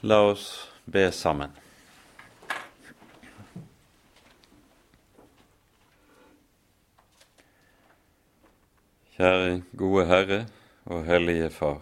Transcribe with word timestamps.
La 0.00 0.20
oss 0.22 0.68
be 0.84 1.08
sammen. 1.12 1.50
Kjære 9.16 9.56
gode 9.74 10.04
Herre 10.06 10.36
og 10.86 11.02
Hellige 11.08 11.48
Far. 11.50 11.80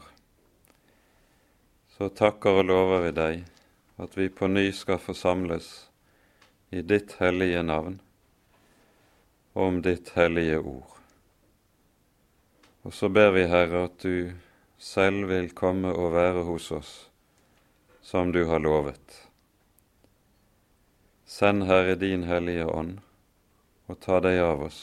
Så 1.92 2.08
takker 2.08 2.62
og 2.62 2.64
lover 2.70 3.04
vi 3.04 3.10
deg 3.18 3.42
at 4.00 4.16
vi 4.16 4.30
på 4.32 4.48
ny 4.48 4.70
skal 4.72 4.96
forsamles 4.96 5.68
i 6.72 6.80
ditt 6.80 7.18
hellige 7.20 7.60
navn 7.68 7.98
og 9.52 9.60
om 9.66 9.82
ditt 9.84 10.14
hellige 10.16 10.62
ord. 10.62 10.96
Og 12.88 12.96
så 12.96 13.12
ber 13.12 13.34
vi, 13.36 13.44
Herre, 13.44 13.84
at 13.90 14.00
du 14.00 14.32
selv 14.78 15.28
vil 15.28 15.52
komme 15.52 15.92
og 15.92 16.14
være 16.16 16.46
hos 16.48 16.70
oss 16.72 16.94
som 18.06 18.32
du 18.32 18.44
har 18.44 18.58
lovet. 18.58 19.28
Send, 21.24 21.62
Herre, 21.62 21.94
din 21.94 22.22
Hellige 22.22 22.66
Ånd 22.66 23.00
og 23.86 23.98
ta 24.00 24.20
deg 24.22 24.38
av 24.38 24.62
oss. 24.62 24.76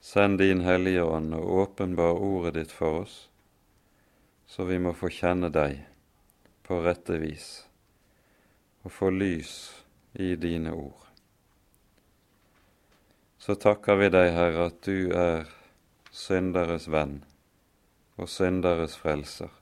Send 0.00 0.38
din 0.40 0.62
Hellige 0.64 1.02
Ånd 1.04 1.34
og 1.36 1.50
åpenbar 1.58 2.16
ordet 2.16 2.54
ditt 2.56 2.72
for 2.72 3.02
oss, 3.02 3.16
så 4.48 4.64
vi 4.64 4.78
må 4.80 4.94
få 4.96 5.10
kjenne 5.12 5.50
deg 5.52 5.82
på 6.64 6.80
rette 6.86 7.18
vis 7.20 7.50
og 8.80 8.96
få 8.96 9.12
lys 9.12 9.52
i 10.16 10.32
dine 10.40 10.72
ord. 10.72 11.04
Så 13.36 13.58
takker 13.60 14.00
vi 14.00 14.08
deg, 14.16 14.30
Herre, 14.32 14.70
at 14.72 14.80
du 14.88 15.12
er 15.12 15.44
synderes 16.08 16.88
venn 16.88 17.18
og 18.16 18.32
synderes 18.32 18.96
frelser 18.96 19.52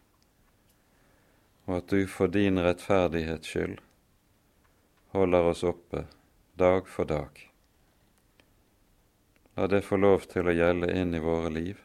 og 1.65 1.77
at 1.79 1.89
du 1.89 2.07
for 2.11 2.29
din 2.29 2.61
rettferdighets 2.61 3.49
skyld 3.49 3.81
holder 5.15 5.51
oss 5.51 5.63
oppe 5.63 6.05
dag 6.59 6.89
for 6.89 7.05
dag. 7.05 7.51
La 9.55 9.67
det 9.71 9.85
få 9.87 9.97
lov 9.97 10.27
til 10.31 10.51
å 10.51 10.55
gjelde 10.55 10.91
inn 10.91 11.15
i 11.15 11.23
våre 11.23 11.53
liv, 11.55 11.79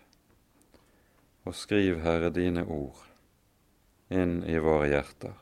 og 1.46 1.54
skriv, 1.56 2.02
Herre, 2.02 2.32
dine 2.34 2.66
ord 2.66 3.06
inn 4.10 4.42
i 4.50 4.58
våre 4.58 4.90
hjerter. 4.90 5.38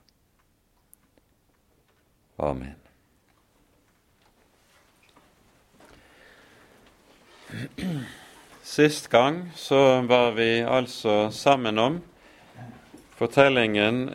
Amen. 2.43 2.75
Sist 8.67 9.07
gang 9.07 9.45
så 9.55 10.01
var 10.03 10.35
vi 10.35 10.59
altså 10.61 11.31
sammen 11.31 11.79
om 11.79 12.01
fortellingen 13.15 14.09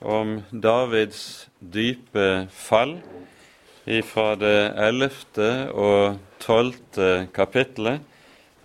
om 0.00 0.42
Davids 0.52 1.48
dype 1.58 2.48
fall 2.52 2.98
fra 4.04 4.34
det 4.36 4.56
ellevte 4.76 5.50
og 5.72 6.18
tolvte 6.42 7.28
kapittelet 7.34 8.04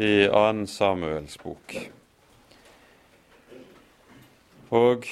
i 0.03 0.27
2. 0.27 0.65
Samuels 0.67 1.37
bok. 1.39 1.75
Og 4.73 5.05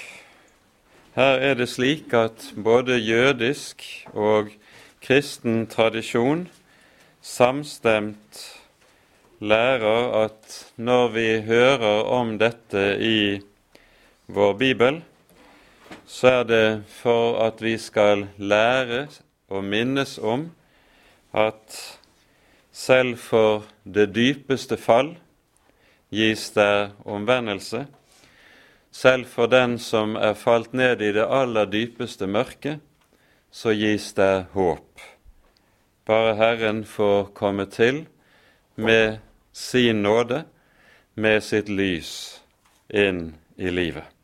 her 1.15 1.43
er 1.43 1.55
det 1.59 1.69
slik 1.69 2.13
at 2.17 2.51
både 2.55 2.97
jødisk 2.97 3.83
og 4.13 4.51
kristen 5.03 5.67
tradisjon 5.67 6.47
samstemt 7.21 8.41
lærer 9.39 10.25
at 10.25 10.73
når 10.77 11.07
vi 11.15 11.27
hører 11.45 12.03
om 12.03 12.37
dette 12.41 12.83
i 13.01 13.41
vår 14.27 14.53
bibel, 14.57 15.01
så 16.05 16.27
er 16.27 16.43
det 16.43 16.83
for 16.87 17.39
at 17.45 17.61
vi 17.61 17.77
skal 17.77 18.27
lære 18.37 19.07
og 19.49 19.63
minnes 19.63 20.17
om 20.17 20.51
at 21.33 21.77
selv 22.71 23.17
for 23.17 23.65
det 23.83 24.11
dypeste 24.15 24.77
fall 24.77 25.15
gis 26.11 26.49
det 26.55 26.91
omvendelse. 27.05 27.85
Selv 28.91 29.25
for 29.25 29.47
den 29.47 29.79
som 29.79 30.15
er 30.15 30.33
falt 30.33 30.73
ned 30.73 31.01
i 31.01 31.11
det 31.15 31.27
aller 31.27 31.65
dypeste 31.65 32.27
mørket, 32.27 32.79
så 33.51 33.71
gis 33.75 34.13
det 34.13 34.45
håp. 34.51 34.99
Bare 36.05 36.35
Herren 36.35 36.83
får 36.85 37.31
komme 37.35 37.65
til 37.65 38.05
med 38.75 39.17
sin 39.53 40.03
nåde, 40.03 40.43
med 41.15 41.43
sitt 41.43 41.69
lys 41.69 42.41
inn 42.89 43.35
i 43.57 43.69
livet. 43.69 44.20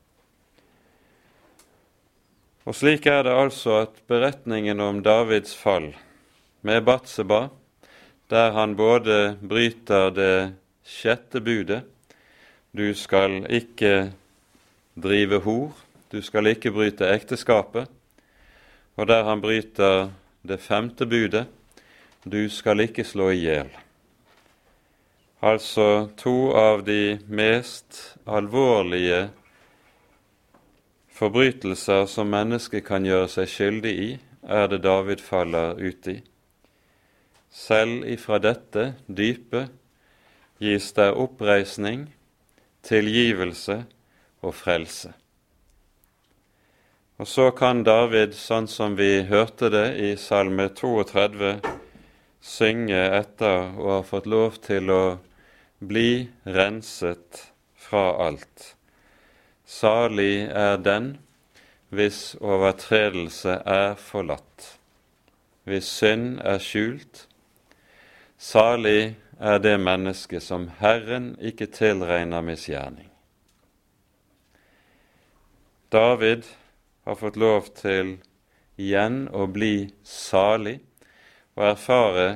Og 2.67 2.75
slik 2.75 3.05
er 3.07 3.21
det 3.23 3.31
altså 3.31 3.77
at 3.85 4.01
beretningen 4.11 4.81
om 4.83 4.97
Davids 4.99 5.53
fall 5.55 5.93
med 6.67 6.81
Batseba, 6.83 7.45
der 8.27 8.51
han 8.51 8.73
både 8.75 9.37
bryter 9.39 10.11
det 10.11 10.33
sjette 10.83 11.39
budet 11.39 11.85
du 12.75 12.91
skal 12.91 13.45
ikke 13.47 14.11
drive 14.99 15.39
hor, 15.47 15.71
du 16.11 16.19
skal 16.21 16.51
ikke 16.51 16.73
bryte 16.75 17.07
ekteskapet, 17.07 17.87
og 18.99 19.07
der 19.07 19.23
han 19.23 19.41
bryter 19.41 20.11
det 20.43 20.59
femte 20.59 21.07
budet 21.07 21.47
du 22.27 22.49
skal 22.51 22.83
ikke 22.83 23.07
slå 23.07 23.31
i 23.31 23.41
hjel. 23.45 23.71
Altså 25.39 26.09
to 26.19 26.51
av 26.51 26.83
de 26.83 27.15
mest 27.31 28.17
alvorlige 28.27 29.29
Forbrytelser 31.17 32.05
som 32.05 32.29
mennesket 32.29 32.83
kan 32.85 33.05
gjøre 33.07 33.29
seg 33.33 33.49
skyldig 33.49 33.93
i, 34.03 34.09
er 34.45 34.67
det 34.69 34.83
David 34.83 35.23
faller 35.25 35.79
ut 35.81 36.09
i. 36.11 36.19
Selv 37.49 38.05
ifra 38.05 38.37
dette 38.37 38.91
dype 39.07 39.63
gis 40.61 40.91
det 40.93 41.09
oppreisning, 41.17 42.05
tilgivelse 42.85 43.79
og 44.45 44.53
frelse. 44.59 45.15
Og 47.17 47.25
så 47.25 47.49
kan 47.57 47.81
David, 47.81 48.37
sånn 48.37 48.69
som 48.69 48.93
vi 48.93 49.23
hørte 49.25 49.71
det 49.73 49.87
i 49.97 50.13
Salme 50.21 50.69
32, 50.69 51.55
synge 52.45 53.03
etter 53.17 53.73
å 53.73 53.95
ha 53.95 54.01
fått 54.05 54.29
lov 54.29 54.61
til 54.61 54.93
å 54.93 55.03
bli 55.81 56.27
renset 56.45 57.47
fra 57.73 58.11
alt. 58.29 58.76
Salig 59.67 60.47
er 60.47 60.77
den 60.79 61.17
hvis 61.91 62.37
overtredelse 62.39 63.57
er 63.67 63.97
forlatt, 63.99 64.77
hvis 65.67 65.89
synd 65.99 66.39
er 66.39 66.61
skjult. 66.63 67.25
Salig 68.39 69.17
er 69.39 69.59
det 69.59 69.75
menneske 69.83 70.39
som 70.43 70.69
Herren 70.79 71.33
ikke 71.43 71.67
tilregner 71.67 72.45
misgjerning. 72.47 73.09
David 75.91 76.47
har 77.03 77.19
fått 77.19 77.35
lov 77.39 77.67
til 77.75 78.17
igjen 78.79 79.25
å 79.35 79.49
bli 79.51 79.89
salig 80.07 80.79
og 81.57 81.73
erfare 81.73 82.27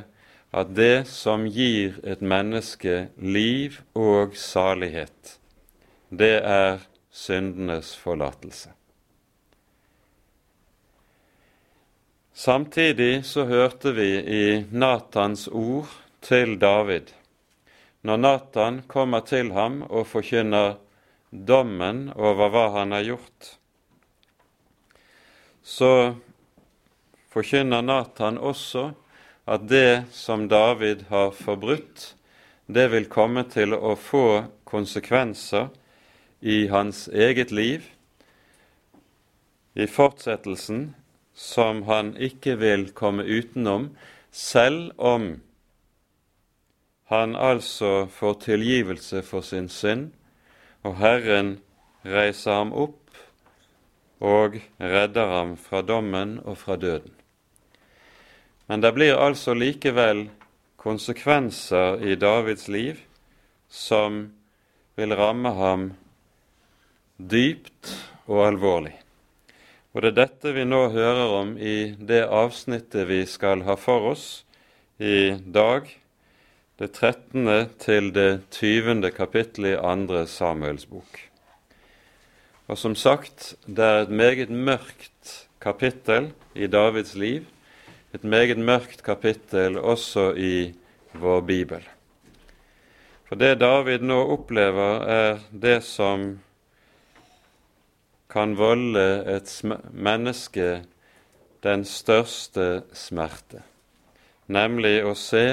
at 0.51 0.75
det 0.75 1.07
som 1.07 1.47
gir 1.47 1.99
et 2.03 2.19
menneske 2.19 3.07
liv 3.15 3.79
og 3.95 4.35
salighet, 4.35 5.37
det 6.11 6.37
er 6.43 6.81
syndenes 7.11 7.95
forlatelse. 7.95 8.71
Samtidig 12.33 13.25
så 13.25 13.45
hørte 13.45 13.91
vi 13.93 14.09
i 14.17 14.45
Natans 14.71 15.47
ord 15.47 15.91
til 16.23 16.55
David, 16.59 17.11
når 18.01 18.17
Natan 18.17 18.79
kommer 18.87 19.21
til 19.27 19.51
ham 19.53 19.81
og 19.83 20.07
forkynner 20.09 20.79
dommen 21.31 22.07
over 22.15 22.49
hva 22.49 22.63
han 22.79 22.95
har 22.95 23.05
gjort, 23.05 23.51
så 25.61 26.15
forkynner 27.29 27.85
Natan 27.85 28.39
også 28.39 28.87
at 29.51 29.67
det 29.69 30.07
som 30.15 30.47
David 30.49 31.05
har 31.11 31.29
forbrutt, 31.35 32.15
det 32.65 32.87
vil 32.93 33.09
komme 33.11 33.43
til 33.51 33.75
å 33.75 33.93
få 33.99 34.25
konsekvenser 34.65 35.69
i 36.41 36.67
hans 36.67 37.07
eget 37.07 37.51
liv 37.51 37.85
i 39.73 39.87
fortsettelsen 39.87 40.91
som 41.33 41.83
han 41.87 42.15
ikke 42.17 42.57
vil 42.59 42.89
komme 42.93 43.23
utenom, 43.23 43.91
selv 44.31 44.91
om 44.97 45.39
han 47.11 47.35
altså 47.35 48.07
får 48.11 48.33
tilgivelse 48.45 49.21
for 49.23 49.41
sin 49.41 49.69
synd, 49.69 50.11
og 50.83 50.97
Herren 50.97 51.59
reiser 52.05 52.55
ham 52.55 52.73
opp 52.73 52.97
og 54.21 54.59
redder 54.79 55.33
ham 55.33 55.55
fra 55.57 55.81
dommen 55.81 56.39
og 56.43 56.57
fra 56.57 56.75
døden. 56.75 57.13
Men 58.67 58.81
det 58.81 58.93
blir 58.95 59.19
altså 59.19 59.53
likevel 59.53 60.29
konsekvenser 60.79 61.99
i 62.01 62.15
Davids 62.15 62.67
liv 62.67 63.01
som 63.69 64.23
vil 64.95 65.15
ramme 65.15 65.51
ham 65.57 65.91
dypt 67.29 67.91
og 68.25 68.45
alvorlig. 68.47 68.95
Og 69.91 70.03
det 70.03 70.13
er 70.13 70.19
dette 70.21 70.53
vi 70.55 70.63
nå 70.65 70.85
hører 70.93 71.33
om 71.41 71.57
i 71.59 71.93
det 71.99 72.23
avsnittet 72.31 73.09
vi 73.09 73.25
skal 73.27 73.65
ha 73.67 73.75
for 73.79 74.13
oss 74.13 74.25
i 75.01 75.33
dag, 75.43 75.89
det 76.79 76.93
13. 76.95 77.67
til 77.81 78.09
det 78.15 78.29
20. 78.55 79.11
kapittel 79.13 79.73
i 79.73 79.77
andre 79.77 80.23
Samuels 80.29 80.87
bok. 80.89 81.19
Og 82.71 82.79
som 82.79 82.95
sagt, 82.95 83.53
det 83.67 83.83
er 83.83 84.05
et 84.05 84.13
meget 84.15 84.49
mørkt 84.49 85.33
kapittel 85.61 86.31
i 86.55 86.69
Davids 86.71 87.13
liv, 87.19 87.43
et 88.15 88.23
meget 88.23 88.57
mørkt 88.57 89.03
kapittel 89.03 89.77
også 89.77 90.31
i 90.39 90.71
vår 91.13 91.41
bibel. 91.41 91.83
For 93.27 93.39
det 93.39 93.59
David 93.59 94.07
nå 94.07 94.17
opplever, 94.33 95.03
er 95.03 95.43
det 95.51 95.81
som 95.83 96.39
kan 98.31 98.55
volde 98.55 99.05
et 99.27 99.51
menneske 99.91 100.85
den 101.63 101.83
største 101.85 102.83
smerte, 102.95 103.61
nemlig 104.47 105.01
å 105.05 105.13
se 105.19 105.45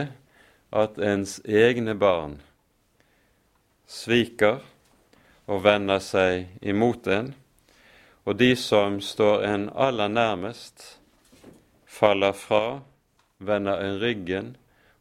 at 0.70 1.00
ens 1.02 1.38
egne 1.44 1.96
barn 1.98 2.38
sviker 3.88 4.60
og 5.48 5.62
vender 5.64 6.00
seg 6.04 6.48
imot 6.60 7.08
en, 7.10 7.32
og 8.28 8.36
de 8.40 8.52
som 8.60 9.00
står 9.00 9.44
en 9.48 9.68
aller 9.72 10.12
nærmest, 10.12 10.98
faller 11.88 12.36
fra, 12.36 12.80
vender 13.38 13.80
en 13.80 13.96
ryggen 14.02 14.50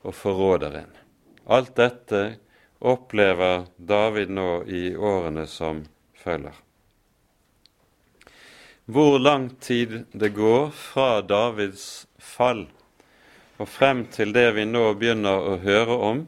og 0.07 0.15
forråder 0.15 0.79
en. 0.83 0.93
Alt 1.45 1.75
dette 1.79 2.23
opplever 2.79 3.67
David 3.77 4.31
nå 4.31 4.63
i 4.71 4.95
årene 4.95 5.43
som 5.51 5.83
følger. 6.15 6.66
Hvor 8.87 9.19
lang 9.19 9.49
tid 9.59 10.05
det 10.11 10.29
går 10.29 10.69
fra 10.71 11.21
Davids 11.21 12.07
fall 12.23 12.69
og 13.59 13.67
frem 13.67 14.05
til 14.13 14.31
det 14.31 14.45
vi 14.55 14.63
nå 14.63 14.83
begynner 14.95 15.43
å 15.43 15.57
høre 15.59 15.97
om, 16.07 16.21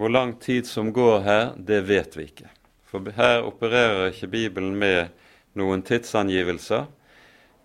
hvor 0.00 0.08
lang 0.08 0.32
tid 0.40 0.64
som 0.64 0.88
går 0.96 1.20
her, 1.26 1.44
det 1.56 1.82
vet 1.90 2.16
vi 2.16 2.30
ikke. 2.30 2.48
For 2.88 3.12
her 3.12 3.44
opererer 3.44 4.08
ikke 4.08 4.30
Bibelen 4.32 4.72
med 4.80 5.12
noen 5.52 5.84
tidsangivelser. 5.84 6.88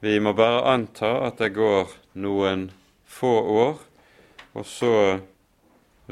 Vi 0.04 0.20
må 0.20 0.36
bare 0.36 0.68
anta 0.68 1.14
at 1.30 1.40
det 1.40 1.54
går 1.56 1.96
noen 2.20 2.68
få 3.08 3.34
år, 3.64 3.82
og 4.52 4.68
så 4.68 4.94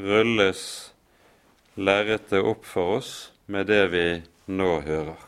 rulles 0.00 0.66
lerretet 1.76 2.40
opp 2.40 2.64
for 2.64 2.96
oss 3.02 3.14
med 3.44 3.68
det 3.68 3.84
vi 3.92 4.06
nå 4.48 4.78
hører. 4.88 5.25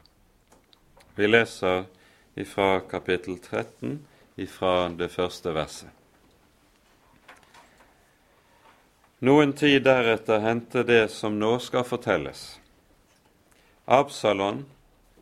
Vi 1.19 1.27
leser 1.27 1.85
ifra 2.35 2.81
kapittel 2.81 3.39
13, 3.39 4.07
ifra 4.35 4.89
det 4.89 5.09
første 5.09 5.51
verset. 5.51 5.91
Noen 9.27 9.51
tid 9.59 9.83
deretter 9.83 10.39
hendte 10.47 10.87
det 10.87 11.09
som 11.11 11.41
nå 11.43 11.57
skal 11.59 11.83
fortelles. 11.91 12.45
Absalon, 13.99 14.63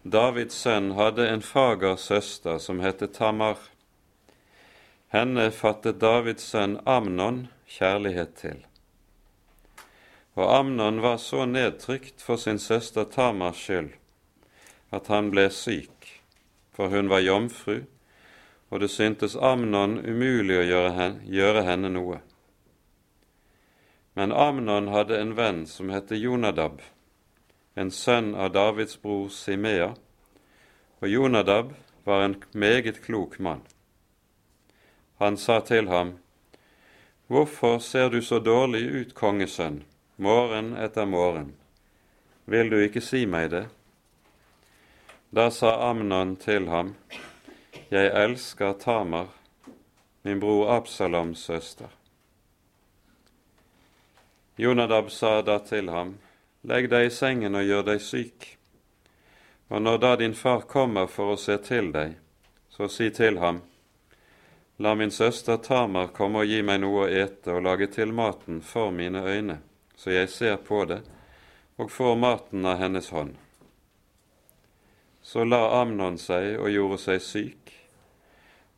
Davids 0.03 0.61
sønn, 0.67 0.93
hadde 1.01 1.31
en 1.33 1.41
fager 1.41 1.97
søster 1.97 2.61
som 2.61 2.85
het 2.85 3.01
Tamar. 3.17 3.57
Henne 5.17 5.49
fattet 5.49 5.97
Davids 6.05 6.53
sønn 6.53 6.77
Amnon 6.85 7.47
kjærlighet 7.65 8.37
til. 8.45 8.65
Og 10.37 10.59
Amnon 10.61 11.01
var 11.01 11.17
så 11.17 11.49
nedtrykt 11.49 12.21
for 12.21 12.37
sin 12.37 12.61
søster 12.61 13.09
Tamars 13.09 13.65
skyld 13.65 13.97
at 14.91 15.07
han 15.07 15.31
ble 15.31 15.49
syk, 15.51 16.23
for 16.73 16.89
hun 16.89 17.09
var 17.09 17.25
jomfru, 17.25 17.85
og 18.71 18.81
det 18.83 18.91
syntes 18.91 19.37
Amnon 19.37 19.99
umulig 20.03 20.59
å 20.59 20.67
gjøre 20.67 20.93
henne, 20.97 21.23
gjøre 21.31 21.63
henne 21.67 21.91
noe. 21.95 22.19
Men 24.15 24.33
Amnon 24.33 24.91
hadde 24.95 25.19
en 25.21 25.35
venn 25.39 25.65
som 25.71 25.91
het 25.95 26.11
Jonadab, 26.11 26.81
en 27.75 27.91
sønn 27.91 28.35
av 28.35 28.53
Davids 28.55 28.97
bror 29.03 29.29
Simea, 29.31 29.93
og 31.01 31.09
Jonadab 31.09 31.75
var 32.05 32.25
en 32.25 32.39
meget 32.53 33.03
klok 33.05 33.39
mann. 33.39 33.61
Han 35.19 35.37
sa 35.37 35.61
til 35.61 35.89
ham, 35.89 36.17
Hvorfor 37.27 37.79
ser 37.79 38.09
du 38.09 38.23
så 38.23 38.39
dårlig 38.39 38.87
ut, 38.87 39.15
kongesønn? 39.15 39.83
morgen 40.17 40.77
etter 40.77 41.05
morgen. 41.05 41.53
Vil 42.45 42.71
du 42.71 42.79
ikke 42.81 43.03
si 43.05 43.27
meg 43.29 43.51
det? 43.53 43.67
Da 45.37 45.51
sa 45.51 45.91
Amnon 45.91 46.37
til 46.37 46.69
ham, 46.69 46.95
Jeg 47.91 48.25
elsker 48.25 48.73
Tamar, 48.73 49.27
min 50.23 50.41
bror 50.41 50.71
Absaloms 50.73 51.39
søster. 51.39 51.93
Jonadab 54.57 55.11
sa 55.11 55.43
da 55.43 55.59
til 55.59 55.93
ham, 55.93 56.17
Legg 56.65 56.89
deg 56.89 57.11
i 57.11 57.13
sengen 57.13 57.55
og 57.55 57.69
gjør 57.69 57.85
deg 57.91 58.01
syk. 58.01 58.49
Og 59.69 59.83
når 59.83 59.99
da 59.99 60.17
din 60.17 60.35
far 60.35 60.65
kommer 60.65 61.07
for 61.07 61.35
å 61.35 61.37
se 61.37 61.59
til 61.69 61.93
deg, 61.93 62.17
så 62.73 62.89
si 62.89 63.11
til 63.11 63.37
ham, 63.45 63.61
La 64.79 64.95
min 64.95 65.13
søster 65.13 65.61
Tamar 65.61 66.17
komme 66.17 66.47
og 66.47 66.49
gi 66.49 66.63
meg 66.63 66.81
noe 66.81 67.05
å 67.05 67.13
ete 67.13 67.53
og 67.53 67.67
lage 67.69 67.93
til 67.93 68.09
maten 68.13 68.65
for 68.65 68.89
mine 68.89 69.21
øyne 69.21 69.61
så 69.97 70.11
jeg 70.11 70.29
ser 70.29 70.57
på 70.57 70.85
det 70.85 71.03
og 71.77 71.91
får 71.91 72.17
maten 72.17 72.65
av 72.65 72.79
hennes 72.81 73.09
hånd. 73.13 73.37
Så 75.27 75.45
la 75.45 75.81
Amnon 75.81 76.21
seg 76.23 76.53
og 76.55 76.71
gjorde 76.71 77.01
seg 77.03 77.23
syk, 77.25 77.73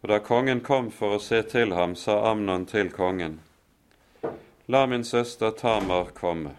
og 0.01 0.09
da 0.09 0.17
kongen 0.25 0.63
kom 0.65 0.87
for 0.89 1.19
å 1.19 1.21
se 1.21 1.43
til 1.45 1.75
ham, 1.77 1.93
sa 1.93 2.23
Amnon 2.31 2.65
til 2.71 2.89
kongen, 2.95 3.35
La 4.69 4.87
min 4.87 5.05
søster 5.05 5.51
Tamar 5.51 6.05
komme 6.17 6.51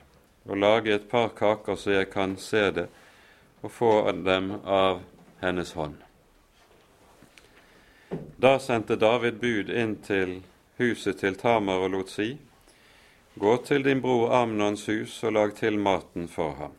og 0.46 0.58
lage 0.58 0.94
et 0.94 1.10
par 1.10 1.28
kaker 1.38 1.76
så 1.78 1.92
jeg 1.92 2.08
kan 2.10 2.32
se 2.42 2.64
det 2.74 2.86
og 3.62 3.72
få 3.72 3.92
dem 4.26 4.52
av 4.66 5.04
hennes 5.44 5.74
hånd. 5.78 6.00
Da 8.42 8.56
sendte 8.60 8.98
David 8.98 9.38
bud 9.44 9.70
inn 9.70 9.96
til 10.06 10.40
huset 10.82 11.22
til 11.22 11.38
Tamar 11.38 11.86
og 11.86 11.94
lot 11.98 12.10
si:" 12.10 12.38
Gå 13.36 13.58
til 13.58 13.84
din 13.84 14.02
bror 14.02 14.34
Amnons 14.42 14.88
hus 14.88 15.24
og 15.24 15.34
lag 15.34 15.56
til 15.56 15.78
maten 15.78 16.28
for 16.28 16.54
ham. 16.62 16.79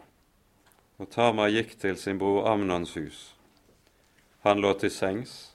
Og 1.01 1.09
Tamar 1.09 1.49
gikk 1.49 1.79
til 1.81 1.97
sin 1.97 2.19
bror 2.21 2.45
Amnons 2.51 2.91
hus. 2.99 3.21
Han 4.45 4.61
lå 4.61 4.75
til 4.77 4.91
sengs, 4.93 5.55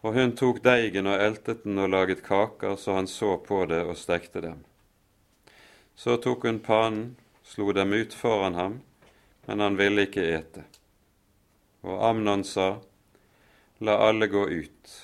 og 0.00 0.16
hun 0.16 0.32
tok 0.32 0.62
deigen 0.64 1.10
og 1.12 1.20
eltet 1.20 1.66
den 1.66 1.76
og 1.82 1.90
laget 1.92 2.22
kaker 2.24 2.78
så 2.80 2.96
han 2.96 3.06
så 3.06 3.34
på 3.36 3.66
det 3.68 3.82
og 3.84 3.98
stekte 4.00 4.40
dem. 4.40 4.62
Så 5.94 6.16
tok 6.16 6.48
hun 6.48 6.62
panen, 6.64 7.04
slo 7.44 7.68
dem 7.76 7.92
ut 7.92 8.16
foran 8.16 8.56
ham, 8.56 8.80
men 9.46 9.60
han 9.60 9.76
ville 9.76 10.08
ikke 10.08 10.24
ete. 10.38 10.64
Og 11.84 12.00
Amnon 12.08 12.44
sa, 12.44 12.78
La 13.84 13.98
alle 14.08 14.26
gå 14.26 14.48
ut. 14.48 14.98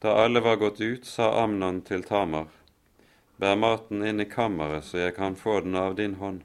Da 0.00 0.16
alle 0.24 0.40
var 0.40 0.56
gått 0.56 0.80
ut, 0.80 1.04
sa 1.04 1.34
Amnon 1.44 1.82
til 1.84 2.04
Tamar, 2.06 2.48
Bær 3.36 3.56
maten 3.60 4.00
inn 4.06 4.24
i 4.24 4.30
kammeret, 4.30 4.88
så 4.88 5.04
jeg 5.04 5.16
kan 5.20 5.36
få 5.36 5.60
den 5.60 5.76
av 5.76 6.00
din 6.00 6.14
hånd. 6.16 6.44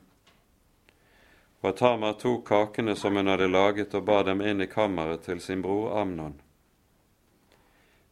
Og 1.62 1.78
Tamar 1.78 2.14
tok 2.14 2.48
kakene 2.48 2.96
som 2.96 3.16
hun 3.16 3.30
hadde 3.30 3.48
laget, 3.48 3.94
og 3.94 4.06
bar 4.06 4.26
dem 4.26 4.42
inn 4.42 4.62
i 4.62 4.70
kammeret 4.70 5.26
til 5.28 5.42
sin 5.42 5.62
bror 5.62 5.94
Amnon. 6.02 6.40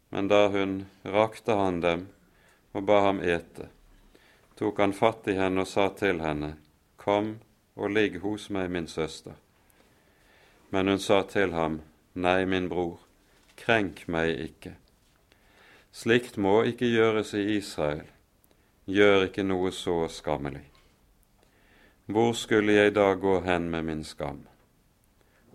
Men 0.09 0.27
da 0.27 0.47
hun 0.53 0.85
rakte 1.03 1.57
han 1.57 1.81
dem 1.81 2.07
og 2.73 2.85
ba 2.85 2.99
ham 3.07 3.21
ete, 3.25 3.69
tok 4.57 4.79
han 4.81 4.93
fatt 4.93 5.27
i 5.27 5.37
henne 5.37 5.65
og 5.65 5.69
sa 5.69 5.89
til 5.89 6.21
henne, 6.21 6.55
Kom 6.97 7.39
og 7.75 7.93
ligg 7.95 8.19
hos 8.21 8.49
meg, 8.49 8.69
min 8.69 8.87
søster. 8.87 9.33
Men 10.69 10.87
hun 10.87 10.99
sa 10.99 11.23
til 11.23 11.53
ham, 11.53 11.81
Nei, 12.13 12.45
min 12.45 12.69
bror, 12.69 12.99
krenk 13.55 14.03
meg 14.07 14.35
ikke. 14.49 14.75
Slikt 15.91 16.37
må 16.37 16.61
ikke 16.69 16.89
gjøres 16.89 17.33
i 17.33 17.45
Israel 17.57 18.05
gjør 18.89 19.27
ikke 19.27 19.45
noe 19.45 19.71
så 19.73 20.07
skammelig. 20.09 20.65
Hvor 22.09 22.33
skulle 22.33 22.73
jeg 22.73 22.95
da 22.95 23.11
gå 23.13 23.35
hen 23.45 23.67
med 23.69 23.85
min 23.85 23.99
skam? 24.03 24.39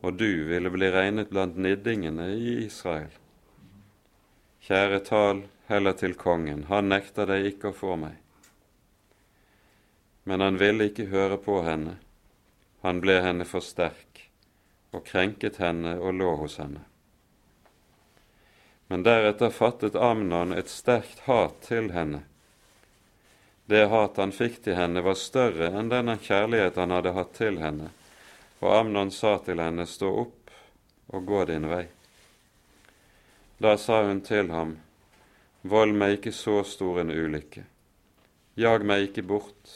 Og 0.07 0.15
du 0.15 0.45
ville 0.47 0.71
bli 0.71 0.87
regnet 0.95 1.33
blant 1.33 1.57
niddingene 1.59 2.29
i 2.31 2.53
Israel. 2.63 3.11
Kjære, 4.63 5.01
tal 5.09 5.41
heller 5.67 5.97
til 5.99 6.15
kongen, 6.15 6.63
han 6.69 6.93
nekter 6.93 7.27
deg 7.27 7.49
ikke 7.49 7.73
å 7.73 7.75
få 7.75 7.97
meg. 7.99 8.21
Men 10.31 10.45
han 10.47 10.61
ville 10.61 10.87
ikke 10.93 11.09
høre 11.11 11.41
på 11.43 11.57
henne, 11.67 11.97
han 12.87 13.01
ble 13.03 13.17
henne 13.25 13.47
for 13.49 13.65
sterk 13.65 14.23
og 14.95 15.03
krenket 15.09 15.59
henne 15.59 15.97
og 15.99 16.15
lå 16.21 16.37
hos 16.45 16.61
henne. 16.63 16.85
Men 18.87 19.03
deretter 19.03 19.51
fattet 19.51 19.99
Amnon 19.99 20.55
et 20.55 20.71
sterkt 20.71 21.27
hat 21.27 21.59
til 21.67 21.91
henne 21.97 22.23
det 23.67 23.87
hat 23.89 24.17
han 24.21 24.33
fikk 24.33 24.61
til 24.65 24.77
henne, 24.77 25.01
var 25.01 25.17
større 25.17 25.71
enn 25.73 25.89
denne 25.93 26.19
kjærlighet 26.21 26.77
han 26.77 26.93
hadde 26.93 27.15
hatt 27.17 27.33
til 27.37 27.61
henne. 27.63 27.91
Og 28.61 28.71
Amnon 28.77 29.13
sa 29.13 29.39
til 29.45 29.61
henne, 29.61 29.87
stå 29.89 30.11
opp 30.25 30.53
og 31.15 31.27
gå 31.29 31.45
din 31.49 31.69
vei. 31.69 31.87
Da 33.59 33.77
sa 33.81 34.03
hun 34.05 34.21
til 34.25 34.51
ham, 34.53 34.77
Vold 35.65 35.95
meg 35.97 36.19
ikke 36.19 36.33
så 36.37 36.59
stor 36.69 36.99
en 37.01 37.09
ulykke. 37.09 37.63
Jag 38.61 38.83
meg 38.85 39.07
ikke 39.07 39.23
bort. 39.25 39.71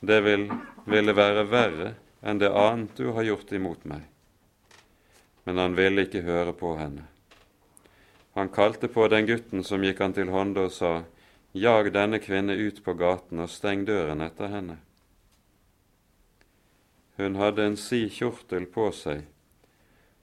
Det 0.00 0.22
vil, 0.24 0.46
ville 0.88 1.12
være 1.12 1.44
verre 1.44 1.90
enn 2.24 2.40
det 2.40 2.48
annet 2.48 2.96
du 2.96 3.10
har 3.12 3.26
gjort 3.26 3.52
imot 3.52 3.84
meg. 3.84 4.06
Men 5.44 5.60
han 5.60 5.76
ville 5.76 6.06
ikke 6.06 6.24
høre 6.24 6.56
på 6.56 6.72
henne. 6.80 7.04
Han 8.32 8.48
kalte 8.48 8.88
på 8.88 9.04
den 9.12 9.28
gutten 9.28 9.60
som 9.64 9.84
gikk 9.84 10.00
han 10.00 10.16
til 10.16 10.32
hånde, 10.32 10.64
og 10.64 10.72
sa, 10.72 11.02
Jag 11.58 11.92
denne 11.92 12.18
kvinne 12.18 12.54
ut 12.54 12.84
på 12.84 12.92
gaten 12.94 13.40
og 13.42 13.50
steng 13.50 13.82
døren 13.88 14.20
etter 14.22 14.52
henne. 14.52 14.76
Hun 17.18 17.34
hadde 17.34 17.64
en 17.66 17.76
si 17.76 18.04
kjortel 18.14 18.68
på 18.70 18.92
seg, 18.94 19.24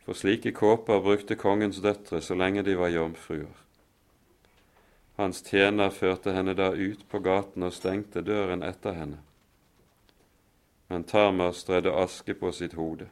for 0.06 0.16
slike 0.16 0.54
kåper 0.56 1.02
brukte 1.04 1.36
kongens 1.36 1.82
døtre 1.84 2.22
så 2.24 2.38
lenge 2.40 2.64
de 2.64 2.78
var 2.80 2.94
jomfruer. 2.94 3.52
Hans 5.20 5.44
tjener 5.44 5.92
førte 5.92 6.32
henne 6.36 6.56
da 6.56 6.72
ut 6.72 7.04
på 7.12 7.20
gaten 7.20 7.68
og 7.68 7.76
stengte 7.76 8.24
døren 8.24 8.64
etter 8.64 8.96
henne. 8.96 9.20
Men 10.88 11.04
Tamar 11.04 11.52
strødde 11.52 11.92
aske 12.00 12.36
på 12.40 12.52
sitt 12.56 12.80
hode 12.80 13.10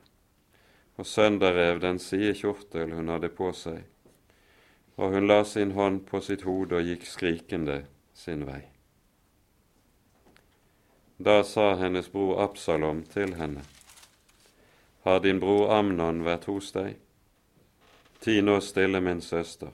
og 0.98 1.06
sønderrev 1.06 1.80
den 1.82 2.00
side 2.00 2.36
kjortel 2.38 2.94
hun 2.94 3.10
hadde 3.10 3.32
på 3.34 3.50
seg, 3.58 3.82
og 4.98 5.16
hun 5.16 5.28
la 5.28 5.42
sin 5.44 5.74
hånd 5.74 6.04
på 6.06 6.22
sitt 6.22 6.46
hode 6.46 6.78
og 6.78 6.90
gikk 6.90 7.08
skrikende 7.10 7.80
sin 8.14 8.46
vei. 8.46 8.62
Da 11.18 11.44
sa 11.44 11.74
hennes 11.76 12.12
bror 12.12 12.44
Absalom 12.44 13.04
til 13.04 13.36
henne, 13.36 13.62
Har 15.04 15.20
din 15.20 15.40
bror 15.40 15.72
Amnon 15.76 16.24
vært 16.24 16.46
hos 16.46 16.72
deg? 16.72 16.96
Ti 18.24 18.42
nå 18.42 18.60
stille, 18.64 19.02
min 19.02 19.22
søster. 19.22 19.72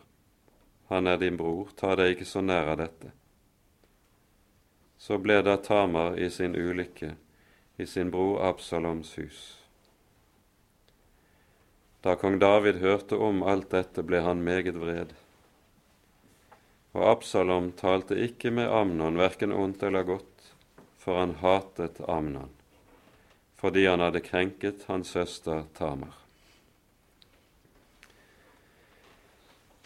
Han 0.90 1.08
er 1.08 1.18
din 1.18 1.38
bror, 1.38 1.70
ta 1.76 1.96
deg 1.96 2.16
ikke 2.16 2.26
så 2.26 2.42
nær 2.42 2.72
av 2.74 2.80
dette. 2.82 3.12
Så 4.98 5.18
ble 5.22 5.42
da 5.46 5.56
Tamar 5.58 6.18
i 6.18 6.30
sin 6.34 6.56
ulykke 6.56 7.16
i 7.78 7.86
sin 7.86 8.10
bror 8.12 8.42
Absaloms 8.50 9.14
hus. 9.18 9.58
Da 12.02 12.16
kong 12.16 12.40
David 12.40 12.82
hørte 12.82 13.16
om 13.16 13.44
alt 13.44 13.70
dette, 13.72 14.04
ble 14.04 14.20
han 14.26 14.44
meget 14.44 14.76
vred. 14.76 15.14
Og 16.98 17.04
Absalom 17.12 17.72
talte 17.78 18.18
ikke 18.18 18.52
med 18.52 18.72
Amnon, 18.74 19.20
verken 19.20 19.54
ondt 19.54 19.84
eller 19.86 20.08
godt, 20.08 20.50
for 20.98 21.20
han 21.22 21.36
hatet 21.42 22.02
Amnon, 22.10 22.50
fordi 23.62 23.86
han 23.86 24.02
hadde 24.02 24.24
krenket 24.26 24.88
hans 24.90 25.14
søster 25.14 25.68
Tamar. 25.78 26.18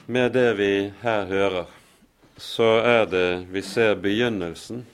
Med 0.05 0.33
det 0.35 0.49
vi 0.59 0.71
her 1.01 1.25
hører, 1.25 1.67
så 2.37 2.79
er 2.83 3.05
det 3.07 3.27
vi 3.51 3.61
ser 3.61 3.95
begynnelsen 3.95 4.85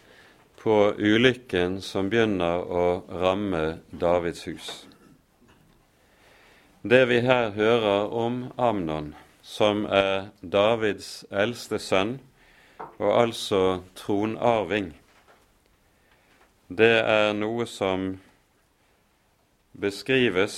på 0.60 0.75
ulykken 0.98 1.80
som 1.82 2.10
begynner 2.12 2.62
å 2.62 2.84
ramme 3.22 3.80
Davids 3.89 4.44
hus. 4.50 4.70
Det 6.82 7.06
vi 7.10 7.22
her 7.25 7.50
hører 7.56 8.13
om 8.13 8.44
Amnon, 8.58 9.13
som 9.50 9.86
er 9.89 10.29
Davids 10.41 11.24
eldste 11.34 11.79
sønn, 11.82 12.20
og 13.01 13.13
altså 13.15 13.62
tronarving, 13.98 14.91
det 16.70 17.00
er 17.01 17.32
noe 17.34 17.65
som 17.65 18.12
beskrives 19.74 20.58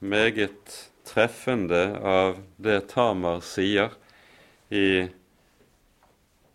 meget 0.00 0.78
treffende 1.04 1.82
av 2.00 2.38
det 2.56 2.78
Tamar 2.94 3.42
sier 3.44 3.92
i 4.72 5.10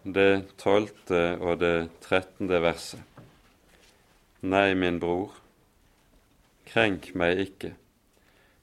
det 0.07 0.31
tolvte 0.57 1.21
og 1.37 1.59
det 1.61 1.89
trettende 2.01 2.63
verset. 2.63 3.03
Nei, 4.41 4.73
min 4.73 4.97
bror, 5.03 5.35
krenk 6.65 7.11
meg 7.13 7.43
ikke. 7.45 7.75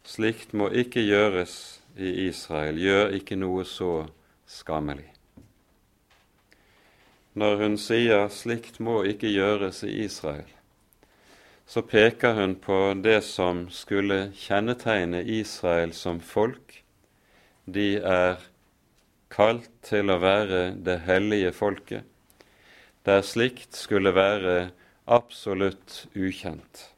Slikt 0.03 0.55
må 0.57 0.67
ikke 0.73 1.05
gjøres 1.05 1.84
i 1.97 2.29
Israel. 2.29 2.79
Gjør 2.79 3.15
ikke 3.19 3.37
noe 3.39 3.65
så 3.69 4.07
skammelig. 4.47 5.11
Når 7.35 7.57
hun 7.57 7.77
sier 7.79 8.29
'slikt 8.29 8.81
må 8.81 9.03
ikke 9.03 9.29
gjøres 9.29 9.83
i 9.83 10.05
Israel', 10.05 10.55
så 11.67 11.83
peker 11.83 12.35
hun 12.35 12.55
på 12.55 12.95
det 13.05 13.25
som 13.25 13.69
skulle 13.71 14.33
kjennetegne 14.37 15.25
Israel 15.25 15.93
som 15.93 16.21
folk. 16.21 16.85
De 17.67 17.97
er 17.97 18.37
kalt 19.31 19.71
til 19.83 20.11
å 20.11 20.21
være 20.23 20.75
det 20.85 21.01
hellige 21.09 21.53
folket, 21.53 22.05
der 23.05 23.23
slikt 23.23 23.75
skulle 23.77 24.15
være 24.15 24.71
absolutt 25.07 26.07
ukjent. 26.15 26.94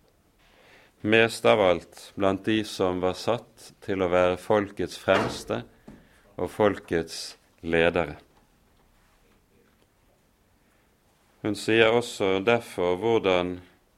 Mest 1.07 1.45
av 1.47 1.61
alt 1.61 2.13
blant 2.15 2.45
de 2.45 2.65
som 2.65 2.99
var 2.99 3.15
satt 3.15 3.69
til 3.85 4.03
å 4.03 4.09
være 4.11 4.39
folkets 4.43 4.97
fremste 4.99 5.61
og 6.35 6.49
folkets 6.51 7.37
ledere. 7.63 8.17
Hun 11.47 11.55
sier 11.55 11.95
også 11.95 12.41
derfor 12.43 12.97
hvordan 12.99 13.53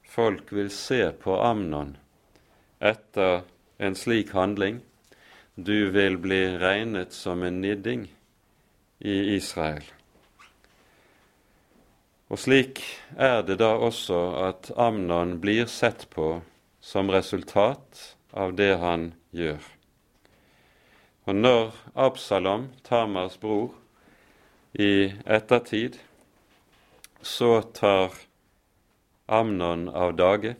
folk 0.05 0.53
vil 0.53 0.69
se 0.69 0.99
på 1.23 1.39
Amnon 1.41 1.95
etter 2.91 3.41
en 3.81 3.97
slik 3.97 4.35
handling. 4.37 4.77
Du 5.55 5.89
vil 5.95 6.19
bli 6.21 6.43
regnet 6.61 7.17
som 7.17 7.41
en 7.41 7.57
nidding 7.63 8.05
i 9.01 9.17
Israel. 9.33 9.81
Og 12.29 12.37
slik 12.45 12.85
er 13.17 13.41
det 13.49 13.57
da 13.65 13.73
også 13.89 14.21
at 14.45 14.69
Amnon 14.77 15.39
blir 15.41 15.65
sett 15.65 16.05
på 16.13 16.35
som 16.81 17.11
resultat 17.11 18.15
av 18.31 18.55
det 18.55 18.75
han 18.81 19.11
gjør. 19.35 19.59
Og 21.29 21.35
når 21.35 21.75
Absalom, 21.95 22.69
Tamars 22.83 23.37
bror, 23.37 23.75
i 24.73 25.11
ettertid 25.25 25.97
så 27.21 27.61
tar 27.61 28.13
Amnon 29.25 29.89
av 29.89 30.15
dage, 30.17 30.55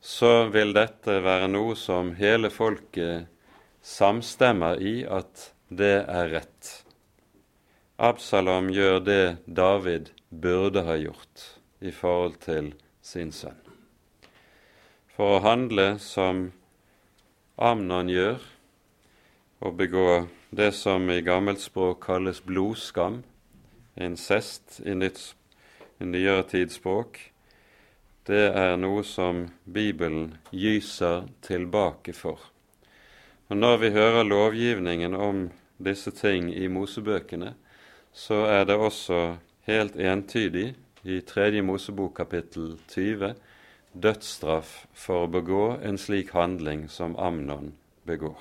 så 0.00 0.50
vil 0.52 0.74
dette 0.76 1.16
være 1.24 1.48
noe 1.48 1.74
som 1.80 2.12
hele 2.18 2.50
folket 2.52 3.30
samstemmer 3.80 4.82
i 4.84 4.96
at 5.08 5.48
det 5.72 5.96
er 6.04 6.30
rett. 6.36 6.72
Absalom 7.96 8.68
gjør 8.74 9.00
det 9.06 9.24
David 9.46 10.12
burde 10.28 10.84
ha 10.84 10.98
gjort 11.00 11.48
i 11.80 11.94
forhold 11.94 12.40
til 12.44 12.74
sin 13.02 13.32
sønn. 13.32 13.63
For 15.14 15.36
å 15.36 15.42
handle 15.44 15.92
som 16.02 16.48
Amnon 17.54 18.08
gjør, 18.10 18.40
og 19.62 19.76
begå 19.78 20.24
det 20.50 20.72
som 20.74 21.06
i 21.06 21.20
gammelt 21.22 21.62
språk 21.62 22.00
kalles 22.08 22.40
blodskam, 22.42 23.20
incest 23.94 24.80
i 24.82 24.96
nytt 24.98 25.20
nyere 26.02 26.42
tids 26.50 26.80
språk, 26.80 27.20
det 28.26 28.42
er 28.58 28.74
noe 28.82 29.06
som 29.06 29.44
Bibelen 29.70 30.32
gyser 30.50 31.28
tilbake 31.46 32.10
for. 32.10 32.50
Og 33.46 33.56
Når 33.56 33.80
vi 33.84 33.94
hører 33.94 34.26
lovgivningen 34.26 35.14
om 35.14 35.48
disse 35.78 36.10
ting 36.10 36.50
i 36.50 36.66
Mosebøkene, 36.66 37.54
så 38.10 38.48
er 38.50 38.66
det 38.66 38.82
også 38.82 39.36
helt 39.70 39.94
entydig 39.94 40.72
i 41.04 41.20
tredje 41.20 41.62
Mosebok 41.62 42.16
kapittel 42.18 42.80
20 42.90 43.36
dødsstraff 43.94 44.84
for 44.94 45.24
å 45.24 45.30
begå 45.30 45.62
en 45.82 45.98
slik 46.00 46.34
handling 46.34 46.88
som 46.90 47.14
Amnon 47.16 47.72
begår. 48.04 48.38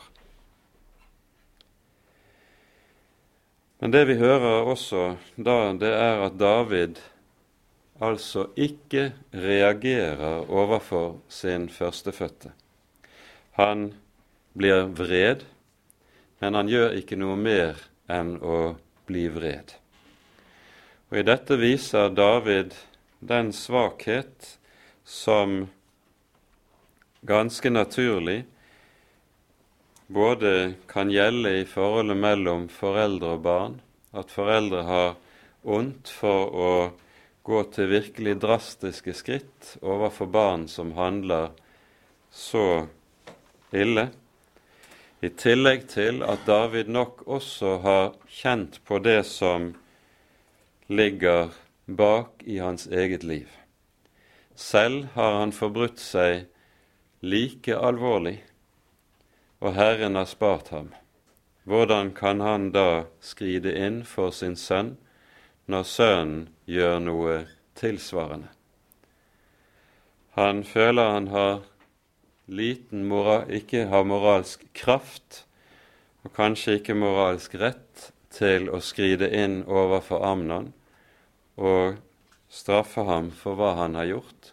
Men 3.83 3.91
det 3.91 4.05
vi 4.07 4.15
hører 4.15 4.69
også 4.71 5.17
da, 5.35 5.73
det 5.75 5.91
er 5.91 6.21
at 6.23 6.37
David 6.39 7.01
altså 8.03 8.47
ikke 8.55 9.11
reagerer 9.35 10.47
overfor 10.49 11.17
sin 11.29 11.69
førstefødte. 11.69 12.53
Han 13.59 13.91
blir 14.57 14.87
vred, 14.95 15.43
men 16.39 16.55
han 16.57 16.71
gjør 16.71 16.97
ikke 16.97 17.19
noe 17.19 17.35
mer 17.37 17.83
enn 18.11 18.37
å 18.39 18.75
bli 19.07 19.27
vred. 19.31 19.75
Og 21.11 21.19
I 21.21 21.27
dette 21.27 21.59
viser 21.59 22.09
David 22.15 22.73
den 23.19 23.51
svakhet 23.53 24.55
som 25.03 25.67
ganske 27.21 27.69
naturlig 27.69 28.43
både 30.07 30.73
kan 30.87 31.11
gjelde 31.11 31.57
i 31.59 31.65
forholdet 31.65 32.17
mellom 32.17 32.67
foreldre 32.69 33.37
og 33.37 33.45
barn, 33.45 33.79
at 34.11 34.31
foreldre 34.31 34.83
har 34.87 35.15
ondt 35.63 36.11
for 36.11 36.51
å 36.51 36.73
gå 37.43 37.61
til 37.75 37.89
virkelig 37.91 38.35
drastiske 38.43 39.15
skritt 39.15 39.73
overfor 39.81 40.29
barn 40.31 40.67
som 40.71 40.93
handler 40.95 41.51
så 42.31 42.85
ille. 43.71 44.09
I 45.23 45.31
tillegg 45.39 45.87
til 45.91 46.23
at 46.27 46.43
David 46.47 46.91
nok 46.91 47.23
også 47.27 47.77
har 47.83 48.13
kjent 48.27 48.81
på 48.87 48.99
det 49.03 49.21
som 49.27 49.71
ligger 50.91 51.55
bak 51.87 52.43
i 52.43 52.59
hans 52.59 52.87
eget 52.91 53.23
liv. 53.23 53.62
Selv 54.55 55.07
har 55.13 55.39
han 55.39 55.51
forbrutt 55.51 56.01
seg 56.01 56.45
like 57.25 57.73
alvorlig, 57.73 58.37
og 59.63 59.73
Herren 59.77 60.19
har 60.19 60.27
spart 60.29 60.69
ham. 60.75 60.91
Hvordan 61.63 62.11
kan 62.13 62.43
han 62.43 62.71
da 62.75 63.05
skride 63.23 63.71
inn 63.73 64.03
for 64.03 64.35
sin 64.35 64.57
sønn 64.59 64.97
når 65.71 65.87
sønnen 65.87 66.41
gjør 66.67 66.99
noe 66.99 67.37
tilsvarende? 67.79 68.51
Han 70.35 70.63
føler 70.65 71.13
han 71.13 71.27
har 71.31 71.61
liten 72.45 73.05
moral, 73.07 73.47
ikke 73.49 73.87
har 73.87 74.03
moralsk 74.03 74.65
kraft, 74.73 75.45
og 76.23 76.33
kanskje 76.35 76.79
ikke 76.79 76.97
moralsk 76.97 77.55
rett 77.61 78.09
til 78.33 78.69
å 78.73 78.81
skride 78.81 79.29
inn 79.29 79.61
overfor 79.69 80.25
Amnon 80.25 80.71
og 81.61 81.99
straffe 82.53 83.01
ham 83.07 83.31
for 83.33 83.57
hva 83.57 83.73
han 83.81 83.97
har 83.97 84.11
gjort, 84.11 84.51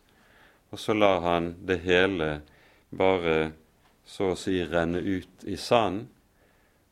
og 0.73 0.81
så 0.81 0.95
lar 0.97 1.21
han 1.27 1.53
det 1.69 1.83
hele 1.85 2.31
bare 2.91 3.53
så 4.09 4.33
å 4.33 4.39
si 4.39 4.57
renne 4.65 5.03
ut 5.05 5.45
i 5.45 5.59
sanden 5.61 6.09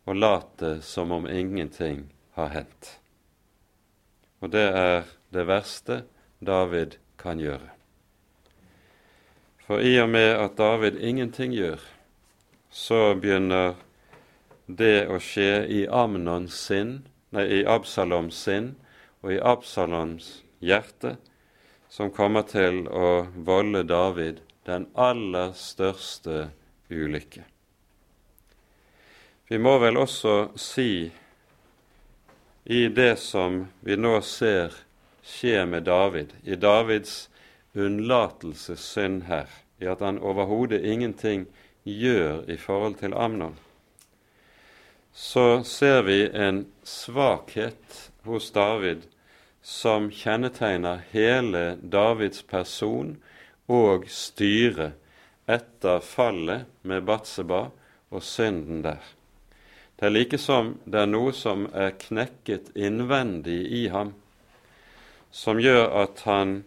og 0.09 0.17
late 0.17 0.79
som 0.85 1.13
om 1.13 1.27
ingenting 1.29 2.07
har 2.37 2.53
hendt. 2.55 2.95
Og 4.41 4.53
det 4.55 4.69
er 4.69 5.09
det 5.35 5.45
verste 5.49 6.03
David 6.41 6.97
kan 7.21 7.41
gjøre. 7.43 7.75
For 9.67 9.85
i 9.85 9.99
og 10.01 10.09
med 10.15 10.31
at 10.33 10.57
David 10.57 10.97
ingenting 11.05 11.53
gjør, 11.53 11.83
så 12.71 13.13
begynner 13.21 13.77
det 14.65 15.09
å 15.13 15.19
skje 15.21 15.67
i 15.69 15.83
Amnons 15.89 16.57
sinn, 16.57 17.03
nei, 17.37 17.45
i 17.61 17.65
Absaloms 17.69 18.39
sinn 18.49 18.75
og 19.21 19.35
i 19.35 19.41
Absaloms 19.41 20.39
hjerte, 20.61 21.17
som 21.89 22.11
kommer 22.11 22.45
til 22.49 22.85
å 22.89 23.29
volde 23.47 23.85
David 23.89 24.43
den 24.69 24.89
aller 24.95 25.55
største 25.57 26.51
ulykke. 26.91 27.45
Vi 29.49 29.59
må 29.59 29.79
vel 29.81 29.97
også 29.97 30.51
si 30.61 31.09
i 32.69 32.83
det 32.93 33.15
som 33.17 33.63
vi 33.81 33.97
nå 33.97 34.19
ser 34.21 34.77
skje 35.25 35.65
med 35.67 35.87
David, 35.89 36.35
i 36.45 36.57
Davids 36.57 37.31
unnlatelsessynd 37.73 39.25
her, 39.29 39.49
i 39.81 39.89
at 39.89 40.05
han 40.05 40.21
overhodet 40.21 40.85
ingenting 40.85 41.47
gjør 41.85 42.45
i 42.51 42.59
forhold 42.61 42.99
til 43.01 43.17
Amnon, 43.17 43.57
så 45.13 45.63
ser 45.65 46.03
vi 46.05 46.27
en 46.29 46.67
svakhet 46.85 48.11
hos 48.29 48.51
David 48.53 49.09
som 49.69 50.09
kjennetegner 50.11 51.03
hele 51.11 51.77
Davids 51.83 52.41
person 52.49 53.11
og 53.69 54.07
styre 54.09 54.95
etter 55.45 56.01
fallet 56.01 56.65
med 56.89 57.05
Batseba 57.05 57.67
og 58.09 58.25
synden 58.25 58.81
der. 58.87 59.03
Det 60.01 60.09
er 60.09 60.15
like 60.15 60.41
som 60.41 60.73
det 60.89 61.03
er 61.03 61.11
noe 61.13 61.35
som 61.37 61.67
er 61.77 61.93
knekket 62.01 62.73
innvendig 62.81 63.61
i 63.77 63.85
ham, 63.93 64.15
som 65.31 65.61
gjør 65.61 65.85
at 66.01 66.25
han 66.25 66.63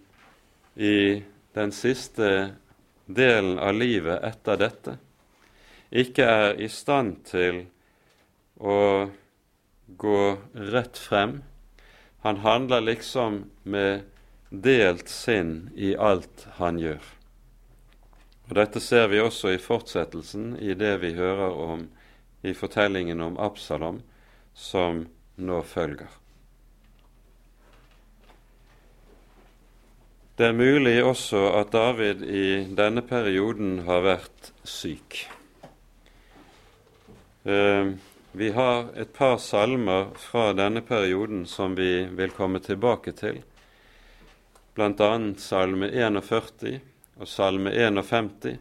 i 0.78 1.24
den 1.58 1.74
siste 1.74 2.52
delen 3.10 3.58
av 3.58 3.74
livet 3.82 4.22
etter 4.30 4.62
dette 4.62 5.00
ikke 5.92 6.24
er 6.24 6.60
i 6.62 6.70
stand 6.72 7.24
til 7.28 7.66
å 8.62 9.10
gå 10.00 10.20
rett 10.72 11.00
frem. 11.02 11.42
Han 12.22 12.38
handler 12.38 12.82
liksom 12.82 13.44
med 13.64 14.04
delt 14.50 15.10
sinn 15.10 15.72
i 15.76 15.96
alt 15.96 16.46
han 16.60 16.78
gjør. 16.80 17.02
Og 18.50 18.56
Dette 18.60 18.82
ser 18.84 19.08
vi 19.08 19.22
også 19.24 19.54
i 19.56 19.62
fortsettelsen 19.62 20.58
i 20.60 20.76
det 20.76 20.98
vi 21.02 21.14
hører 21.18 21.56
om 21.56 21.86
i 22.44 22.54
fortellingen 22.58 23.22
om 23.24 23.38
Absalom 23.40 24.02
som 24.54 25.06
nå 25.40 25.62
følger. 25.64 26.10
Det 30.38 30.48
er 30.50 30.58
mulig 30.58 30.98
også 31.06 31.42
at 31.60 31.72
David 31.74 32.24
i 32.26 32.46
denne 32.76 33.04
perioden 33.06 33.84
har 33.86 34.02
vært 34.06 34.52
syk. 34.66 35.24
Eh, 37.46 37.92
vi 38.32 38.52
har 38.52 38.86
et 38.96 39.14
par 39.14 39.38
salmer 39.38 40.08
fra 40.16 40.54
denne 40.56 40.82
perioden 40.82 41.46
som 41.46 41.76
vi 41.76 42.06
vil 42.06 42.32
komme 42.32 42.62
tilbake 42.64 43.12
til, 43.12 43.42
bl.a. 44.76 45.10
salme 45.38 45.90
41 45.92 46.80
og 47.20 47.28
salme 47.28 47.74
51, 47.76 48.56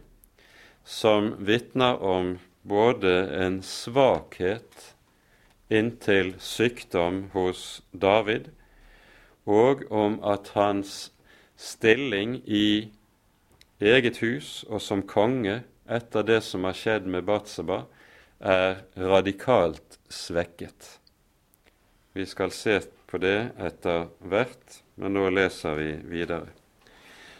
som 0.83 1.31
vitner 1.39 2.03
om 2.03 2.33
både 2.67 3.13
en 3.39 3.61
svakhet 3.63 4.91
inntil 5.71 6.33
sykdom 6.43 7.29
hos 7.33 7.81
David, 7.91 8.51
og 9.47 9.87
om 9.87 10.19
at 10.27 10.51
hans 10.53 11.13
stilling 11.55 12.41
i 12.45 12.91
eget 13.79 14.19
hus 14.21 14.65
og 14.67 14.83
som 14.83 15.01
konge 15.07 15.61
etter 15.89 16.27
det 16.27 16.41
som 16.45 16.67
har 16.67 16.77
skjedd 16.77 17.07
med 17.07 17.25
Batseba, 17.25 17.85
er 18.41 18.81
radikalt 18.97 19.99
svekket. 20.09 20.97
Vi 22.13 22.25
skal 22.25 22.51
se 22.51 22.79
på 23.07 23.17
det 23.21 23.51
etter 23.59 24.09
hvert, 24.19 24.81
men 24.95 25.15
nå 25.15 25.29
leser 25.29 25.77
vi 25.79 25.91
videre. 26.11 26.49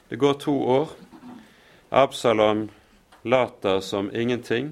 Det 0.09 0.19
går 0.19 0.37
to 0.43 0.55
år. 0.63 0.93
Absalom 1.91 2.69
later 3.23 3.81
som 3.83 4.11
ingenting 4.15 4.71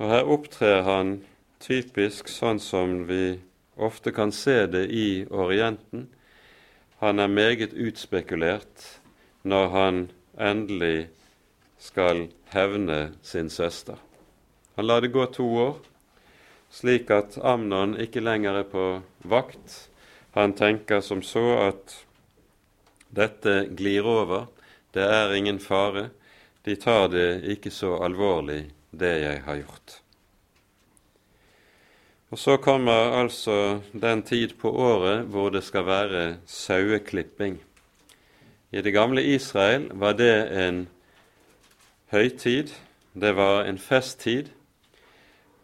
og 0.00 0.08
her 0.08 0.28
opptrer 0.32 0.80
han 0.86 1.18
typisk 1.60 2.30
sånn 2.32 2.60
som 2.62 3.02
vi 3.08 3.36
ofte 3.76 4.14
kan 4.16 4.32
se 4.32 4.64
det 4.72 4.86
i 4.88 5.26
Orienten. 5.28 6.06
Han 7.04 7.20
er 7.20 7.28
meget 7.28 7.76
utspekulert 7.76 8.86
når 9.44 9.68
han 9.74 9.98
endelig 10.40 11.10
skal 11.80 12.30
hevne 12.54 13.10
sin 13.20 13.52
søster. 13.52 14.00
Han 14.80 14.86
lar 14.86 15.00
det 15.00 15.08
gå 15.08 15.26
to 15.26 15.44
år, 15.56 15.74
slik 16.72 17.10
at 17.12 17.34
Amnon 17.44 17.98
ikke 18.00 18.22
lenger 18.24 18.62
er 18.62 18.64
på 18.64 18.84
vakt. 19.28 19.74
Han 20.32 20.54
tenker 20.56 21.02
som 21.04 21.20
så 21.20 21.42
at 21.66 21.98
dette 23.12 23.66
glir 23.76 24.06
over, 24.08 24.46
det 24.96 25.04
er 25.04 25.34
ingen 25.36 25.58
fare, 25.60 26.06
de 26.64 26.78
tar 26.80 27.10
det 27.12 27.42
ikke 27.52 27.68
så 27.68 27.98
alvorlig 28.06 28.70
det 28.88 29.10
jeg 29.20 29.42
har 29.44 29.58
gjort. 29.58 29.98
Og 32.32 32.38
Så 32.38 32.56
kommer 32.56 33.12
altså 33.20 33.82
den 33.92 34.22
tid 34.22 34.54
på 34.56 34.72
året 34.72 35.26
hvor 35.28 35.50
det 35.52 35.60
skal 35.68 35.84
være 35.84 36.22
saueklipping. 36.46 37.58
I 38.72 38.80
det 38.80 38.96
gamle 38.96 39.26
Israel 39.28 39.90
var 39.92 40.16
det 40.16 40.48
en 40.64 40.80
høytid, 42.16 42.72
det 43.12 43.34
var 43.36 43.68
en 43.68 43.78
festtid, 43.78 44.48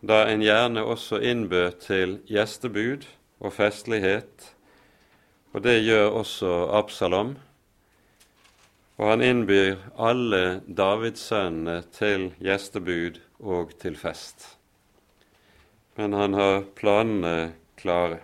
da 0.01 0.27
en 0.29 0.43
gjerne 0.45 0.85
også 0.85 1.21
innbød 1.25 1.81
til 1.81 2.19
gjestebud 2.29 3.07
og 3.41 3.53
festlighet. 3.53 4.53
Og 5.53 5.65
det 5.65 5.81
gjør 5.85 6.11
også 6.21 6.53
Absalom. 6.77 7.37
Og 8.97 9.11
han 9.11 9.23
innbyr 9.25 9.77
alle 10.01 10.61
Davidssønnene 10.69 11.83
til 11.93 12.31
gjestebud 12.41 13.21
og 13.41 13.75
til 13.81 13.97
fest. 13.97 14.57
Men 15.97 16.13
han 16.13 16.37
har 16.37 16.65
planene 16.77 17.53
klare. 17.77 18.21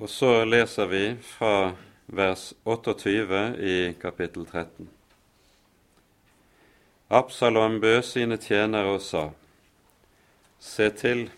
Og 0.00 0.08
så 0.08 0.44
leser 0.48 0.88
vi 0.88 1.04
fra 1.22 1.74
vers 2.06 2.54
28 2.64 3.42
i 3.60 3.76
kapittel 4.00 4.46
13. 4.46 4.88
Absalom 7.12 7.80
bød 7.80 8.02
sine 8.02 8.36
tjenere 8.36 8.92
og 8.94 9.00
sa:" 9.02 9.30
Se 10.60 10.90
til, 10.90 11.30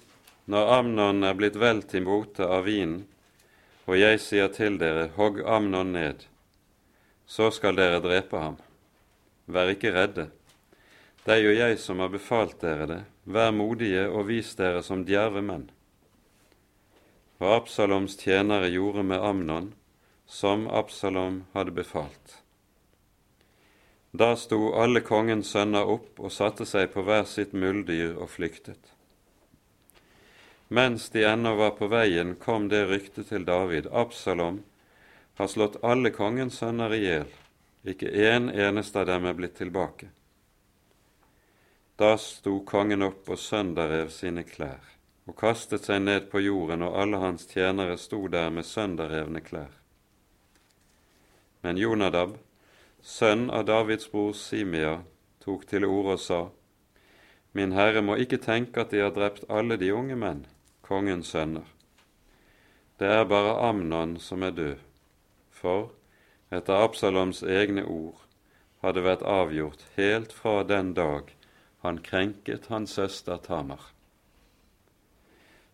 når 0.46 0.72
Amnon 0.78 1.24
er 1.24 1.32
blitt 1.34 1.56
vel 1.56 1.80
til 1.82 2.04
mote 2.04 2.44
av 2.44 2.66
vinen, 2.66 3.06
og 3.86 3.96
jeg 3.96 4.20
sier 4.20 4.50
til 4.52 4.76
dere, 4.76 5.06
hogg 5.16 5.40
Amnon 5.46 5.92
ned, 5.92 6.26
så 7.26 7.48
skal 7.50 7.80
dere 7.80 8.02
drepe 8.04 8.36
ham. 8.36 8.58
Vær 9.46 9.72
ikke 9.72 9.94
redde. 9.96 10.28
Det 11.24 11.38
er 11.38 11.40
jo 11.40 11.56
jeg 11.56 11.78
som 11.78 12.04
har 12.04 12.12
befalt 12.12 12.60
dere 12.60 12.86
det, 12.86 13.00
vær 13.24 13.50
modige 13.50 14.04
og 14.10 14.28
vis 14.28 14.52
dere 14.60 14.82
som 14.82 15.06
djerve 15.08 15.40
menn. 15.40 15.70
Og 17.40 17.48
Absaloms 17.62 18.20
tjenere 18.20 18.68
gjorde 18.68 19.08
med 19.08 19.24
Amnon 19.24 19.72
som 20.26 20.68
Absalom 20.68 21.44
hadde 21.54 21.72
befalt. 21.72 22.41
Da 24.12 24.34
sto 24.36 24.74
alle 24.76 25.00
kongens 25.00 25.54
sønner 25.54 25.88
opp 25.88 26.18
og 26.20 26.32
satte 26.32 26.66
seg 26.68 26.90
på 26.92 27.04
hver 27.06 27.24
sitt 27.24 27.54
muldyr 27.56 28.18
og 28.20 28.28
flyktet. 28.28 28.90
Mens 30.68 31.08
de 31.14 31.24
ennå 31.24 31.54
var 31.56 31.72
på 31.78 31.88
veien, 31.88 32.34
kom 32.36 32.68
det 32.68 32.86
ryktet 32.90 33.30
til 33.32 33.44
David. 33.48 33.88
Absalom 33.88 34.62
har 35.40 35.48
slått 35.48 35.80
alle 35.84 36.12
kongens 36.12 36.60
sønner 36.60 36.92
i 36.92 37.00
hjel. 37.06 37.32
Ikke 37.88 38.12
en 38.28 38.50
eneste 38.52 39.00
av 39.00 39.08
dem 39.08 39.24
er 39.28 39.36
blitt 39.36 39.56
tilbake. 39.56 40.12
Da 41.96 42.14
sto 42.20 42.58
kongen 42.68 43.04
opp 43.04 43.28
og 43.32 43.40
sønderrev 43.40 44.12
sine 44.12 44.44
klær, 44.48 44.80
og 45.28 45.36
kastet 45.40 45.88
seg 45.88 46.04
ned 46.04 46.28
på 46.32 46.40
jorden, 46.44 46.84
og 46.84 46.96
alle 47.00 47.20
hans 47.20 47.48
tjenere 47.48 47.96
sto 48.00 48.26
der 48.28 48.52
med 48.52 48.68
sønderrevne 48.68 49.40
klær. 49.44 49.72
Men 51.62 51.78
Jonadab, 51.78 52.36
sønn 53.02 53.50
av 53.50 53.66
Davids 53.66 54.08
bror 54.10 54.32
Simea, 54.32 55.02
tok 55.44 55.66
til 55.66 55.84
orde 55.84 56.16
og 56.16 56.20
sa:" 56.20 56.42
Min 57.52 57.72
herre 57.72 58.00
må 58.02 58.16
ikke 58.16 58.38
tenke 58.40 58.80
at 58.80 58.90
de 58.90 59.02
har 59.02 59.10
drept 59.12 59.44
alle 59.48 59.76
de 59.76 59.92
unge 59.92 60.16
menn, 60.16 60.46
kongens 60.80 61.34
sønner. 61.34 61.66
Det 62.98 63.10
er 63.10 63.24
bare 63.24 63.58
Amnon 63.68 64.16
som 64.18 64.42
er 64.42 64.50
død, 64.50 64.78
for 65.50 65.90
etter 66.50 66.84
Absaloms 66.84 67.42
egne 67.42 67.84
ord 67.84 68.22
har 68.80 68.92
det 68.92 69.04
vært 69.04 69.22
avgjort 69.22 69.84
helt 69.96 70.32
fra 70.32 70.62
den 70.62 70.94
dag 70.94 71.34
han 71.82 71.98
krenket 71.98 72.66
hans 72.70 72.94
søster 72.94 73.36
Tamar. 73.36 73.82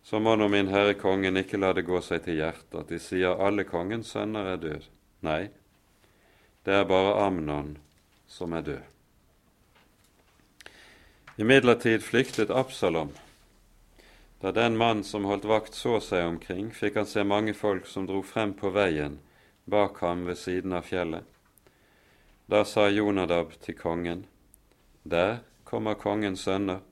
Så 0.03 0.21
må 0.25 0.37
nå 0.37 0.49
min 0.49 0.71
herre 0.73 0.95
kongen 0.97 1.37
ikke 1.37 1.61
la 1.61 1.75
det 1.77 1.85
gå 1.85 2.01
seg 2.01 2.23
til 2.25 2.39
hjertet 2.41 2.79
at 2.81 2.89
de 2.89 3.01
sier 3.03 3.37
alle 3.45 3.67
kongens 3.69 4.15
sønner 4.15 4.55
er 4.55 4.63
død. 4.63 4.87
Nei, 5.21 5.51
det 6.69 6.75
er 6.75 6.85
bare 6.85 7.15
Amnon 7.25 7.79
som 8.27 8.53
er 8.53 8.63
død. 8.63 8.81
Imidlertid 11.41 12.03
flyktet 12.05 12.51
Absalom. 12.51 13.15
Da 14.43 14.53
den 14.53 14.77
mann 14.77 15.01
som 15.05 15.25
holdt 15.25 15.47
vakt 15.49 15.79
så 15.79 15.95
seg 16.05 16.27
omkring, 16.27 16.67
fikk 16.77 16.99
han 17.01 17.09
se 17.09 17.25
mange 17.25 17.55
folk 17.57 17.89
som 17.89 18.05
dro 18.05 18.21
frem 18.21 18.53
på 18.53 18.69
veien 18.75 19.17
bak 19.65 19.97
ham 20.05 20.27
ved 20.29 20.37
siden 20.37 20.77
av 20.77 20.85
fjellet. 20.91 21.25
Da 22.53 22.61
sa 22.69 22.85
Jonadab 22.93 23.57
til 23.65 23.79
kongen, 23.79 24.27
Der 25.03 25.39
kommer 25.65 25.95
kongens 25.95 26.45
sønner, 26.45 26.85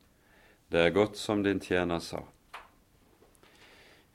det 0.73 0.87
er 0.87 0.97
godt 0.97 1.21
som 1.21 1.43
din 1.43 1.61
tjener 1.61 2.01
sa. 2.01 2.23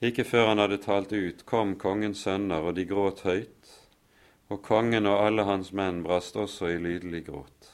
Ikke 0.02 0.26
før 0.26 0.47
han 0.47 0.58
hadde 0.58 0.82
talt 0.82 1.13
ut, 1.13 1.45
kom 1.45 1.76
kongens 1.78 2.26
sønner, 2.26 2.65
og 2.65 2.76
de 2.76 2.86
gråt 2.89 3.21
høyt 3.30 3.81
og 4.52 4.60
kongen 4.68 5.08
og 5.08 5.22
alle 5.26 5.46
hans 5.48 5.72
menn 5.72 6.02
brast 6.04 6.36
også 6.36 6.74
i 6.74 6.80
lydelig 6.82 7.24
gråt. 7.30 7.70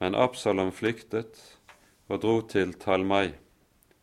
Men 0.00 0.16
Absalom 0.16 0.72
flyktet 0.72 1.42
og 2.08 2.22
dro 2.22 2.38
til 2.48 2.72
Talmai, 2.80 3.34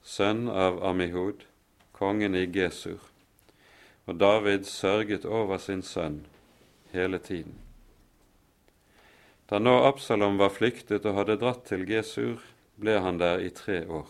sønn 0.04 0.46
av 0.50 0.78
Amihud, 0.86 1.46
kongen 1.96 2.38
i 2.38 2.46
Gesur, 2.54 3.02
og 4.06 4.20
David 4.22 4.68
sørget 4.70 5.26
over 5.26 5.58
sin 5.58 5.82
sønn 5.82 6.26
hele 6.94 7.18
tiden. 7.18 7.56
Da 9.50 9.60
nå 9.60 9.74
Absalom 9.88 10.38
var 10.38 10.54
flyktet 10.54 11.06
og 11.06 11.18
hadde 11.18 11.40
dratt 11.42 11.66
til 11.70 11.88
Gesur, 11.90 12.42
ble 12.78 13.00
han 13.02 13.18
der 13.22 13.42
i 13.42 13.50
tre 13.50 13.84
år. 13.90 14.08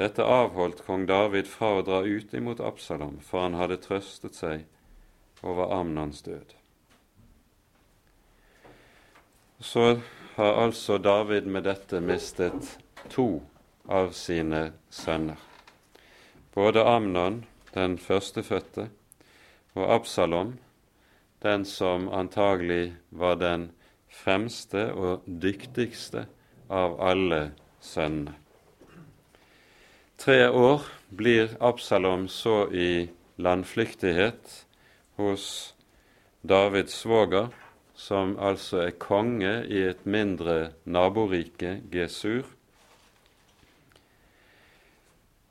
Dette 0.00 0.24
avholdt 0.24 0.82
kong 0.86 1.06
David 1.06 1.46
fra 1.50 1.74
å 1.76 1.86
dra 1.86 2.02
ut 2.02 2.34
imot 2.34 2.62
Absalom, 2.64 3.18
for 3.20 3.44
han 3.44 3.58
hadde 3.58 3.82
trøstet 3.84 4.38
seg 4.38 4.66
over 5.42 5.72
Amnons 5.80 6.22
død. 6.22 6.54
Så 9.60 10.00
har 10.34 10.62
altså 10.62 10.98
David 10.98 11.46
med 11.46 11.64
dette 11.68 12.00
mistet 12.00 12.78
to 13.12 13.42
av 13.88 14.12
sine 14.16 14.70
sønner. 14.90 15.36
Både 16.54 16.84
Amnon, 16.84 17.44
den 17.74 17.98
førstefødte, 17.98 18.88
og 19.74 19.94
Absalom, 19.94 20.58
den 21.42 21.64
som 21.64 22.08
antagelig 22.08 22.94
var 23.10 23.36
den 23.40 23.70
fremste 24.08 24.90
og 24.92 25.26
dyktigste 25.26 26.26
av 26.70 26.96
alle 27.00 27.50
sønnene. 27.80 28.34
Tre 30.20 30.50
år 30.50 30.84
blir 31.16 31.54
Absalom 31.60 32.26
så 32.28 32.66
i 32.72 33.08
landflyktighet 33.40 34.66
hos 35.20 35.74
Davids 36.42 36.96
svoger, 37.02 37.50
som 37.94 38.36
altså 38.40 38.86
er 38.86 38.96
konge 38.96 39.52
i 39.68 39.82
et 39.90 40.06
mindre 40.08 40.72
naborike, 40.88 41.80
Gesur. 41.92 42.48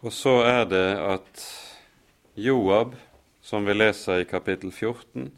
Og 0.01 0.13
så 0.15 0.39
er 0.47 0.63
det 0.71 0.87
at 0.97 1.43
Joab, 2.39 2.95
som 3.41 3.67
vi 3.67 3.75
leser 3.75 4.23
i 4.23 4.29
kapittel 4.29 4.71
14, 4.71 5.29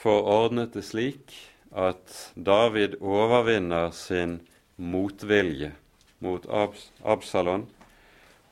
får 0.00 0.22
ordnet 0.34 0.74
det 0.74 0.86
slik 0.88 1.34
at 1.70 2.32
David 2.34 2.96
overvinner 3.00 3.92
sin 3.94 4.40
motvilje 4.76 5.74
mot 6.24 6.46
Absalon 7.04 7.68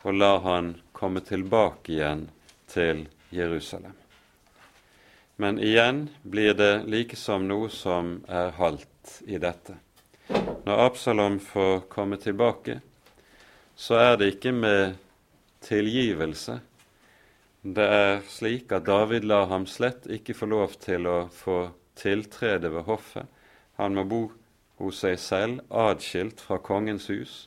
og 0.03 0.15
lar 0.15 0.45
han 0.45 0.75
komme 0.93 1.25
tilbake 1.25 1.97
igjen 1.97 2.29
til 2.71 3.07
Jerusalem. 3.35 3.97
Men 5.41 5.61
igjen 5.63 6.09
blir 6.23 6.55
det 6.59 6.83
likesom 6.91 7.45
noe 7.47 7.69
som 7.71 8.17
er 8.27 8.57
halvt 8.59 9.21
i 9.31 9.39
dette. 9.39 9.77
Når 10.67 10.81
Absalom 10.89 11.39
får 11.39 11.85
komme 11.93 12.19
tilbake, 12.19 12.81
så 13.79 14.01
er 14.03 14.17
det 14.19 14.33
ikke 14.33 14.53
med 14.53 14.99
tilgivelse. 15.63 16.59
Det 17.63 17.87
er 17.87 18.21
slik 18.27 18.75
at 18.75 18.89
David 18.91 19.31
lar 19.31 19.47
ham 19.53 19.69
slett 19.71 20.11
ikke 20.11 20.35
få 20.35 20.51
lov 20.51 20.75
til 20.83 21.07
å 21.07 21.17
få 21.31 21.61
tiltrede 21.99 22.75
ved 22.75 22.89
hoffet. 22.91 23.31
Han 23.79 23.95
må 23.95 24.09
bo 24.11 24.23
hos 24.83 25.05
seg 25.07 25.19
selv, 25.23 25.63
adskilt 25.71 26.43
fra 26.43 26.59
kongens 26.59 27.07
hus 27.15 27.41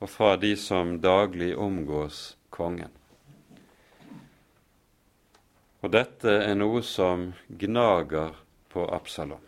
og 0.00 0.12
fra 0.12 0.34
de 0.36 0.52
som 0.60 0.98
daglig 1.00 1.54
omgås 1.56 2.34
kongen. 2.52 2.92
Og 5.80 5.92
dette 5.94 6.32
er 6.44 6.56
noe 6.58 6.82
som 6.84 7.30
gnager 7.48 8.34
på 8.68 8.84
Absalom. 8.92 9.44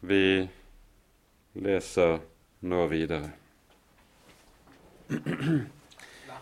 Vi 0.00 0.48
leser 1.60 2.22
nå 2.64 2.86
videre. 2.88 3.28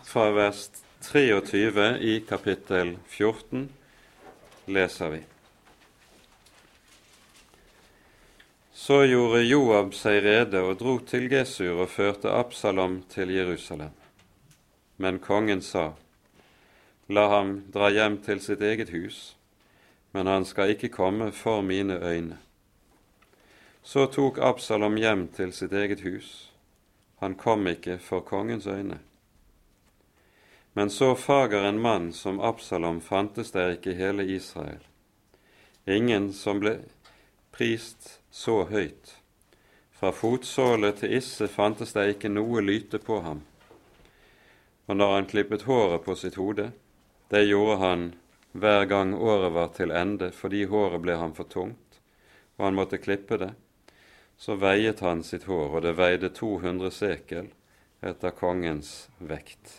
Fra 0.07 0.29
vers 0.31 0.69
23 1.03 1.89
i 2.07 2.13
kapittel 2.29 2.95
14 3.07 3.67
leser 4.71 5.09
vi. 5.09 5.21
Så 8.73 9.01
gjorde 9.05 9.43
Joab 9.43 9.91
seg 9.93 10.21
rede 10.23 10.61
og 10.65 10.79
dro 10.79 10.95
til 11.05 11.27
Gesur 11.29 11.83
og 11.83 11.91
førte 11.91 12.31
Absalom 12.31 13.01
til 13.11 13.35
Jerusalem. 13.35 13.91
Men 14.97 15.19
kongen 15.19 15.61
sa:" 15.61 15.91
La 17.11 17.27
ham 17.27 17.49
dra 17.67 17.89
hjem 17.91 18.13
til 18.23 18.39
sitt 18.39 18.61
eget 18.63 18.93
hus, 18.95 19.35
men 20.15 20.29
han 20.31 20.45
skal 20.47 20.69
ikke 20.71 20.87
komme 20.93 21.25
for 21.35 21.59
mine 21.61 21.97
øyne. 21.99 22.37
Så 23.83 24.05
tok 24.07 24.37
Absalom 24.39 24.95
hjem 24.95 25.25
til 25.35 25.51
sitt 25.51 25.73
eget 25.75 26.05
hus. 26.05 26.29
Han 27.19 27.35
kom 27.35 27.67
ikke 27.67 27.97
for 27.99 28.23
kongens 28.23 28.67
øyne. 28.67 29.01
Men 30.73 30.89
så 30.89 31.09
fager 31.15 31.67
en 31.67 31.81
mann 31.83 32.13
som 32.13 32.39
Absalom 32.39 33.01
fantes 33.01 33.51
der 33.51 33.75
ikke 33.75 33.91
i 33.91 33.99
hele 33.99 34.25
Israel. 34.25 34.79
Ingen 35.87 36.31
som 36.33 36.61
ble 36.63 36.77
prist 37.51 38.21
så 38.31 38.63
høyt. 38.69 39.17
Fra 39.91 40.13
fotsåle 40.15 40.93
til 40.95 41.17
isse 41.19 41.51
fantes 41.51 41.91
det 41.91 42.07
ikke 42.13 42.31
noe 42.31 42.63
lyte 42.63 43.03
på 43.03 43.19
ham. 43.19 43.43
Og 44.87 44.95
når 44.95 45.13
han 45.15 45.27
klippet 45.27 45.67
håret 45.67 46.05
på 46.07 46.15
sitt 46.15 46.39
hode, 46.39 46.71
det 47.31 47.45
gjorde 47.47 47.77
han 47.79 48.01
hver 48.51 48.85
gang 48.85 49.13
året 49.15 49.53
var 49.55 49.69
til 49.75 49.93
ende 49.95 50.27
fordi 50.35 50.65
håret 50.67 50.99
ble 50.99 51.15
ham 51.15 51.31
for 51.37 51.47
tungt, 51.47 52.01
og 52.57 52.65
han 52.67 52.75
måtte 52.75 52.99
klippe 52.99 53.37
det. 53.39 53.53
Så 54.35 54.57
veiet 54.59 54.99
han 54.99 55.23
sitt 55.23 55.45
hår, 55.47 55.77
og 55.77 55.85
det 55.85 55.95
veide 55.95 56.33
200 56.35 56.91
sekel 56.91 57.47
etter 58.03 58.35
kongens 58.35 59.07
vekt. 59.23 59.77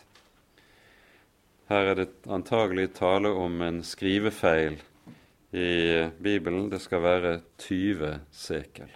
Her 1.68 1.92
er 1.92 2.00
det 2.00 2.08
antagelig 2.24 2.94
tale 2.96 3.28
om 3.36 3.60
en 3.60 3.84
skrivefeil 3.84 4.80
i 5.52 5.70
Bibelen. 6.24 6.70
Det 6.72 6.80
skal 6.80 7.04
være 7.04 7.38
20 7.60 8.14
sekel. 8.32 8.92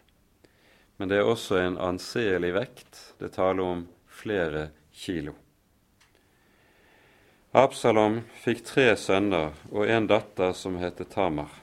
Men 0.97 1.13
det 1.13 1.21
er 1.21 1.29
også 1.29 1.61
en 1.61 1.77
anselig 1.77 2.57
vekt. 2.57 3.03
Det 3.21 3.35
taler 3.37 3.69
om 3.69 3.89
flere 4.09 4.71
kilo. 4.97 5.37
Absalom 7.57 8.19
fikk 8.43 8.59
tre 8.69 8.91
sønner 9.01 9.55
og 9.71 9.89
en 9.89 10.05
datter 10.11 10.51
som 10.53 10.75
het 10.77 10.99
Tamar. 11.09 11.55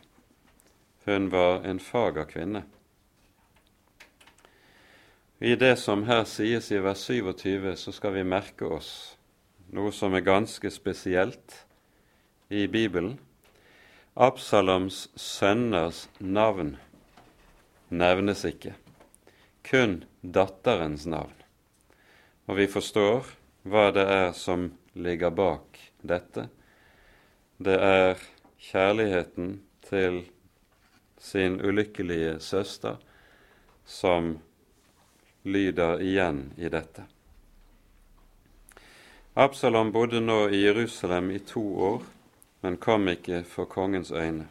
Hun 1.06 1.28
var 1.30 1.68
en 1.70 1.78
fager 1.78 2.26
kvinne. 2.26 2.64
I 5.38 5.54
det 5.54 5.76
som 5.84 6.08
her 6.10 6.24
sies 6.26 6.72
i 6.74 6.82
vers 6.82 7.06
27, 7.06 7.76
så 7.78 7.94
skal 7.94 8.18
vi 8.18 8.26
merke 8.26 8.66
oss 8.66 8.90
noe 9.70 9.94
som 9.94 10.18
er 10.18 10.26
ganske 10.26 10.74
spesielt 10.74 11.60
i 12.50 12.66
Bibelen. 12.66 13.20
Absaloms 14.18 15.12
sønners 15.14 16.08
navn 16.18 16.80
nevnes 17.94 18.48
ikke, 18.50 18.74
kun 19.62 20.00
datterens 20.26 21.06
navn. 21.06 21.38
Og 22.50 22.64
vi 22.64 22.72
forstår 22.82 23.36
hva 23.70 23.92
det 23.94 24.10
er 24.10 24.32
som 24.34 24.72
ligger 24.94 25.30
bak 25.30 25.80
dette. 26.02 26.48
Det 27.58 27.76
er 27.80 28.22
kjærligheten 28.60 29.56
til 29.88 30.24
sin 31.18 31.62
ulykkelige 31.62 32.40
søster 32.40 32.98
som 33.86 34.38
lyder 35.44 36.02
igjen 36.02 36.46
i 36.58 36.70
dette. 36.70 37.06
Absalom 39.34 39.92
bodde 39.92 40.22
nå 40.22 40.50
i 40.50 40.60
Jerusalem 40.66 41.32
i 41.32 41.40
to 41.40 41.64
år, 41.84 42.04
men 42.62 42.78
kom 42.78 43.08
ikke 43.10 43.42
for 43.50 43.66
kongens 43.66 44.12
øyne. 44.12 44.46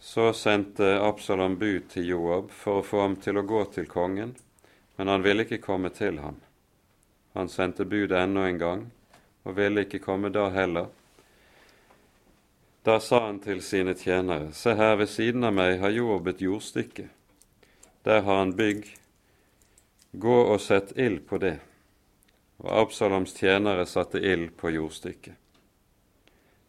Så 0.00 0.32
sendte 0.32 0.98
Absalom 1.00 1.56
bud 1.58 1.88
til 1.92 2.08
Joab 2.12 2.52
for 2.52 2.80
å 2.80 2.84
få 2.84 3.02
ham 3.06 3.16
til 3.20 3.40
å 3.40 3.46
gå 3.46 3.64
til 3.72 3.88
kongen, 3.88 4.36
men 4.96 5.08
han 5.08 5.24
ville 5.24 5.44
ikke 5.44 5.62
komme 5.64 5.90
til 5.96 6.20
ham. 6.20 6.36
Han 7.34 7.48
sendte 7.48 7.84
bud 7.84 8.12
ennå 8.12 8.44
en 8.46 8.58
gang, 8.58 8.84
og 9.44 9.56
ville 9.56 9.86
ikke 9.86 10.02
komme 10.02 10.32
da 10.34 10.48
heller. 10.50 10.90
Da 12.84 12.98
sa 13.00 13.26
han 13.26 13.40
til 13.44 13.62
sine 13.62 13.94
tjenere, 13.94 14.52
se 14.52 14.74
her 14.74 14.96
ved 14.96 15.10
siden 15.12 15.44
av 15.44 15.54
meg 15.54 15.78
har 15.80 15.94
Joab 15.94 16.28
et 16.32 16.42
jordstykke. 16.42 17.08
Der 18.04 18.22
har 18.22 18.44
han 18.44 18.56
bygg. 18.56 18.86
Gå 20.12 20.38
og 20.42 20.60
sett 20.60 20.96
ild 20.98 21.26
på 21.28 21.38
det 21.38 21.58
og 22.60 22.80
Absaloms 22.82 23.32
tjenere 23.36 23.86
satte 23.88 24.20
ild 24.20 24.52
på 24.56 24.70
jordstykket. 24.74 25.34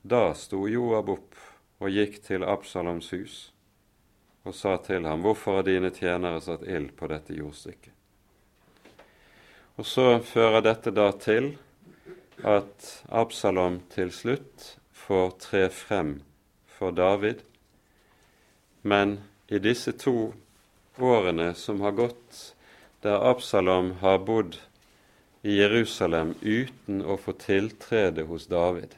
Da 0.02 0.32
sto 0.34 0.63
Joab 0.71 1.12
opp 1.12 1.39
og 1.82 1.91
gikk 1.91 2.21
til 2.26 2.45
Absaloms 2.47 3.12
hus 3.12 3.39
og 4.47 4.56
sa 4.58 4.78
til 4.82 5.06
ham, 5.06 5.21
Hvorfor 5.21 5.60
har 5.60 5.67
dine 5.67 5.91
tjenere 5.93 6.41
satt 6.41 6.63
ild 6.65 6.95
på 6.97 7.10
dette 7.12 7.36
jordstykket? 7.38 7.93
Og 9.80 9.88
så 9.88 10.20
fører 10.20 10.64
dette 10.66 10.92
da 10.92 11.12
til 11.16 11.54
at 12.44 12.88
Absalom 13.08 13.80
til 13.94 14.12
slutt 14.14 14.76
får 14.94 15.34
tre 15.46 15.64
frem 15.74 16.16
for 16.68 16.92
David, 16.96 17.44
men 18.82 19.20
i 19.48 19.60
disse 19.62 19.94
to 19.94 20.34
årene 20.98 21.54
som 21.56 21.82
har 21.86 21.96
gått, 21.98 22.56
der 23.02 23.22
Absalom 23.30 23.94
har 24.02 24.20
bodd 24.26 24.58
i 25.42 25.58
Jerusalem 25.58 26.36
uten 26.42 27.02
å 27.02 27.18
få 27.18 27.34
tiltrede 27.38 28.26
hos 28.30 28.48
David, 28.50 28.96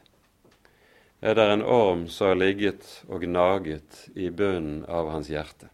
er 1.24 1.38
det 1.40 1.46
en 1.54 1.64
orm 1.64 2.08
som 2.12 2.34
har 2.34 2.40
ligget 2.40 2.88
og 3.08 3.24
gnaget 3.24 4.08
i 4.16 4.28
bunnen 4.30 4.84
av 4.92 5.08
hans 5.14 5.30
hjerte. 5.32 5.70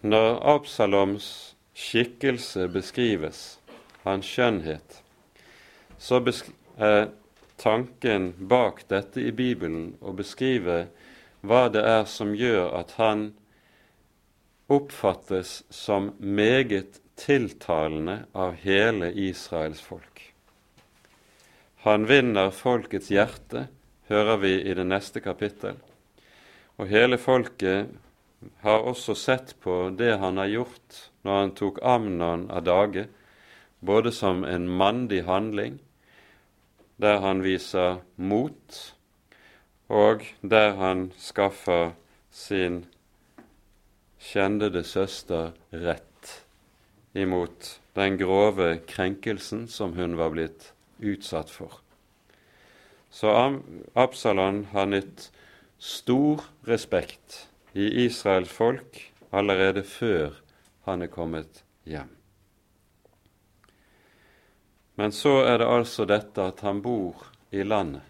Når 0.00 0.38
Absaloms 0.54 1.51
skikkelse 1.82 2.68
beskrives, 2.72 3.42
hans 4.06 4.28
skjønnhet, 4.28 5.02
så 5.98 6.22
er 6.78 7.10
tanken 7.62 8.32
bak 8.50 8.84
dette 8.90 9.22
i 9.22 9.32
Bibelen 9.34 9.92
å 10.00 10.14
beskrive 10.16 10.86
hva 11.42 11.66
det 11.74 11.82
er 11.86 12.04
som 12.10 12.34
gjør 12.38 12.72
at 12.78 12.96
han 12.98 13.30
oppfattes 14.72 15.62
som 15.70 16.12
meget 16.18 17.00
tiltalende 17.18 18.22
av 18.32 18.56
hele 18.62 19.10
Israels 19.12 19.82
folk. 19.82 20.32
Han 21.82 22.06
vinner 22.06 22.52
folkets 22.54 23.10
hjerte, 23.10 23.66
hører 24.08 24.38
vi 24.42 24.54
i 24.62 24.74
det 24.78 24.86
neste 24.86 25.22
kapittel. 25.22 25.76
Og 26.78 26.88
hele 26.90 27.18
folket 27.18 27.90
har 28.62 28.84
også 28.88 29.14
sett 29.18 29.54
på 29.60 29.90
det 29.98 30.16
han 30.22 30.40
har 30.40 30.50
gjort 30.50 30.98
når 31.22 31.38
han 31.38 31.54
tok 31.58 31.80
Amnon 31.82 32.48
av 32.50 32.64
dage, 32.66 33.06
både 33.80 34.12
som 34.14 34.44
en 34.44 34.68
mandig 34.68 35.24
handling, 35.26 35.78
der 37.02 37.20
han 37.22 37.42
viser 37.42 38.00
mot, 38.16 38.78
og 39.90 40.26
der 40.42 40.76
han 40.78 41.10
skaffer 41.18 41.92
sin 42.30 42.84
kjendede 44.22 44.84
søster 44.86 45.52
rett 45.72 46.36
imot 47.14 47.76
den 47.98 48.16
grove 48.18 48.76
krenkelsen 48.88 49.66
som 49.68 49.96
hun 49.98 50.16
var 50.16 50.32
blitt 50.32 50.70
utsatt 51.02 51.50
for. 51.50 51.80
Så 53.12 53.32
Absalon 53.98 54.64
har 54.72 54.88
nytt 54.88 55.28
stor 55.82 56.46
respekt 56.64 57.48
i 57.72 58.04
Israels 58.04 58.50
folk 58.52 58.98
allerede 59.30 59.82
før 59.82 60.36
han 60.84 61.02
er 61.02 61.12
kommet 61.12 61.62
hjem. 61.88 62.10
Men 64.94 65.12
så 65.12 65.38
er 65.48 65.58
det 65.62 65.68
altså 65.72 66.04
dette 66.04 66.44
at 66.52 66.60
han 66.60 66.82
bor 66.84 67.26
i 67.50 67.64
landet. 67.64 68.02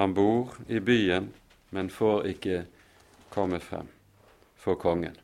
Han 0.00 0.14
bor 0.16 0.54
i 0.68 0.80
byen, 0.80 1.28
men 1.70 1.90
får 1.92 2.26
ikke 2.32 2.62
komme 3.30 3.60
frem 3.60 3.88
for 4.56 4.80
kongen. 4.80 5.16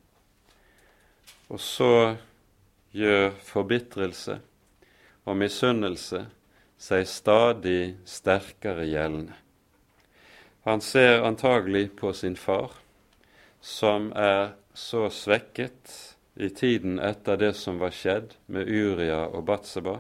Og 1.49 1.61
så 1.61 2.17
gjør 2.93 3.31
forbitrelse 3.45 4.39
og 5.25 5.39
misunnelse 5.41 6.27
seg 6.79 7.07
stadig 7.09 7.97
sterkere 8.05 8.85
gjeldende. 8.89 9.35
Han 10.67 10.83
ser 10.83 11.23
antagelig 11.25 11.93
på 11.97 12.13
sin 12.13 12.37
far, 12.37 12.73
som 13.67 14.13
er 14.15 14.53
så 14.79 15.09
svekket 15.11 15.91
i 16.39 16.49
tiden 16.55 17.01
etter 17.03 17.39
det 17.41 17.55
som 17.59 17.81
var 17.83 17.95
skjedd 17.97 18.37
med 18.53 18.69
Uria 18.71 19.25
og 19.27 19.49
Batseba, 19.49 19.97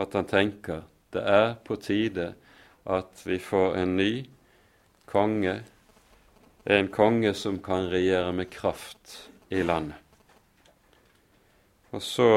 at 0.00 0.16
han 0.16 0.28
tenker 0.30 0.86
det 1.12 1.24
er 1.28 1.50
på 1.66 1.76
tide 1.76 2.30
at 2.88 3.24
vi 3.28 3.36
får 3.42 3.76
en 3.82 3.96
ny 3.98 4.12
konge, 5.10 5.58
en 6.64 6.88
konge 6.94 7.34
som 7.36 7.60
kan 7.60 7.90
regjere 7.92 8.32
med 8.32 8.48
kraft 8.54 9.18
i 9.52 9.60
landet. 9.66 9.98
Og 11.92 12.00
så 12.00 12.30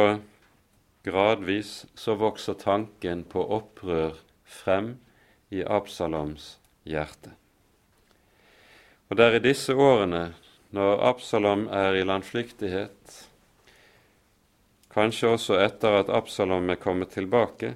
gradvis 1.07 1.85
så 1.95 2.17
vokser 2.19 2.59
tanken 2.59 3.23
på 3.23 3.45
opprør 3.55 4.19
frem 4.43 4.97
i 5.55 5.63
Absaloms 5.63 6.57
hjerte. 6.83 7.31
Og 9.09 9.17
det 9.17 9.25
er 9.25 9.37
i 9.37 9.43
disse 9.43 9.75
årene, 9.77 10.33
når 10.73 11.01
Absalom 11.11 11.67
er 11.69 11.93
i 11.99 12.05
landflyktighet, 12.07 13.17
kanskje 14.95 15.33
også 15.35 15.59
etter 15.61 15.99
at 15.99 16.09
Absalom 16.09 16.69
er 16.73 16.79
kommet 16.81 17.13
tilbake, 17.13 17.75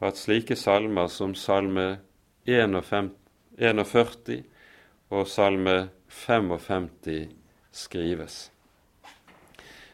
at 0.00 0.20
slike 0.20 0.56
salmer 0.56 1.08
som 1.10 1.34
salme 1.34 1.98
41 2.46 3.10
og 5.10 5.26
salme 5.26 5.76
55 6.08 7.28
skrives. 7.72 8.38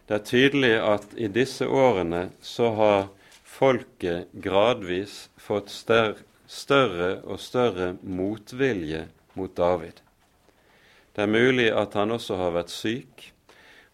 Det 0.08 0.18
er 0.18 0.24
tydelig 0.26 0.74
at 0.84 1.14
i 1.16 1.28
disse 1.32 1.64
årene 1.64 2.26
så 2.44 2.74
har 2.76 3.02
folket 3.48 4.28
gradvis 4.44 5.30
fått 5.40 5.72
større 5.72 7.14
og 7.22 7.40
større 7.40 7.94
motvilje 8.02 9.06
mot 9.38 9.56
David. 9.56 10.02
Det 11.12 11.24
er 11.24 11.30
mulig 11.30 11.68
at 11.76 11.94
han 11.98 12.14
også 12.14 12.38
har 12.40 12.54
vært 12.56 12.72
syk 12.72 13.28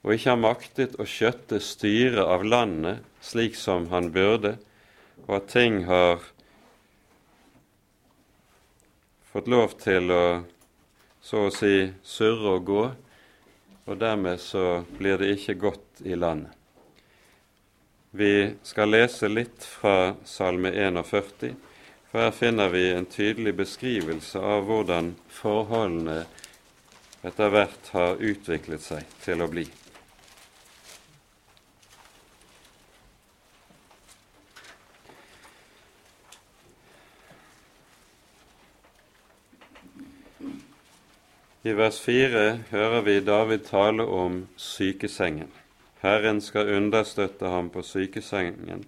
og 0.07 0.15
ikke 0.15 0.31
har 0.31 0.41
maktet 0.41 0.95
å 1.03 1.07
skjøtte 1.09 1.59
styret 1.63 2.23
av 2.23 2.45
landet 2.47 3.03
slik 3.25 3.57
som 3.59 3.89
han 3.91 4.13
burde, 4.15 4.55
og 5.27 5.33
at 5.41 5.49
ting 5.51 5.83
har 5.89 6.23
fått 9.33 9.51
lov 9.51 9.75
til 9.83 10.15
å 10.15 10.23
så 11.21 11.49
å 11.49 11.53
si 11.53 11.91
surre 12.07 12.55
og 12.55 12.65
gå 12.71 12.85
og 13.89 13.97
dermed 13.97 14.41
så 14.41 14.83
blir 14.99 15.19
det 15.21 15.33
ikke 15.35 15.57
godt 15.61 16.03
i 16.05 16.17
landet. 16.17 16.53
Vi 18.11 18.55
skal 18.65 18.93
lese 18.93 19.29
litt 19.29 19.65
fra 19.65 20.15
Salme 20.25 20.71
41, 20.73 21.55
for 22.09 22.25
her 22.25 22.33
finner 22.33 22.73
vi 22.73 22.87
en 22.93 23.09
tydelig 23.09 23.55
beskrivelse 23.59 24.41
av 24.41 24.65
hvordan 24.69 25.15
forholdene 25.33 26.23
etter 27.23 27.51
hvert 27.51 27.93
har 27.93 28.21
utviklet 28.23 28.83
seg 28.85 29.19
til 29.25 29.43
å 29.43 29.51
bli. 29.51 29.67
I 41.69 41.73
vers 41.77 41.99
4 42.01 42.45
hører 42.71 43.03
vi 43.05 43.19
David 43.21 43.67
tale 43.67 44.05
om 44.07 44.47
sykesengen. 44.57 45.51
Herren 46.01 46.39
skal 46.41 46.71
understøtte 46.79 47.51
ham 47.51 47.69
på 47.75 47.83
sykesengen. 47.83 48.87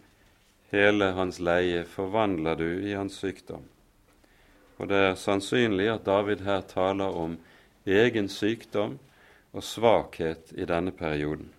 Hele 0.71 1.11
hans 1.19 1.41
leie 1.43 1.83
forvandler 1.85 2.57
du 2.57 2.71
i 2.87 2.95
hans 2.95 3.19
sykdom. 3.21 3.67
Og 4.79 4.89
det 4.89 5.01
er 5.11 5.19
sannsynlig 5.19 5.91
at 5.93 6.07
David 6.07 6.47
her 6.47 6.63
taler 6.71 7.11
om 7.11 7.35
egen 7.87 8.29
sykdom 8.29 8.99
og 9.53 9.65
svakhet 9.65 10.53
i 10.57 10.65
denne 10.65 10.93
perioden. 10.93 11.53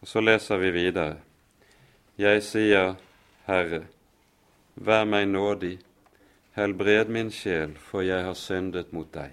Og 0.00 0.08
Så 0.08 0.20
leser 0.20 0.56
vi 0.58 0.70
videre. 0.70 1.16
Jeg 2.18 2.42
sier, 2.42 2.94
Herre, 3.46 3.86
vær 4.74 5.04
meg 5.04 5.28
nådig, 5.28 5.78
helbred 6.54 7.08
min 7.08 7.30
sjel, 7.30 7.72
for 7.78 8.02
jeg 8.02 8.24
har 8.24 8.34
syndet 8.34 8.92
mot 8.92 9.08
deg. 9.14 9.32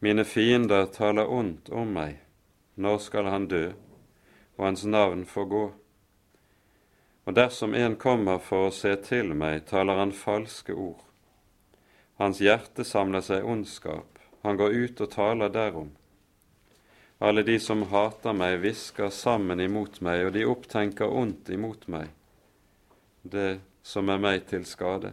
Mine 0.00 0.24
fiender 0.24 0.86
taler 0.86 1.26
ondt 1.26 1.68
om 1.68 1.90
meg, 1.92 2.20
når 2.76 2.98
skal 2.98 3.26
han 3.26 3.48
dø, 3.48 3.72
og 4.56 4.64
hans 4.64 4.84
navn 4.84 5.26
få 5.26 5.44
gå? 5.44 5.64
Og 7.26 7.34
dersom 7.34 7.74
en 7.74 7.96
kommer 7.96 8.38
for 8.38 8.68
å 8.68 8.72
se 8.72 8.94
til 9.04 9.34
meg, 9.34 9.66
taler 9.66 9.98
han 9.98 10.14
falske 10.14 10.72
ord. 10.72 11.07
Hans 12.18 12.40
hjerte 12.42 12.82
samler 12.84 13.22
seg 13.22 13.46
ondskap, 13.46 14.18
han 14.42 14.58
går 14.58 14.74
ut 14.74 15.00
og 15.04 15.10
taler 15.12 15.52
derom. 15.54 15.92
Alle 17.22 17.44
de 17.46 17.58
som 17.62 17.84
hater 17.90 18.34
meg, 18.34 18.56
hvisker 18.62 19.10
sammen 19.14 19.62
imot 19.62 20.00
meg, 20.02 20.24
og 20.26 20.34
de 20.34 20.44
opptenker 20.46 21.10
ondt 21.10 21.50
imot 21.54 21.86
meg, 21.90 22.10
det 23.22 23.60
som 23.86 24.10
er 24.10 24.22
meg 24.22 24.46
til 24.50 24.66
skade. 24.66 25.12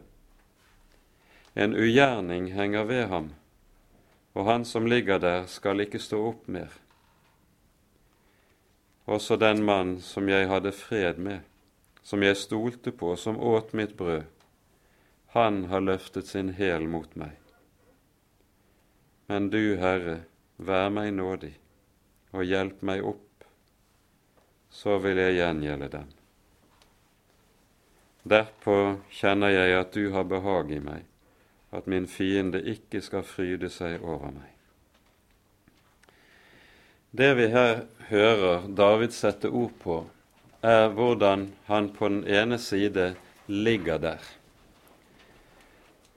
En 1.54 1.78
ugjerning 1.78 2.52
henger 2.54 2.90
ved 2.90 3.06
ham, 3.14 3.32
og 4.34 4.50
han 4.50 4.66
som 4.66 4.90
ligger 4.90 5.22
der, 5.22 5.46
skal 5.46 5.86
ikke 5.86 6.02
stå 6.02 6.20
opp 6.34 6.50
mer. 6.50 6.74
Også 9.06 9.38
den 9.38 9.62
mann 9.64 10.00
som 10.02 10.30
jeg 10.30 10.50
hadde 10.50 10.74
fred 10.74 11.22
med, 11.22 11.46
som 12.02 12.26
jeg 12.26 12.38
stolte 12.38 12.92
på, 12.92 13.14
som 13.16 13.38
åt 13.38 13.74
mitt 13.78 13.94
brød, 13.98 14.26
han 15.36 15.66
har 15.66 15.82
løftet 15.84 16.28
sin 16.32 16.54
hæl 16.56 16.88
mot 16.88 17.16
meg. 17.20 17.36
Men 19.28 19.50
du, 19.52 19.76
Herre, 19.76 20.22
vær 20.56 20.88
meg 20.96 21.12
nådig 21.12 21.52
og 22.32 22.48
hjelp 22.48 22.84
meg 22.88 23.04
opp, 23.04 23.44
så 24.72 24.96
vil 25.04 25.20
jeg 25.20 25.36
gjengjelde 25.36 25.90
dem. 25.92 26.08
Derpå 28.24 28.78
kjenner 29.12 29.52
jeg 29.52 29.76
at 29.80 29.92
du 29.94 30.08
har 30.16 30.24
behag 30.32 30.72
i 30.72 30.80
meg, 30.84 31.04
at 31.76 31.92
min 31.92 32.08
fiende 32.08 32.64
ikke 32.64 33.04
skal 33.04 33.28
fryde 33.28 33.68
seg 33.70 34.00
over 34.00 34.32
meg. 34.32 34.56
Det 37.12 37.34
vi 37.38 37.52
her 37.52 37.86
hører 38.08 38.72
David 38.72 39.12
sette 39.16 39.52
ord 39.52 39.76
på, 39.84 40.00
er 40.64 40.90
hvordan 40.96 41.50
han 41.68 41.92
på 41.92 42.08
den 42.10 42.24
ene 42.24 42.58
side 42.60 43.14
ligger 43.52 44.00
der, 44.02 44.24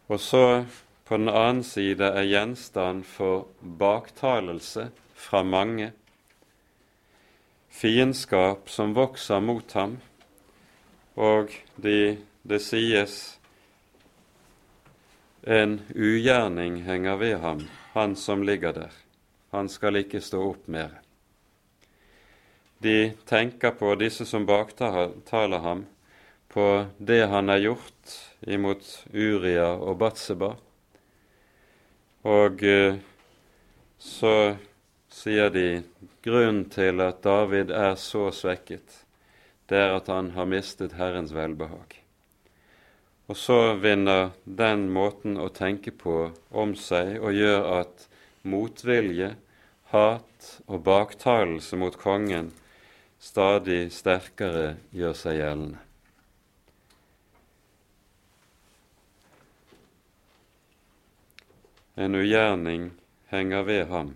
og 0.08 0.20
så 0.20 0.64
på 1.08 1.16
den 1.16 1.28
annen 1.28 1.64
side 1.64 2.04
er 2.04 2.26
gjenstand 2.28 3.04
for 3.08 3.46
baktalelse 3.60 4.90
fra 5.16 5.42
mange 5.44 5.92
fiendskap 7.68 8.68
som 8.70 8.94
vokser 8.96 9.40
mot 9.40 9.72
ham, 9.72 9.98
og 11.18 11.52
de, 11.76 12.18
det 12.42 12.60
sies 12.64 13.18
en 15.42 15.78
ugjerning 15.94 16.82
henger 16.84 17.16
ved 17.16 17.36
ham, 17.44 17.62
han 17.94 18.16
som 18.16 18.42
ligger 18.42 18.72
der. 18.72 18.96
Han 19.50 19.68
skal 19.68 19.96
ikke 19.96 20.20
stå 20.20 20.42
opp 20.50 20.66
mer. 20.68 20.98
De 22.84 23.12
tenker 23.26 23.72
på 23.74 23.94
disse 23.98 24.26
som 24.28 24.46
baktaler 24.46 25.62
ham, 25.64 25.86
på 26.58 26.86
det 26.98 27.26
han 27.26 27.48
har 27.48 27.56
gjort 27.56 28.14
imot 28.40 29.06
Uria 29.12 29.68
og 29.76 30.00
Batseba. 30.00 30.56
Og 32.26 32.64
eh, 32.66 32.96
så 33.98 34.32
sier 35.06 35.54
de 35.54 35.84
grunnen 36.26 36.64
til 36.74 36.98
at 37.04 37.22
David 37.22 37.70
er 37.70 37.94
så 37.94 38.32
svekket, 38.34 39.04
det 39.70 39.78
er 39.84 39.94
at 40.00 40.10
han 40.10 40.32
har 40.34 40.50
mistet 40.50 40.98
Herrens 40.98 41.30
velbehag. 41.36 42.00
Og 43.30 43.38
så 43.38 43.78
vinner 43.78 44.32
den 44.42 44.88
måten 44.90 45.38
å 45.38 45.52
tenke 45.54 45.94
på 45.94 46.20
om 46.50 46.74
seg 46.74 47.20
og 47.20 47.38
gjør 47.38 47.72
at 47.84 48.08
motvilje, 48.42 49.36
hat 49.94 50.54
og 50.66 50.82
baktalelse 50.90 51.78
mot 51.78 51.94
kongen 52.02 52.50
stadig 53.22 53.92
sterkere 53.94 54.72
gjør 54.90 55.22
seg 55.22 55.44
gjeldende. 55.44 55.88
En 61.98 62.14
ugjerning 62.14 62.90
henger 63.32 63.66
ved 63.66 63.87
ham 63.90 64.14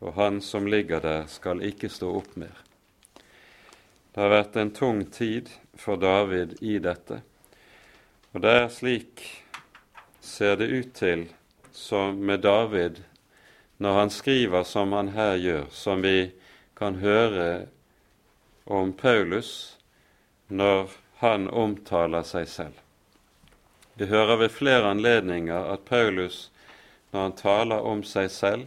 og 0.00 0.14
han 0.14 0.40
som 0.40 0.66
ligger 0.66 1.00
der, 1.00 1.26
skal 1.28 1.62
ikke 1.62 1.90
stå 1.92 2.10
opp 2.20 2.36
mer. 2.40 2.56
Det 4.10 4.22
har 4.22 4.32
vært 4.32 4.56
en 4.56 4.72
tung 4.74 5.04
tid 5.12 5.50
for 5.78 6.00
David 6.00 6.56
i 6.64 6.78
dette, 6.82 7.20
og 8.32 8.42
det 8.44 8.54
er 8.62 8.72
slik, 8.72 9.22
ser 10.20 10.56
det 10.56 10.70
ut 10.72 10.94
til, 10.96 11.28
som 11.72 12.16
med 12.16 12.42
David 12.44 13.02
når 13.80 13.96
han 13.96 14.12
skriver 14.12 14.64
som 14.68 14.92
han 14.92 15.12
her 15.14 15.36
gjør, 15.40 15.68
som 15.72 16.02
vi 16.04 16.32
kan 16.76 16.98
høre 17.00 17.66
om 18.64 18.92
Paulus 18.92 19.76
når 20.48 20.90
han 21.20 21.48
omtaler 21.48 22.24
seg 22.26 22.48
selv. 22.48 22.76
Vi 24.00 24.08
hører 24.08 24.40
ved 24.40 24.52
flere 24.52 24.90
anledninger 24.90 25.72
at 25.72 25.84
Paulus, 25.88 26.49
når 27.10 27.20
han 27.20 27.36
taler 27.38 27.86
om 27.86 28.02
seg 28.06 28.30
selv, 28.30 28.66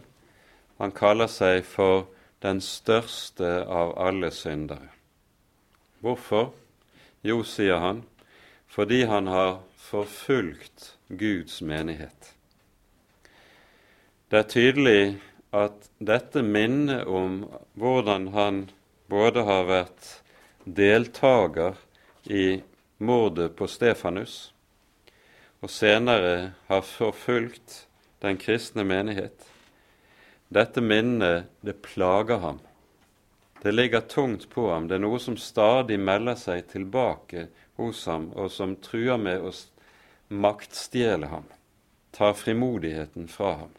han 0.78 0.92
kaller 0.92 1.30
seg 1.30 1.62
for 1.66 2.06
den 2.44 2.60
største 2.60 3.62
av 3.64 3.94
alle 4.00 4.30
syndere. 4.34 4.90
Hvorfor? 6.04 6.50
Jo, 7.24 7.40
sier 7.48 7.80
han, 7.80 8.02
fordi 8.68 9.04
han 9.08 9.30
har 9.32 9.62
forfulgt 9.80 10.90
Guds 11.08 11.62
menighet. 11.64 12.34
Det 14.28 14.42
er 14.42 14.50
tydelig 14.50 15.00
at 15.54 15.88
dette 16.02 16.42
minner 16.42 17.06
om 17.08 17.44
hvordan 17.78 18.28
han 18.34 18.64
både 19.08 19.44
har 19.46 19.68
vært 19.68 20.10
deltaker 20.64 21.78
i 22.28 22.60
mordet 22.98 23.52
på 23.56 23.68
Stefanus, 23.70 24.52
og 25.62 25.72
senere 25.72 26.54
har 26.68 26.84
forfulgt 26.84 27.84
den 28.24 28.40
kristne 28.40 28.84
menighet. 28.84 29.44
Dette 30.48 30.80
minnet, 30.80 31.50
det 31.60 31.82
plager 31.82 32.40
ham. 32.42 32.58
Det 33.62 33.72
ligger 33.72 34.00
tungt 34.00 34.50
på 34.50 34.70
ham. 34.70 34.88
Det 34.88 34.98
er 34.98 35.04
noe 35.04 35.20
som 35.20 35.36
stadig 35.40 35.96
melder 36.00 36.36
seg 36.36 36.66
tilbake 36.72 37.48
hos 37.80 38.04
ham, 38.06 38.28
og 38.36 38.52
som 38.52 38.76
truer 38.76 39.16
med 39.20 39.40
å 39.40 39.52
maktstjele 40.28 41.30
ham, 41.32 41.46
tar 42.12 42.36
frimodigheten 42.36 43.28
fra 43.28 43.54
ham. 43.62 43.72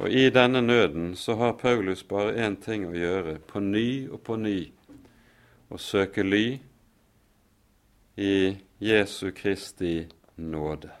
Og 0.00 0.08
I 0.08 0.30
denne 0.32 0.62
nøden 0.64 1.12
så 1.16 1.36
har 1.36 1.58
Paulus 1.60 2.02
bare 2.08 2.34
én 2.40 2.56
ting 2.56 2.86
å 2.88 2.94
gjøre, 2.96 3.36
på 3.46 3.60
ny 3.60 4.08
og 4.08 4.22
på 4.24 4.38
ny, 4.40 4.58
å 5.70 5.78
søke 5.78 6.24
ly 6.24 6.46
i 8.16 8.34
Jesu 8.80 9.30
Kristi 9.36 10.08
nåde. 10.36 10.99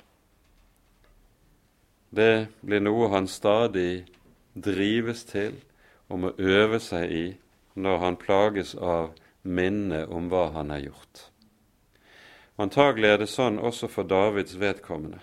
Det 2.10 2.50
blir 2.60 2.82
noe 2.82 3.08
han 3.12 3.28
stadig 3.30 4.06
drives 4.54 5.24
til 5.28 5.54
og 6.10 6.18
må 6.24 6.32
øve 6.38 6.80
seg 6.82 7.12
i 7.14 7.26
når 7.78 7.98
han 8.02 8.18
plages 8.18 8.74
av 8.74 9.12
minnet 9.42 10.10
om 10.10 10.26
hva 10.30 10.48
han 10.56 10.72
har 10.74 10.82
gjort. 10.88 11.26
Antagelig 12.60 13.08
er 13.08 13.20
det 13.22 13.30
sånn 13.30 13.60
også 13.62 13.88
for 13.88 14.04
Davids 14.04 14.58
vedkommende, 14.60 15.20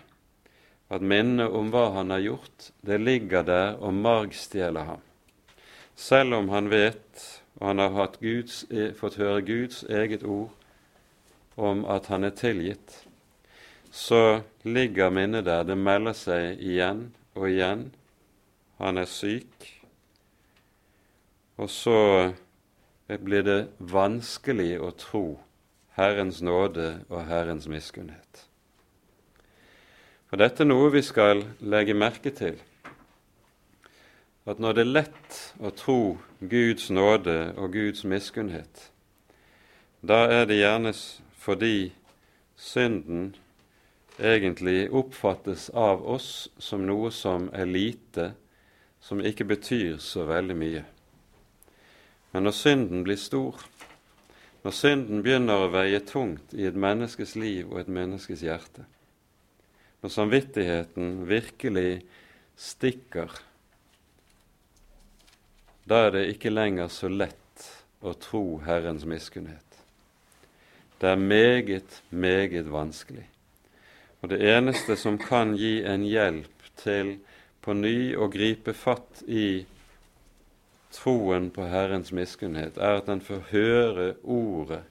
at 0.90 1.04
minnet 1.04 1.52
om 1.54 1.70
hva 1.74 1.92
han 1.98 2.14
har 2.16 2.24
gjort, 2.24 2.72
det 2.82 3.02
ligger 3.04 3.44
der 3.46 3.76
og 3.84 3.94
margstjeler 3.94 4.88
ham. 4.88 5.04
Selv 5.94 6.40
om 6.40 6.50
han 6.50 6.72
vet, 6.72 7.28
og 7.60 7.68
han 7.68 7.84
har 7.84 8.16
Guds, 8.22 8.64
e, 8.72 8.94
fått 8.94 9.20
høre 9.20 9.42
Guds 9.42 9.84
eget 9.84 10.24
ord 10.24 10.54
om 11.58 11.84
at 11.90 12.08
han 12.08 12.24
er 12.24 12.34
tilgitt, 12.38 13.04
så 13.98 14.42
ligger 14.62 15.10
minnet 15.10 15.46
der. 15.46 15.64
Det 15.66 15.78
melder 15.78 16.14
seg 16.14 16.62
igjen 16.62 17.08
og 17.34 17.48
igjen. 17.50 17.88
Han 18.78 19.02
er 19.02 19.10
syk. 19.10 19.66
Og 21.58 21.70
så 21.74 21.98
blir 23.08 23.46
det 23.48 23.62
vanskelig 23.80 24.76
å 24.84 24.92
tro 24.94 25.24
Herrens 25.98 26.44
nåde 26.46 27.00
og 27.10 27.26
Herrens 27.26 27.66
miskunnhet. 27.72 28.44
For 30.30 30.38
Dette 30.38 30.62
er 30.62 30.70
noe 30.70 30.92
vi 30.94 31.02
skal 31.02 31.42
legge 31.64 31.98
merke 31.98 32.30
til. 32.36 32.60
At 34.46 34.62
når 34.62 34.78
det 34.78 34.86
er 34.86 34.94
lett 34.94 35.40
å 35.58 35.74
tro 35.74 36.00
Guds 36.38 36.92
nåde 36.94 37.56
og 37.58 37.74
Guds 37.74 38.06
miskunnhet, 38.06 38.92
da 40.06 40.28
er 40.30 40.46
det 40.46 40.62
gjerne 40.62 40.94
fordi 41.42 41.90
synden 42.54 43.34
egentlig 44.18 44.90
oppfattes 44.92 45.70
av 45.70 46.04
oss 46.10 46.50
som 46.58 46.86
noe 46.86 47.12
som 47.14 47.50
er 47.54 47.70
lite, 47.70 48.32
som 49.00 49.22
ikke 49.22 49.46
betyr 49.48 49.98
så 50.02 50.26
veldig 50.28 50.58
mye. 50.58 50.84
Men 52.34 52.48
når 52.48 52.56
synden 52.58 53.04
blir 53.06 53.20
stor, 53.22 53.62
når 54.66 54.76
synden 54.76 55.22
begynner 55.24 55.64
å 55.64 55.72
veie 55.72 56.02
tungt 56.04 56.54
i 56.58 56.66
et 56.68 56.76
menneskes 56.76 57.36
liv 57.40 57.70
og 57.70 57.80
et 57.82 57.92
menneskes 57.94 58.44
hjerte, 58.44 58.84
når 60.02 60.14
samvittigheten 60.14 61.14
virkelig 61.30 62.02
stikker, 62.58 63.32
da 65.88 66.04
er 66.08 66.14
det 66.18 66.26
ikke 66.34 66.52
lenger 66.52 66.92
så 66.92 67.08
lett 67.08 67.70
å 68.04 68.12
tro 68.20 68.60
Herrens 68.66 69.06
miskunnhet. 69.08 69.64
Det 71.00 71.14
er 71.14 71.22
meget, 71.22 72.02
meget 72.10 72.68
vanskelig. 72.74 73.24
Og 74.22 74.30
det 74.30 74.40
eneste 74.50 74.96
som 74.98 75.20
kan 75.22 75.54
gi 75.58 75.84
en 75.86 76.06
hjelp 76.06 76.70
til 76.82 77.18
på 77.62 77.76
ny 77.78 78.16
å 78.18 78.30
gripe 78.34 78.74
fatt 78.74 79.22
i 79.28 79.66
troen 80.96 81.52
på 81.54 81.68
Herrens 81.70 82.14
miskunnhet, 82.16 82.80
er 82.80 83.02
at 83.02 83.12
en 83.12 83.22
får 83.22 83.44
høre 83.52 84.08
ordet 84.24 84.82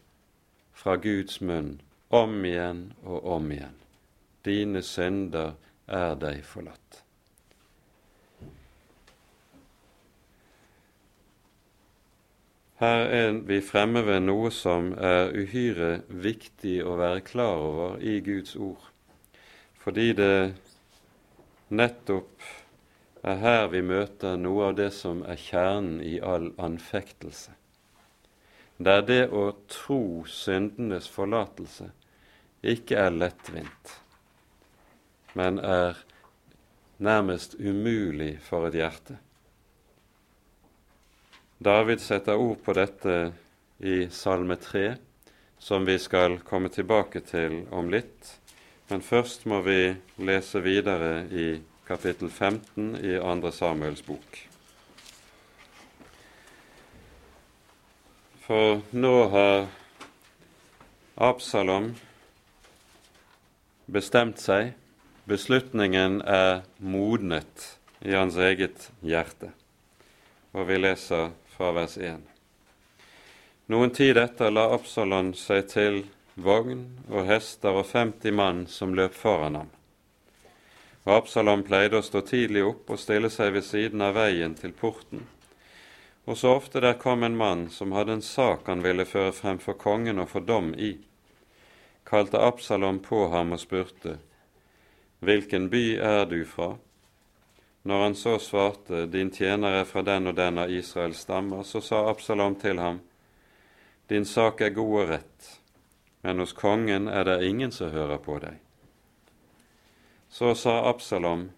fra 0.76 0.94
Guds 1.00 1.40
munn 1.40 1.80
om 2.14 2.38
igjen 2.46 2.90
og 3.02 3.26
om 3.38 3.50
igjen. 3.50 3.74
Dine 4.46 4.82
synder 4.86 5.56
er 5.90 6.14
deg 6.20 6.44
forlatt. 6.46 7.02
Her 12.76 13.06
er 13.08 13.38
vi 13.48 13.62
fremme 13.64 14.04
ved 14.04 14.20
noe 14.28 14.52
som 14.52 14.92
er 15.00 15.32
uhyre 15.32 16.02
viktig 16.12 16.82
å 16.84 16.98
være 17.00 17.24
klar 17.24 17.64
over 17.64 17.96
i 18.04 18.20
Guds 18.20 18.52
ord 18.54 18.92
fordi 19.86 20.12
det 20.18 20.54
nettopp 21.70 22.42
er 23.22 23.36
her 23.38 23.68
vi 23.70 23.84
møter 23.86 24.34
noe 24.38 24.72
av 24.72 24.78
det 24.80 24.88
som 24.94 25.20
er 25.22 25.38
kjernen 25.38 26.00
i 26.02 26.16
all 26.18 26.48
anfektelse. 26.58 27.52
Det 28.82 28.96
er 28.98 29.04
det 29.06 29.22
å 29.30 29.44
tro 29.70 30.24
syndenes 30.26 31.06
forlatelse 31.08 31.92
ikke 32.66 32.98
er 32.98 33.14
lettvint, 33.14 33.92
men 35.38 35.60
er 35.62 36.00
nærmest 36.98 37.54
umulig 37.60 38.40
for 38.42 38.66
et 38.66 38.78
hjerte. 38.80 39.20
David 41.62 42.02
setter 42.02 42.42
ord 42.42 42.58
på 42.64 42.74
dette 42.76 43.14
i 43.78 44.08
Salme 44.10 44.58
3, 44.58 44.88
som 45.62 45.86
vi 45.86 45.96
skal 46.02 46.40
komme 46.42 46.74
tilbake 46.74 47.22
til 47.30 47.62
om 47.70 47.88
litt. 47.92 48.34
Men 48.88 49.02
først 49.02 49.46
må 49.50 49.60
vi 49.66 49.96
lese 50.22 50.60
videre 50.62 51.24
i 51.34 51.46
kapittel 51.88 52.30
15 52.30 52.94
i 53.02 53.16
2. 53.18 53.50
Samuels 53.50 54.02
bok. 54.06 54.38
For 58.46 58.78
nå 58.94 59.14
har 59.32 59.66
Absalom 61.16 61.96
bestemt 63.90 64.38
seg. 64.38 64.74
Beslutningen 65.26 66.20
er 66.22 66.62
modnet 66.78 67.66
i 68.06 68.14
hans 68.14 68.38
eget 68.38 68.92
hjerte. 69.02 69.50
Og 70.54 70.68
vi 70.68 70.78
leser 70.78 71.32
fra 71.56 71.72
vers 71.74 71.98
1. 71.98 72.22
Noen 73.66 73.90
tid 73.90 74.20
etter 74.22 74.54
la 74.54 74.68
Absalom 74.76 75.34
seg 75.34 75.66
til 75.74 76.04
vogn 76.36 76.84
og 77.08 77.24
hester 77.26 77.80
og 77.80 77.88
50 77.88 78.32
mann 78.36 78.66
som 78.68 78.94
løp 78.94 79.14
foran 79.16 79.56
ham. 79.56 79.70
Og 81.06 81.14
Absalom 81.20 81.62
pleide 81.64 82.00
å 82.00 82.04
stå 82.04 82.20
tidlig 82.26 82.64
opp 82.66 82.90
og 82.90 83.00
stille 83.00 83.30
seg 83.30 83.54
ved 83.54 83.64
siden 83.64 84.02
av 84.02 84.16
veien 84.18 84.54
til 84.58 84.74
porten. 84.76 85.24
Og 86.26 86.36
så 86.38 86.56
ofte 86.58 86.82
der 86.82 86.98
kom 86.98 87.22
en 87.22 87.36
mann 87.38 87.68
som 87.70 87.94
hadde 87.94 88.18
en 88.18 88.22
sak 88.22 88.66
han 88.66 88.82
ville 88.82 89.06
føre 89.06 89.32
frem 89.32 89.60
for 89.62 89.78
kongen 89.78 90.18
og 90.18 90.32
få 90.32 90.42
dom 90.42 90.72
i, 90.74 90.96
kalte 92.06 92.42
Absalom 92.42 92.98
på 93.02 93.28
ham 93.30 93.54
og 93.54 93.62
spurte, 93.62 94.18
Hvilken 95.20 95.70
by 95.70 95.84
er 95.96 96.26
du 96.28 96.42
fra? 96.44 96.74
Når 97.86 98.02
han 98.02 98.14
så 98.14 98.38
svarte, 98.42 99.06
Din 99.06 99.30
tjener 99.30 99.80
er 99.80 99.84
fra 99.84 100.02
den 100.02 100.26
og 100.26 100.34
den 100.36 100.58
av 100.58 100.70
Israels 100.70 101.22
stammer, 101.22 101.62
så 101.62 101.80
sa 101.80 102.08
Absalom 102.10 102.58
til 102.58 102.82
ham, 102.82 103.00
Din 104.08 104.24
sak 104.24 104.60
er 104.60 104.74
god 104.74 105.00
og 105.00 105.08
rett, 105.08 105.48
men 106.26 106.38
hos 106.38 106.52
kongen 106.52 107.08
er 107.08 107.24
det 107.24 107.46
ingen 107.46 107.72
som 107.72 107.90
hører 107.94 108.18
på 108.18 108.40
deg. 108.42 108.56
Så 110.28 110.54
sa 110.58 110.88
Absalom, 110.90 111.50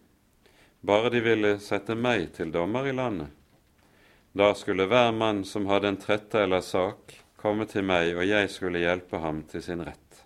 bare 0.81 1.09
de 1.11 1.23
ville 1.25 1.53
sette 1.65 1.95
meg 1.97 2.27
til 2.37 2.51
dommer 2.53 2.85
i 2.85 2.93
landet. 2.93 3.31
Da 4.37 4.51
skulle 4.55 4.85
hver 4.91 5.15
mann 5.17 5.41
som 5.49 5.71
hadde 5.73 5.89
en 5.89 5.97
trette 5.97 6.43
eller 6.45 6.61
sak, 6.61 7.15
komme 7.41 7.65
til 7.65 7.87
meg, 7.89 8.13
og 8.13 8.29
jeg 8.29 8.51
skulle 8.53 8.83
hjelpe 8.83 9.23
ham 9.23 9.41
til 9.49 9.65
sin 9.65 9.81
rett. 9.87 10.19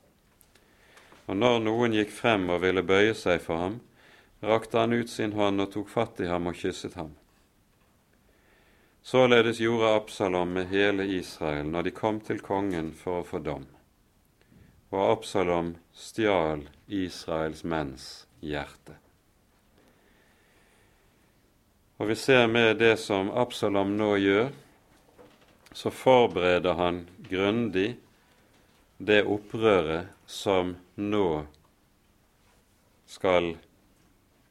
Og 1.31 1.39
når 1.39 1.61
noen 1.63 1.95
gikk 1.95 2.11
frem 2.11 2.49
og 2.51 2.65
ville 2.65 2.83
bøye 2.83 3.13
seg 3.15 3.39
for 3.45 3.63
ham, 3.63 3.77
rakte 4.43 4.81
han 4.83 4.97
ut 4.97 5.13
sin 5.13 5.37
hånd 5.39 5.63
og 5.63 5.71
tok 5.77 5.93
fatt 5.93 6.19
i 6.19 6.27
ham 6.33 6.51
og 6.51 6.59
kysset 6.59 6.99
ham. 6.99 7.15
Således 9.07 9.63
gjorde 9.63 9.95
Absalom 10.01 10.59
med 10.59 10.75
hele 10.75 11.07
Israel 11.21 11.71
når 11.71 11.87
de 11.87 11.95
kom 12.01 12.19
til 12.19 12.43
kongen 12.43 12.91
for 13.05 13.21
å 13.21 13.29
få 13.31 13.39
dom 13.47 13.71
og 14.93 15.19
Absalom 15.19 15.73
stjal 15.97 16.67
Israels 16.87 17.65
menns 17.65 18.27
hjerte. 18.45 18.99
Og 21.97 22.11
vi 22.11 22.17
ser 22.19 22.47
med 22.51 22.77
det 22.83 22.97
som 23.01 23.31
Absalom 23.31 23.95
nå 23.97 24.11
gjør, 24.21 24.51
så 25.73 25.91
forbereder 25.91 26.77
han 26.77 27.05
grundig 27.29 27.95
det 28.99 29.23
opprøret 29.25 30.13
som 30.29 30.75
nå 30.95 31.29
skal 33.09 33.55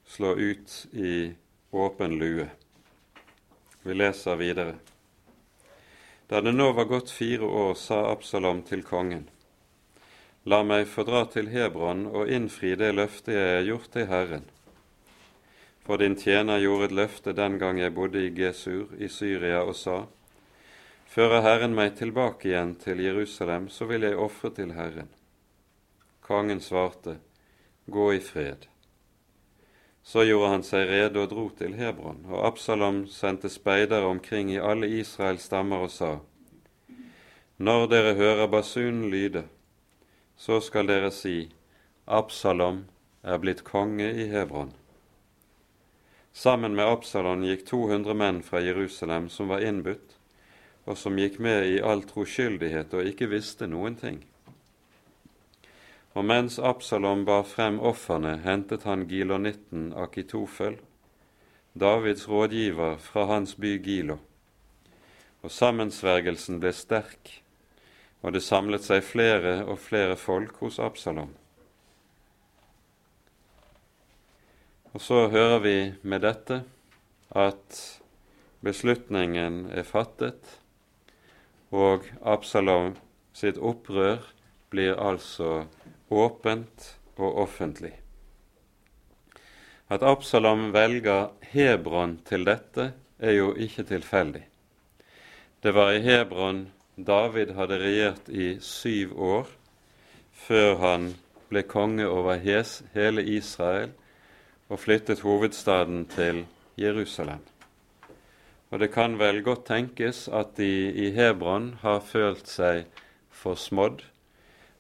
slå 0.10 0.32
ut 0.36 0.74
i 0.94 1.34
åpen 1.72 2.18
lue. 2.18 2.48
Vi 3.84 3.94
leser 3.94 4.40
videre. 4.42 4.74
Da 6.28 6.42
det 6.42 6.56
nå 6.56 6.72
var 6.74 6.90
gått 6.90 7.14
fire 7.14 7.46
år, 7.46 7.74
sa 7.76 8.06
Absalom 8.12 8.64
til 8.64 8.84
kongen. 8.88 9.28
La 10.44 10.64
meg 10.66 10.88
få 10.90 11.04
dra 11.06 11.20
til 11.30 11.52
Hebron 11.54 12.08
og 12.10 12.30
innfri 12.34 12.72
det 12.74 12.96
løftet 12.98 13.36
jeg 13.36 13.50
har 13.56 13.68
gjort 13.68 13.92
til 13.94 14.08
Herren. 14.10 14.48
For 15.86 16.02
din 16.02 16.16
tjener 16.18 16.64
gjorde 16.64 16.88
et 16.88 16.96
løfte 16.98 17.34
den 17.38 17.60
gang 17.62 17.78
jeg 17.78 17.94
bodde 17.94 18.24
i 18.26 18.32
Gesur 18.34 18.90
i 18.98 19.08
Syria 19.08 19.60
og 19.62 19.76
sa:" 19.76 20.08
Fører 21.06 21.46
Herren 21.46 21.76
meg 21.76 21.94
tilbake 22.00 22.50
igjen 22.50 22.74
til 22.76 23.04
Jerusalem, 23.06 23.70
så 23.70 23.86
vil 23.86 24.02
jeg 24.02 24.18
ofre 24.18 24.50
til 24.50 24.74
Herren. 24.74 25.10
Kongen 26.22 26.62
svarte, 26.62 27.18
Gå 27.86 28.14
i 28.14 28.20
fred. 28.20 28.66
Så 30.04 30.26
gjorde 30.26 30.50
han 30.50 30.64
seg 30.64 30.88
rede 30.90 31.20
og 31.22 31.30
dro 31.30 31.50
til 31.50 31.74
Hebron, 31.74 32.26
og 32.26 32.48
Absalom 32.48 33.06
sendte 33.08 33.50
speidere 33.50 34.06
omkring 34.06 34.50
i 34.52 34.58
alle 34.58 34.88
Israels 34.88 35.44
stammer 35.44 35.78
og 35.86 35.92
sa:" 35.92 36.18
Når 37.58 37.88
dere 37.88 38.16
hører 38.16 38.48
basunen 38.48 39.10
lyde, 39.12 39.44
så 40.42 40.62
skal 40.62 40.88
dere 40.90 41.12
si 41.14 41.52
Absalom 42.10 42.80
er 43.22 43.38
blitt 43.38 43.60
konge 43.62 44.08
i 44.10 44.24
Hebron. 44.32 44.72
Sammen 46.34 46.74
med 46.74 46.90
Absalom 46.90 47.44
gikk 47.46 47.68
200 47.68 48.16
menn 48.18 48.40
fra 48.42 48.58
Jerusalem 48.66 49.28
som 49.30 49.52
var 49.54 49.62
innbudt, 49.62 50.16
og 50.90 50.98
som 50.98 51.20
gikk 51.22 51.38
med 51.38 51.68
i 51.70 51.76
all 51.86 52.02
troskyldighet 52.10 52.96
og 52.98 53.10
ikke 53.12 53.30
visste 53.30 53.70
noen 53.70 54.00
ting. 54.00 54.18
Og 56.18 56.26
mens 56.26 56.58
Absalom 56.58 57.22
bar 57.30 57.46
frem 57.46 57.78
ofrene, 57.78 58.40
hentet 58.42 58.90
han 58.90 59.06
gilonitten 59.12 59.92
Akitofel, 59.94 60.80
Davids 61.78 62.26
rådgiver 62.26 62.98
fra 62.98 63.28
hans 63.30 63.54
by 63.62 63.78
Gilo. 63.86 64.18
Og 65.46 65.54
sammensvergelsen 65.54 66.58
ble 66.66 66.74
sterk 66.74 67.41
og 68.22 68.34
det 68.36 68.44
samlet 68.46 68.86
seg 68.86 69.04
flere 69.06 69.62
og 69.66 69.80
flere 69.82 70.18
folk 70.20 70.60
hos 70.62 70.80
Absalom. 70.80 71.32
Og 74.92 75.02
så 75.02 75.28
hører 75.32 75.60
vi 75.64 75.76
med 76.04 76.22
dette 76.26 76.62
at 77.32 77.80
beslutningen 78.62 79.64
er 79.72 79.88
fattet, 79.88 80.60
og 81.72 82.06
Absalom 82.22 82.98
sitt 83.34 83.58
opprør 83.58 84.20
blir 84.72 85.00
altså 85.00 85.64
åpent 86.12 86.92
og 87.16 87.40
offentlig. 87.46 87.94
At 89.92 90.04
Absalom 90.04 90.70
velger 90.76 91.32
Hebron 91.52 92.20
til 92.28 92.46
dette, 92.48 92.92
er 93.20 93.36
jo 93.38 93.52
ikke 93.56 93.84
tilfeldig. 93.88 94.44
Det 95.64 95.74
var 95.76 95.92
i 95.94 96.04
Hebron 96.04 96.66
David 96.96 97.54
hadde 97.56 97.80
regjert 97.80 98.30
i 98.30 98.58
syv 98.60 99.14
år 99.16 99.48
før 100.48 100.76
han 100.82 101.14
ble 101.52 101.64
konge 101.64 102.08
over 102.08 102.40
hele 102.42 103.24
Israel 103.24 103.94
og 104.72 104.80
flyttet 104.80 105.24
hovedstaden 105.24 106.06
til 106.12 106.46
Jerusalem. 106.80 107.40
Og 108.72 108.80
det 108.80 108.92
kan 108.94 109.18
vel 109.20 109.42
godt 109.44 109.66
tenkes 109.68 110.28
at 110.32 110.56
de 110.58 110.92
i 110.92 111.12
Hebron 111.12 111.74
har 111.82 112.00
følt 112.00 112.48
seg 112.48 112.86
forsmådd 113.32 114.06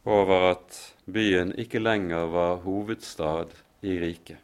over 0.07 0.51
at 0.51 0.77
byen 1.05 1.51
ikke 1.59 1.79
lenger 1.79 2.31
var 2.31 2.61
hovedstad 2.63 3.51
i 3.83 3.97
riket. 3.99 4.39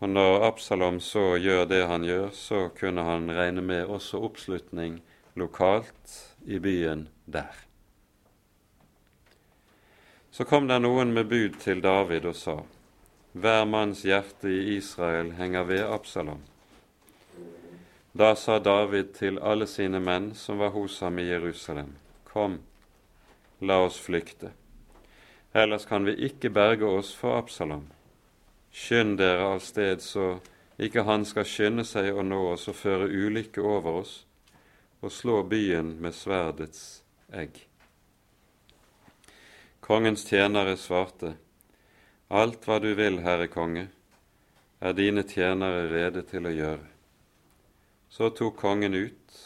Og 0.00 0.10
når 0.12 0.42
Absalom 0.50 0.98
så 1.00 1.36
gjør 1.40 1.64
det 1.70 1.86
han 1.88 2.04
gjør, 2.04 2.28
så 2.32 2.66
kunne 2.76 3.02
han 3.06 3.30
regne 3.32 3.62
med 3.64 3.86
også 3.88 4.20
oppslutning 4.26 4.98
lokalt 5.36 6.35
i 6.46 6.58
byen 6.58 7.08
der. 7.24 7.54
Så 10.30 10.44
kom 10.44 10.68
det 10.68 10.78
noen 10.82 11.14
med 11.14 11.28
bud 11.28 11.56
til 11.60 11.80
David 11.82 12.26
og 12.26 12.36
sa:" 12.36 12.58
Hver 13.32 13.64
manns 13.64 14.02
hjerte 14.02 14.48
i 14.48 14.76
Israel 14.76 15.32
henger 15.32 15.62
ved 15.62 15.80
Absalom. 15.84 16.40
Da 18.18 18.34
sa 18.34 18.58
David 18.58 19.04
til 19.14 19.38
alle 19.38 19.66
sine 19.66 20.00
menn 20.00 20.34
som 20.34 20.58
var 20.58 20.70
hos 20.70 21.00
ham 21.00 21.18
i 21.18 21.26
Jerusalem, 21.28 21.96
Kom, 22.24 22.60
la 23.60 23.80
oss 23.84 23.98
flykte, 24.00 24.50
ellers 25.54 25.84
kan 25.84 26.04
vi 26.04 26.14
ikke 26.14 26.50
berge 26.50 26.86
oss 26.86 27.14
for 27.14 27.38
Absalom. 27.38 27.86
Skynd 28.72 29.18
dere 29.18 29.44
av 29.44 29.58
sted, 29.58 30.00
så 30.00 30.38
ikke 30.78 31.02
han 31.02 31.24
skal 31.24 31.44
skynde 31.44 31.84
seg 31.84 32.12
å 32.12 32.22
nå 32.22 32.52
oss 32.52 32.68
og 32.68 32.76
føre 32.76 33.08
ulykke 33.08 33.60
over 33.60 34.00
oss 34.00 34.25
og 35.00 35.12
slå 35.12 35.42
byen 35.42 35.96
med 36.00 36.14
sverdets 36.14 37.02
egg. 37.32 37.58
Kongens 39.80 40.24
tjenere 40.26 40.76
svarte, 40.76 41.36
Alt 42.28 42.64
hva 42.66 42.80
du 42.82 42.88
vil, 42.98 43.20
Herre 43.22 43.46
konge, 43.46 43.86
er 44.80 44.96
dine 44.98 45.22
tjenere 45.22 45.84
rede 45.92 46.24
til 46.26 46.48
å 46.48 46.54
gjøre. 46.54 46.88
Så 48.10 48.32
tok 48.34 48.56
kongen 48.58 48.96
ut, 48.96 49.36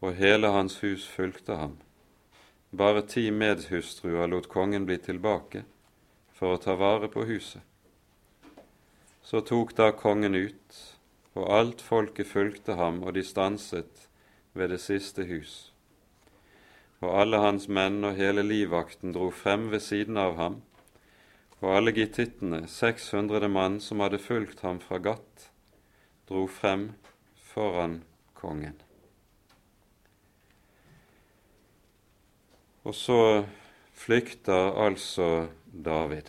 og 0.00 0.16
hele 0.16 0.48
hans 0.54 0.78
hus 0.80 1.04
fulgte 1.04 1.58
ham. 1.60 1.76
Bare 2.70 3.02
ti 3.04 3.28
medhustruer 3.30 4.28
lot 4.32 4.48
kongen 4.48 4.86
bli 4.88 4.96
tilbake 4.96 5.66
for 6.32 6.54
å 6.54 6.62
ta 6.62 6.74
vare 6.76 7.08
på 7.12 7.26
huset. 7.28 7.62
Så 9.22 9.40
tok 9.44 9.74
da 9.76 9.90
kongen 9.92 10.34
ut, 10.34 10.82
og 11.36 11.52
alt 11.52 11.84
folket 11.84 12.28
fulgte 12.30 12.76
ham, 12.80 13.02
og 13.04 13.16
de 13.16 13.24
stanset 13.26 14.06
ved 14.56 14.72
det 14.72 14.80
siste 14.82 15.26
hus. 15.28 15.72
Og 17.04 17.12
alle 17.20 17.40
hans 17.42 17.68
menn 17.68 18.00
og 18.08 18.16
hele 18.16 18.42
livvakten 18.46 19.12
dro 19.12 19.28
frem 19.30 19.68
ved 19.72 19.84
siden 19.84 20.16
av 20.16 20.36
ham, 20.40 20.62
og 21.60 21.76
alle 21.76 21.92
gittittene, 21.96 22.64
600 22.68 23.48
mann 23.48 23.78
som 23.80 24.00
hadde 24.04 24.20
fulgt 24.20 24.60
ham 24.64 24.80
fra 24.80 24.98
Gatt, 25.00 25.50
dro 26.28 26.46
frem 26.48 26.90
foran 27.52 28.00
kongen. 28.36 28.76
Og 32.86 32.94
så 32.94 33.20
flykter 33.96 34.76
altså 34.86 35.48
David. 35.72 36.28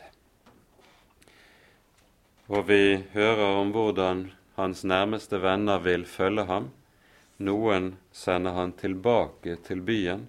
Og 2.47 2.63
vi 2.69 3.03
hører 3.13 3.59
om 3.59 3.73
hvordan 3.75 4.29
hans 4.55 4.83
nærmeste 4.87 5.41
venner 5.43 5.83
vil 5.83 6.05
følge 6.07 6.47
ham. 6.47 6.71
Noen 7.37 7.95
sender 8.11 8.55
han 8.57 8.73
tilbake 8.73 9.59
til 9.65 9.81
byen 9.85 10.27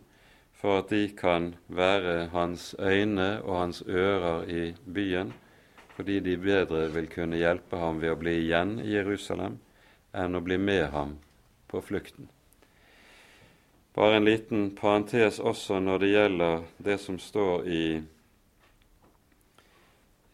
for 0.58 0.82
at 0.82 0.90
de 0.90 1.08
kan 1.16 1.52
være 1.68 2.28
hans 2.32 2.74
øyne 2.78 3.42
og 3.42 3.60
hans 3.60 3.82
ører 3.88 4.42
i 4.50 4.74
byen, 4.94 5.32
fordi 5.94 6.20
de 6.20 6.36
bedre 6.36 6.88
vil 6.92 7.06
kunne 7.10 7.38
hjelpe 7.38 7.78
ham 7.78 8.00
ved 8.02 8.12
å 8.12 8.18
bli 8.18 8.34
igjen 8.42 8.78
i 8.82 8.90
Jerusalem 8.96 9.60
enn 10.18 10.34
å 10.34 10.42
bli 10.42 10.58
med 10.58 10.88
ham 10.90 11.16
på 11.70 11.80
flukten. 11.80 12.28
Bare 13.94 14.18
en 14.18 14.26
liten 14.26 14.70
parentes 14.76 15.38
også 15.38 15.80
når 15.80 15.98
det 16.02 16.10
gjelder 16.12 16.60
det 16.78 16.98
som 17.02 17.18
står 17.18 17.66
i, 17.66 17.84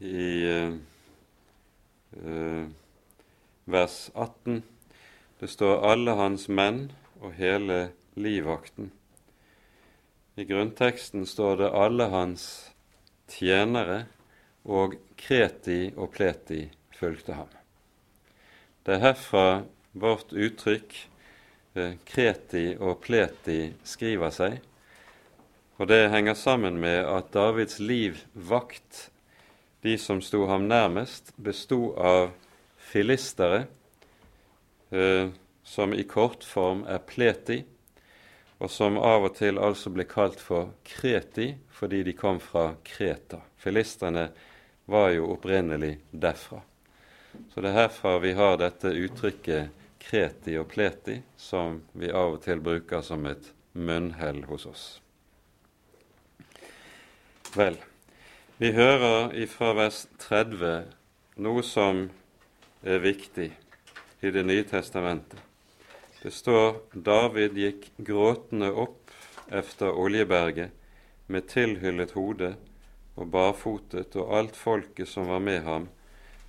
i 0.01 0.29
uh, 2.18 2.66
vers 3.64 3.99
18. 4.14 4.62
Det 5.45 5.51
står 5.51 5.82
'alle 5.84 6.11
hans 6.16 6.49
menn 6.49 6.92
og 7.20 7.34
hele 7.36 7.90
livvakten'. 8.16 8.86
I 10.36 10.45
grunnteksten 10.45 11.26
står 11.26 11.57
det 11.57 11.68
'alle 11.70 12.07
hans 12.09 12.72
tjenere' 13.28 14.07
og 14.64 14.95
'kreti 15.16 15.92
og 15.97 16.11
pleti 16.12 16.70
fulgte 16.97 17.32
ham'. 17.32 17.53
Det 18.86 18.95
er 18.95 18.99
herfra 18.99 19.62
vårt 19.92 20.32
uttrykk 20.32 21.09
eh, 21.74 21.92
kreti 22.07 22.76
og 22.80 23.01
pleti 23.01 23.74
skriver 23.84 24.30
seg. 24.30 24.61
Og 25.76 25.88
det 25.88 26.11
henger 26.11 26.34
sammen 26.34 26.80
med 26.80 27.05
at 27.05 27.34
Davids 27.34 27.78
livvakt, 27.78 29.11
de 29.82 29.99
som 29.99 30.22
sto 30.22 30.47
ham 30.47 30.61
nærmest, 30.61 31.34
bestod 31.36 31.99
av 31.99 32.30
filistere, 32.78 33.66
eh, 34.95 35.28
som 35.64 35.95
i 35.95 36.03
kort 36.03 36.45
form 36.45 36.84
er 36.88 36.99
pleti, 36.99 37.62
og 38.59 38.70
som 38.70 38.97
av 38.97 39.26
og 39.26 39.34
til 39.36 39.59
altså 39.59 39.90
ble 39.92 40.07
kalt 40.09 40.40
for 40.40 40.72
kreti 40.86 41.51
fordi 41.74 42.03
de 42.07 42.14
kom 42.16 42.38
fra 42.40 42.74
Kreta. 42.86 43.42
Filistrene 43.61 44.28
var 44.86 45.11
jo 45.11 45.32
opprinnelig 45.34 45.99
derfra. 46.11 46.61
Så 47.51 47.61
det 47.61 47.72
er 47.72 47.80
herfra 47.82 48.18
vi 48.22 48.32
har 48.38 48.61
dette 48.61 48.92
uttrykket 48.95 49.82
kreti 50.05 50.55
og 50.61 50.68
pleti, 50.70 51.18
som 51.36 51.80
vi 51.92 52.12
av 52.12 52.36
og 52.36 52.45
til 52.45 52.61
bruker 52.62 53.03
som 53.03 53.26
et 53.26 53.51
munnhell 53.72 54.45
hos 54.47 54.68
oss. 54.70 54.84
Vel, 57.55 57.78
vi 58.59 58.70
hører 58.76 59.34
ifra 59.38 59.72
vers 59.74 60.05
30 60.22 60.84
noe 61.42 61.62
som 61.66 62.07
er 62.84 63.03
viktig 63.03 63.51
i 64.25 64.31
Det 64.31 64.43
nye 64.43 64.62
testamentet. 64.64 65.41
Det 66.22 66.31
står 66.31 66.77
David 66.93 67.59
gikk 67.61 67.91
gråtende 67.97 68.70
opp 68.72 69.11
efter 69.53 69.93
Oljeberget 70.01 70.70
med 71.27 71.45
tilhyllet 71.51 72.14
hode 72.16 72.55
og 73.20 73.27
barfotet, 73.35 74.16
og 74.16 74.33
alt 74.39 74.57
folket 74.57 75.11
som 75.11 75.29
var 75.29 75.43
med 75.45 75.61
ham, 75.66 75.91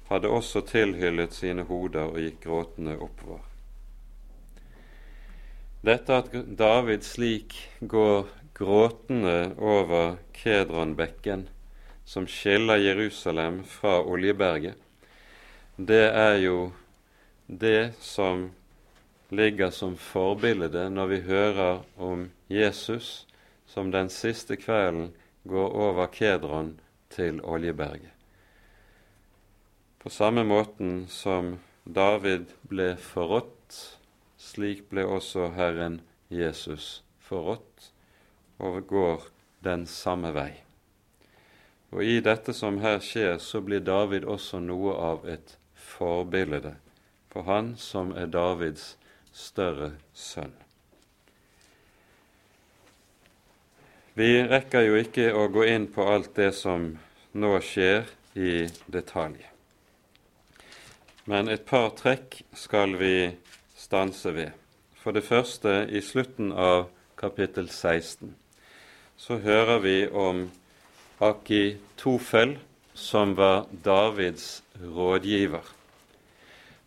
hadde 0.08 0.32
også 0.32 0.62
tilhyllet 0.70 1.36
sine 1.36 1.66
hoder 1.68 2.14
og 2.14 2.22
gikk 2.24 2.40
gråtende 2.46 2.96
oppover. 2.96 3.44
Dette 5.84 6.22
at 6.22 6.32
David 6.32 7.04
slik 7.04 7.58
går 7.82 8.32
gråtende 8.56 9.52
over 9.60 10.16
Kedronbekken, 10.32 11.50
som 12.06 12.24
skiller 12.24 12.80
Jerusalem 12.80 13.66
fra 13.68 14.00
Oljeberget, 14.00 14.80
det 15.76 16.06
er 16.08 16.40
jo 16.40 16.72
det 17.48 17.94
som 18.00 18.52
ligger 19.30 19.70
som 19.70 19.98
forbilde 19.98 20.90
når 20.90 21.08
vi 21.08 21.20
hører 21.28 21.84
om 21.96 22.30
Jesus 22.48 23.28
som 23.66 23.92
den 23.92 24.10
siste 24.10 24.56
kvelden 24.56 25.12
går 25.44 25.70
over 25.70 26.08
Kedron 26.08 26.80
til 27.10 27.42
Oljeberget. 27.42 28.12
På 30.00 30.10
samme 30.10 30.44
måten 30.44 31.08
som 31.10 31.58
David 31.84 32.46
ble 32.70 32.94
forrådt, 33.02 33.98
slik 34.38 34.86
ble 34.90 35.06
også 35.06 35.50
Herren 35.58 36.00
Jesus 36.30 37.04
forrådt, 37.20 37.92
og 38.58 38.86
går 38.88 39.28
den 39.66 39.86
samme 39.90 40.32
vei. 40.34 40.52
Og 41.92 42.06
i 42.06 42.20
dette 42.22 42.54
som 42.54 42.78
her 42.82 43.00
skjer, 43.02 43.38
så 43.38 43.62
blir 43.66 43.82
David 43.86 44.26
også 44.26 44.62
noe 44.62 44.94
av 44.98 45.26
et 45.30 45.58
forbilde 45.74 46.76
på 47.36 47.44
han 47.44 47.74
som 47.76 48.14
er 48.16 48.32
Davids 48.32 48.94
større 49.36 49.92
sønn. 50.16 50.54
Vi 54.16 54.30
rekker 54.48 54.86
jo 54.88 54.96
ikke 55.02 55.28
å 55.36 55.50
gå 55.52 55.66
inn 55.68 55.90
på 55.92 56.06
alt 56.08 56.32
det 56.40 56.54
som 56.56 56.94
nå 57.36 57.52
skjer 57.60 58.08
i 58.40 58.70
detalj. 58.88 59.42
Men 61.28 61.52
et 61.52 61.68
par 61.68 61.90
trekk 62.00 62.40
skal 62.56 62.96
vi 62.96 63.34
stanse 63.76 64.32
ved. 64.32 64.56
For 65.04 65.12
det 65.12 65.28
første, 65.28 65.84
i 65.92 66.00
slutten 66.00 66.56
av 66.56 66.88
kapittel 67.20 67.68
16, 67.68 68.32
så 69.20 69.44
hører 69.44 69.84
vi 69.84 69.98
om 70.08 70.46
Akitofel, 71.20 72.56
som 72.96 73.36
var 73.36 73.66
Davids 73.84 74.64
rådgiver. 74.80 75.75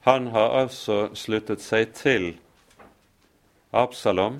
Han 0.08 0.26
har 0.26 0.54
altså 0.56 1.10
sluttet 1.12 1.60
seg 1.60 1.90
til 1.92 2.22
Absalom 3.76 4.38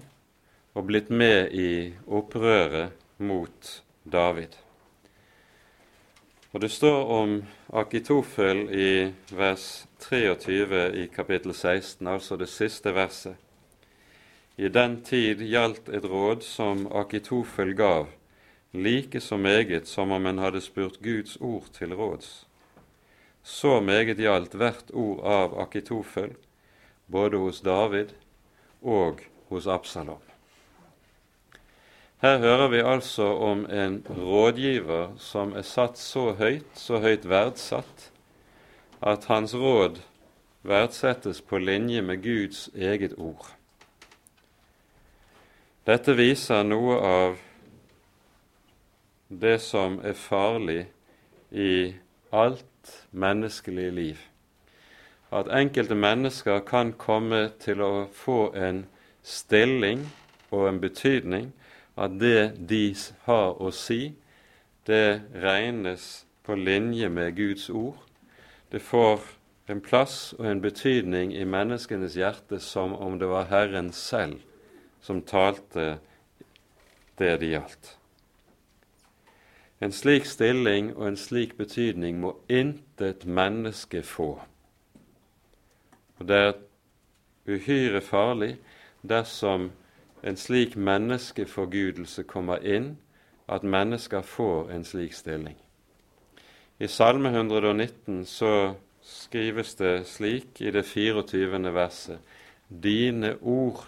og 0.72 0.86
blitt 0.88 1.10
med 1.12 1.52
i 1.52 1.90
opprøret 2.08 2.96
mot 3.20 3.68
David. 4.08 4.56
Og 6.54 6.64
Det 6.64 6.72
står 6.72 7.12
om 7.18 7.36
Akitofel 7.82 8.64
i 8.72 9.12
vers 9.28 9.84
23 10.08 10.86
i 11.04 11.06
kapittel 11.12 11.52
16, 11.52 12.06
altså 12.06 12.40
det 12.40 12.48
siste 12.48 12.96
verset. 12.96 13.36
I 14.56 14.72
den 14.72 15.02
tid 15.04 15.44
gjaldt 15.44 15.92
et 15.92 16.08
råd 16.08 16.48
som 16.48 16.86
Akitofel 16.88 17.76
gav, 17.76 18.08
like 18.72 19.20
så 19.20 19.36
meget 19.36 19.84
som 19.84 20.16
om 20.16 20.26
en 20.26 20.38
hadde 20.38 20.64
spurt 20.64 21.02
Guds 21.04 21.36
ord 21.36 21.68
til 21.76 21.92
råds. 21.92 22.47
Så 23.48 23.78
meget 23.80 24.20
gjaldt 24.20 24.52
hvert 24.60 24.90
ord 24.92 25.22
av 25.24 25.54
Akitofel, 25.62 26.34
både 27.08 27.40
hos 27.40 27.62
David 27.64 28.12
og 28.84 29.22
hos 29.48 29.66
Absalom. 29.66 30.20
Her 32.20 32.38
hører 32.42 32.68
vi 32.68 32.82
altså 32.84 33.24
om 33.24 33.64
en 33.70 34.02
rådgiver 34.10 35.16
som 35.22 35.56
er 35.56 35.64
satt 35.64 35.96
så 35.96 36.34
høyt, 36.36 36.68
så 36.76 37.00
høyt 37.00 37.24
verdsatt, 37.30 38.10
at 39.00 39.24
hans 39.32 39.54
råd 39.54 40.02
verdsettes 40.66 41.40
på 41.40 41.62
linje 41.62 42.02
med 42.02 42.20
Guds 42.22 42.66
eget 42.74 43.14
ord. 43.16 43.46
Dette 45.88 46.12
viser 46.18 46.66
noe 46.68 46.98
av 47.00 47.38
det 49.28 49.60
som 49.64 50.02
er 50.04 50.18
farlig 50.18 50.82
i 51.54 51.94
alt 52.28 52.66
menneskelig 53.10 53.92
liv. 53.92 54.18
At 55.32 55.50
enkelte 55.52 55.94
mennesker 55.94 56.62
kan 56.64 56.92
komme 56.92 57.48
til 57.60 57.82
å 57.84 58.08
få 58.12 58.52
en 58.56 58.86
stilling 59.22 60.06
og 60.50 60.68
en 60.68 60.80
betydning 60.80 61.50
at 61.98 62.14
det 62.20 62.54
de 62.70 62.94
har 63.26 63.58
å 63.60 63.72
si, 63.74 64.14
det 64.86 65.20
regnes 65.34 66.24
på 66.46 66.56
linje 66.56 67.10
med 67.12 67.36
Guds 67.36 67.68
ord. 67.70 67.98
Det 68.72 68.80
får 68.80 69.20
en 69.68 69.80
plass 69.84 70.32
og 70.38 70.46
en 70.48 70.62
betydning 70.64 71.34
i 71.36 71.44
menneskenes 71.44 72.16
hjerte 72.16 72.60
som 72.62 72.94
om 72.96 73.18
det 73.20 73.28
var 73.28 73.50
Herren 73.50 73.92
selv 73.92 74.40
som 75.04 75.22
talte 75.22 75.98
det 77.18 77.36
det 77.40 77.52
gjaldt. 77.52 77.97
En 79.80 79.92
slik 79.92 80.26
stilling 80.26 80.90
og 80.96 81.08
en 81.08 81.16
slik 81.16 81.56
betydning 81.56 82.18
må 82.20 82.34
intet 82.48 83.26
menneske 83.26 84.02
få. 84.02 84.40
Og 86.18 86.28
det 86.28 86.36
er 86.36 86.56
uhyre 87.46 88.00
farlig 88.00 88.56
dersom 89.06 89.70
en 90.22 90.36
slik 90.36 90.74
menneskeforgudelse 90.76 92.22
kommer 92.26 92.64
inn, 92.66 92.96
at 93.48 93.62
mennesker 93.62 94.22
får 94.22 94.70
en 94.74 94.84
slik 94.84 95.14
stilling. 95.14 95.56
I 96.78 96.86
Salme 96.86 97.30
119 97.30 98.24
så 98.26 98.74
skrives 99.02 99.74
det 99.74 100.06
slik 100.06 100.60
i 100.60 100.70
det 100.70 100.84
24. 100.86 101.72
verset 101.72 102.18
Dine 102.68 103.36
ord 103.40 103.86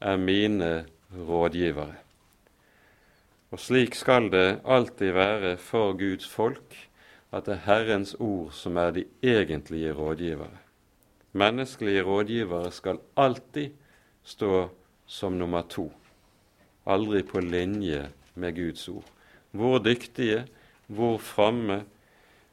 er 0.00 0.16
mine 0.16 0.84
rådgivere. 1.28 1.94
Og 3.52 3.60
slik 3.60 3.92
skal 3.98 4.30
det 4.32 4.62
alltid 4.64 5.12
være 5.12 5.56
for 5.60 5.92
Guds 6.00 6.24
folk, 6.24 6.72
at 7.32 7.44
det 7.44 7.58
er 7.58 7.66
Herrens 7.66 8.14
ord 8.16 8.54
som 8.56 8.78
er 8.80 8.94
de 8.96 9.04
egentlige 9.20 9.92
rådgivere. 9.92 10.56
Menneskelige 11.36 12.02
rådgivere 12.02 12.70
skal 12.72 13.00
alltid 13.16 13.74
stå 14.24 14.70
som 15.06 15.36
nummer 15.36 15.62
to, 15.68 15.90
aldri 16.86 17.20
på 17.22 17.40
linje 17.44 18.06
med 18.34 18.56
Guds 18.56 18.88
ord. 18.88 19.04
Hvor 19.50 19.78
dyktige, 19.84 20.46
hvor 20.86 21.18
framme, 21.18 21.82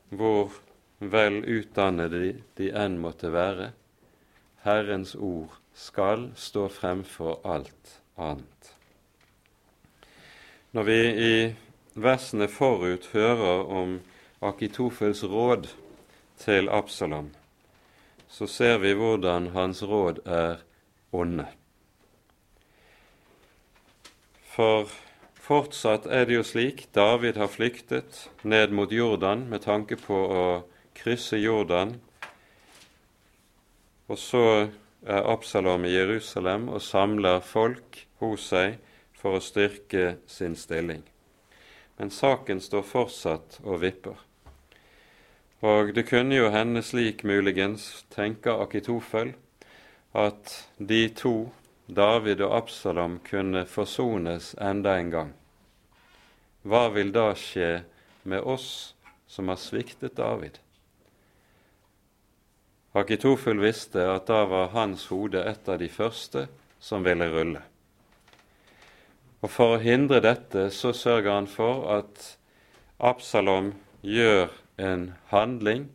hvor 0.10 0.52
vel 1.00 1.40
utdannede 1.48 2.42
de, 2.60 2.72
enn 2.76 3.00
måtte 3.00 3.32
være, 3.32 3.72
Herrens 4.68 5.16
ord 5.16 5.56
skal 5.72 6.34
stå 6.36 6.68
fremfor 6.68 7.40
alt 7.48 8.02
annet. 8.20 8.59
Når 10.72 10.84
vi 10.86 10.98
i 11.26 11.36
versene 11.98 12.46
forut 12.48 13.08
hører 13.14 13.64
om 13.74 13.96
Akitofels 14.46 15.24
råd 15.26 15.66
til 16.38 16.70
Absalom, 16.70 17.32
så 18.30 18.46
ser 18.46 18.78
vi 18.78 18.92
hvordan 18.94 19.48
hans 19.56 19.82
råd 19.82 20.20
er 20.30 20.60
onde. 21.12 21.48
For 24.46 24.92
fortsatt 25.34 26.06
er 26.06 26.28
det 26.30 26.38
jo 26.38 26.44
slik 26.46 26.84
David 26.94 27.40
har 27.42 27.50
flyktet 27.50 28.28
ned 28.44 28.70
mot 28.70 28.94
Jordan 28.94 29.48
med 29.50 29.66
tanke 29.66 29.98
på 29.98 30.20
å 30.20 30.44
krysse 30.94 31.40
Jordan. 31.42 31.96
Og 34.06 34.22
så 34.22 34.46
er 35.02 35.32
Absalom 35.34 35.90
i 35.90 35.96
Jerusalem 35.96 36.70
og 36.70 36.86
samler 36.86 37.42
folk 37.42 38.04
hos 38.22 38.52
seg 38.54 38.78
for 39.20 39.38
å 39.38 39.44
styrke 39.44 40.16
sin 40.28 40.56
stilling. 40.56 41.04
Men 42.00 42.12
saken 42.16 42.62
står 42.64 42.86
fortsatt 42.88 43.60
og 43.66 43.82
vipper. 43.84 44.16
Og 45.60 45.92
det 45.96 46.06
kunne 46.08 46.38
jo 46.38 46.52
hende 46.54 46.80
slik 46.86 47.26
muligens, 47.28 48.06
tenker 48.16 48.64
Akitofel, 48.64 49.34
at 50.16 50.54
de 50.78 51.02
to 51.12 51.50
David 51.90 52.42
og 52.46 52.56
Absalom 52.56 53.20
kunne 53.26 53.66
forsones 53.68 54.54
enda 54.62 54.96
en 54.98 55.12
gang, 55.12 55.34
hva 56.64 56.88
vil 56.94 57.12
da 57.12 57.32
skje 57.36 57.82
med 58.24 58.44
oss 58.44 58.94
som 59.28 59.48
har 59.52 59.60
sviktet 59.60 60.18
David? 60.20 60.60
Akitofel 62.94 63.62
visste 63.62 64.06
at 64.12 64.28
da 64.28 64.44
var 64.50 64.72
hans 64.74 65.08
hode 65.12 65.44
et 65.46 65.70
av 65.70 65.80
de 65.82 65.90
første 65.90 66.48
som 66.80 67.04
ville 67.06 67.28
rulle. 67.32 67.62
Og 69.42 69.52
For 69.52 69.76
å 69.76 69.84
hindre 69.84 70.20
dette 70.24 70.68
så 70.76 70.92
sørger 70.94 71.32
han 71.32 71.48
for 71.48 71.86
at 72.00 72.36
Absalom 73.00 73.74
gjør 74.02 74.50
en 74.78 75.14
handling 75.32 75.88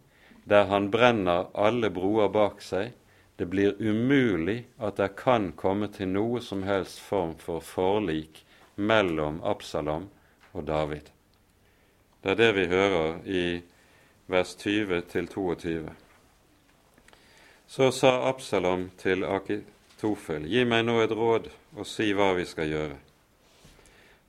der 0.49 0.69
han 0.69 0.91
brenner 0.93 1.51
alle 1.53 1.91
broer 1.93 2.31
bak 2.33 2.63
seg 2.65 2.93
det 3.37 3.47
blir 3.47 3.75
umulig 3.83 4.65
at 4.79 4.97
det 4.97 5.17
kan 5.19 5.53
komme 5.59 5.89
til 5.91 6.13
noe 6.15 6.41
som 6.41 6.63
helst 6.63 7.01
form 7.03 7.35
for 7.39 7.65
forlik 7.65 8.45
mellom 8.77 9.41
Absalom 9.43 10.07
og 10.53 10.67
David. 10.69 11.11
Det 12.23 12.31
er 12.31 12.39
det 12.39 12.53
vi 12.55 12.67
hører 12.71 13.17
i 13.27 13.45
vers 14.31 14.55
20 14.55 15.01
til 15.11 15.27
22. 15.29 15.91
Så 17.67 17.91
sa 17.91 18.13
Absalom 18.29 18.91
til 18.99 19.25
Akitofel, 19.27 20.47
gi 20.47 20.63
meg 20.65 20.87
nå 20.87 21.01
et 21.03 21.13
råd 21.13 21.51
og 21.75 21.91
si 21.91 22.13
hva 22.15 22.31
vi 22.39 22.47
skal 22.47 22.71
gjøre. 22.71 23.01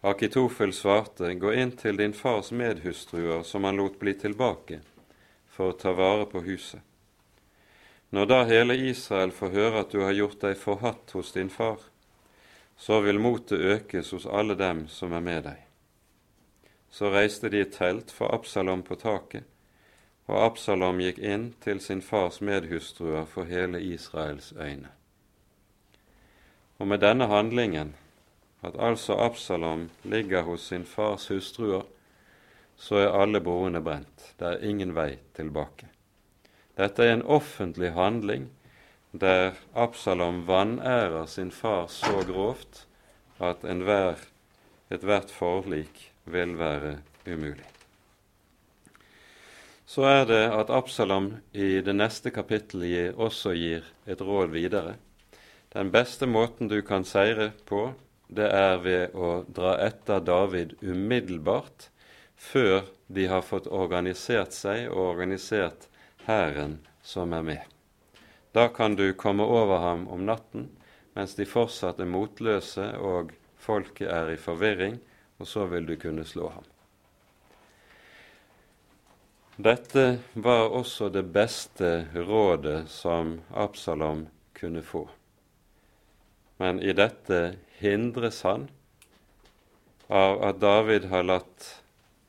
Akitofel 0.06 0.74
svarte, 0.74 1.32
gå 1.34 1.54
inn 1.58 1.72
til 1.74 1.98
din 1.98 2.12
fars 2.14 2.52
medhustruer 2.54 3.42
som 3.44 3.64
han 3.66 3.80
lot 3.80 3.96
bli 3.98 4.12
tilbake, 4.14 4.84
for 5.50 5.74
å 5.74 5.78
ta 5.82 5.96
vare 5.98 6.28
på 6.30 6.44
huset. 6.46 6.84
Når 8.14 8.30
da 8.30 8.38
hele 8.46 8.76
Israel 8.78 9.34
får 9.34 9.56
høre 9.56 9.82
at 9.82 9.96
du 9.96 10.04
har 10.04 10.14
gjort 10.14 10.44
deg 10.46 10.60
forhatt 10.62 11.16
hos 11.18 11.34
din 11.34 11.50
far, 11.50 11.82
så 12.78 13.02
vil 13.02 13.18
motet 13.18 13.58
økes 13.58 14.14
hos 14.14 14.30
alle 14.30 14.54
dem 14.62 14.86
som 14.94 15.18
er 15.18 15.26
med 15.26 15.44
deg. 15.50 15.66
Så 16.94 17.10
reiste 17.10 17.50
de 17.50 17.66
et 17.66 17.74
telt 17.74 18.14
for 18.14 18.30
Absalom 18.30 18.86
på 18.86 19.02
taket, 19.02 19.50
og 20.30 20.38
Absalom 20.52 21.02
gikk 21.02 21.18
inn 21.18 21.50
til 21.66 21.82
sin 21.82 22.06
fars 22.06 22.44
medhustruer 22.46 23.26
for 23.26 23.50
hele 23.50 23.82
Israels 23.82 24.54
øyne. 24.54 24.94
Og 26.78 26.94
med 26.94 27.02
denne 27.02 27.26
handlingen, 27.26 27.96
at 28.64 28.78
altså 28.80 29.18
Absalom 29.20 29.90
ligger 30.04 30.42
hos 30.42 30.68
sin 30.68 30.86
fars 30.86 31.28
hustruer, 31.28 31.84
så 32.78 32.96
er 32.96 33.22
alle 33.22 33.42
broene 33.42 33.82
brent. 33.84 34.34
Det 34.40 34.48
er 34.48 34.64
ingen 34.68 34.96
vei 34.96 35.18
tilbake. 35.36 35.88
Dette 36.76 37.06
er 37.06 37.16
en 37.16 37.28
offentlig 37.28 37.94
handling 37.96 38.50
der 39.16 39.56
Absalom 39.76 40.44
vanærer 40.48 41.26
sin 41.26 41.52
far 41.52 41.88
så 41.88 42.24
grovt 42.28 42.84
at 43.40 43.64
enhver, 43.64 44.20
ethvert 44.92 45.32
forlik 45.32 46.12
vil 46.26 46.58
være 46.60 46.98
umulig. 47.28 47.70
Så 49.86 50.04
er 50.10 50.26
det 50.26 50.44
at 50.52 50.70
Absalom 50.74 51.30
i 51.54 51.80
det 51.86 51.96
neste 51.96 52.32
kapittelet 52.34 53.16
også 53.16 53.54
gir 53.56 53.86
et 54.08 54.22
råd 54.22 54.52
videre. 54.52 54.96
Den 55.72 55.92
beste 55.92 56.28
måten 56.28 56.68
du 56.68 56.82
kan 56.82 57.06
seire 57.06 57.52
på, 57.66 57.94
det 58.28 58.48
er 58.50 58.78
ved 58.84 59.16
å 59.16 59.44
dra 59.48 59.76
etter 59.86 60.24
David 60.26 60.76
umiddelbart, 60.82 61.90
før 62.36 62.88
de 63.08 63.28
har 63.32 63.46
fått 63.46 63.68
organisert 63.68 64.54
seg 64.54 64.90
og 64.90 65.02
organisert 65.14 65.88
hæren 66.26 66.80
som 67.06 67.34
er 67.34 67.46
med. 67.46 67.64
Da 68.52 68.68
kan 68.68 68.96
du 68.96 69.14
komme 69.14 69.44
over 69.44 69.84
ham 69.84 70.08
om 70.08 70.26
natten 70.26 70.70
mens 71.16 71.36
de 71.36 71.46
fortsatt 71.48 72.00
er 72.04 72.10
motløse 72.12 72.86
og 73.00 73.32
folket 73.62 74.10
er 74.12 74.34
i 74.34 74.40
forvirring, 74.40 74.98
og 75.40 75.48
så 75.48 75.66
vil 75.72 75.88
du 75.88 75.96
kunne 76.00 76.26
slå 76.28 76.50
ham. 76.52 76.66
Dette 79.56 80.20
var 80.34 80.74
også 80.76 81.08
det 81.10 81.24
beste 81.32 82.10
rådet 82.16 82.90
som 82.92 83.38
Absalom 83.56 84.26
kunne 84.54 84.84
få. 84.84 85.06
Men 86.58 86.80
i 86.80 86.94
dette 86.96 87.58
hindres 87.80 88.42
han 88.48 88.70
av 90.08 90.44
at 90.46 90.62
David 90.62 91.10
har 91.12 91.26
latt 91.28 91.68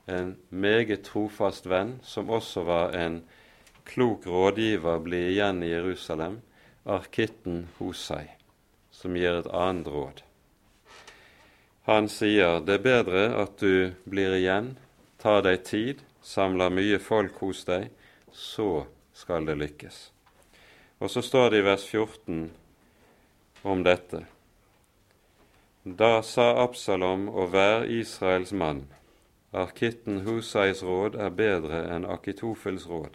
en 0.06 0.36
meget 0.48 1.04
trofast 1.06 1.66
venn, 1.66 1.98
som 2.02 2.30
også 2.30 2.64
var 2.66 2.94
en 2.94 3.20
klok 3.86 4.26
rådgiver, 4.26 4.98
bli 5.02 5.22
igjen 5.32 5.62
i 5.62 5.70
Jerusalem, 5.70 6.40
arkitten 6.86 7.66
Hosei, 7.78 8.26
som 8.90 9.16
gir 9.18 9.40
et 9.40 9.50
annet 9.50 9.90
råd. 9.90 10.22
Han 11.86 12.08
sier 12.10 12.60
det 12.66 12.80
er 12.80 12.86
bedre 12.86 13.24
at 13.42 13.58
du 13.62 13.94
blir 14.10 14.34
igjen, 14.34 14.74
tar 15.22 15.44
deg 15.46 15.62
tid, 15.66 16.02
samler 16.22 16.72
mye 16.74 16.98
folk 17.02 17.38
hos 17.42 17.62
deg, 17.66 17.90
så 18.34 18.86
skal 19.14 19.46
det 19.46 19.58
lykkes. 19.58 19.98
Og 20.98 21.12
så 21.12 21.22
står 21.22 21.52
det 21.52 21.60
i 21.62 21.66
vers 21.66 21.84
14 21.86 22.48
om 23.62 23.82
dette. 23.82 24.24
Da 25.86 26.22
sa 26.22 26.48
Absalom 26.64 27.28
å 27.30 27.46
være 27.46 27.86
Israels 27.94 28.50
mann, 28.52 28.86
arkitten 29.54 30.24
Husais 30.26 30.82
råd 30.82 31.14
er 31.14 31.30
bedre 31.30 31.84
enn 31.94 32.08
Akitofels 32.10 32.88
råd. 32.90 33.14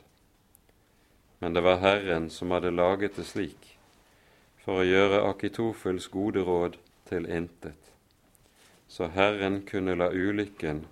Men 1.44 1.58
det 1.58 1.66
var 1.66 1.82
Herren 1.84 2.30
som 2.30 2.54
hadde 2.56 2.72
laget 2.72 3.20
det 3.20 3.26
slik, 3.28 3.76
for 4.64 4.80
å 4.80 4.88
gjøre 4.88 5.24
Akitofels 5.28 6.08
gode 6.14 6.46
råd 6.48 6.78
til 7.10 7.28
intet, 7.28 7.92
så 8.88 9.12
Herren 9.12 9.62
kunne 9.68 9.98
la 10.00 10.08
ulykken 10.08 10.86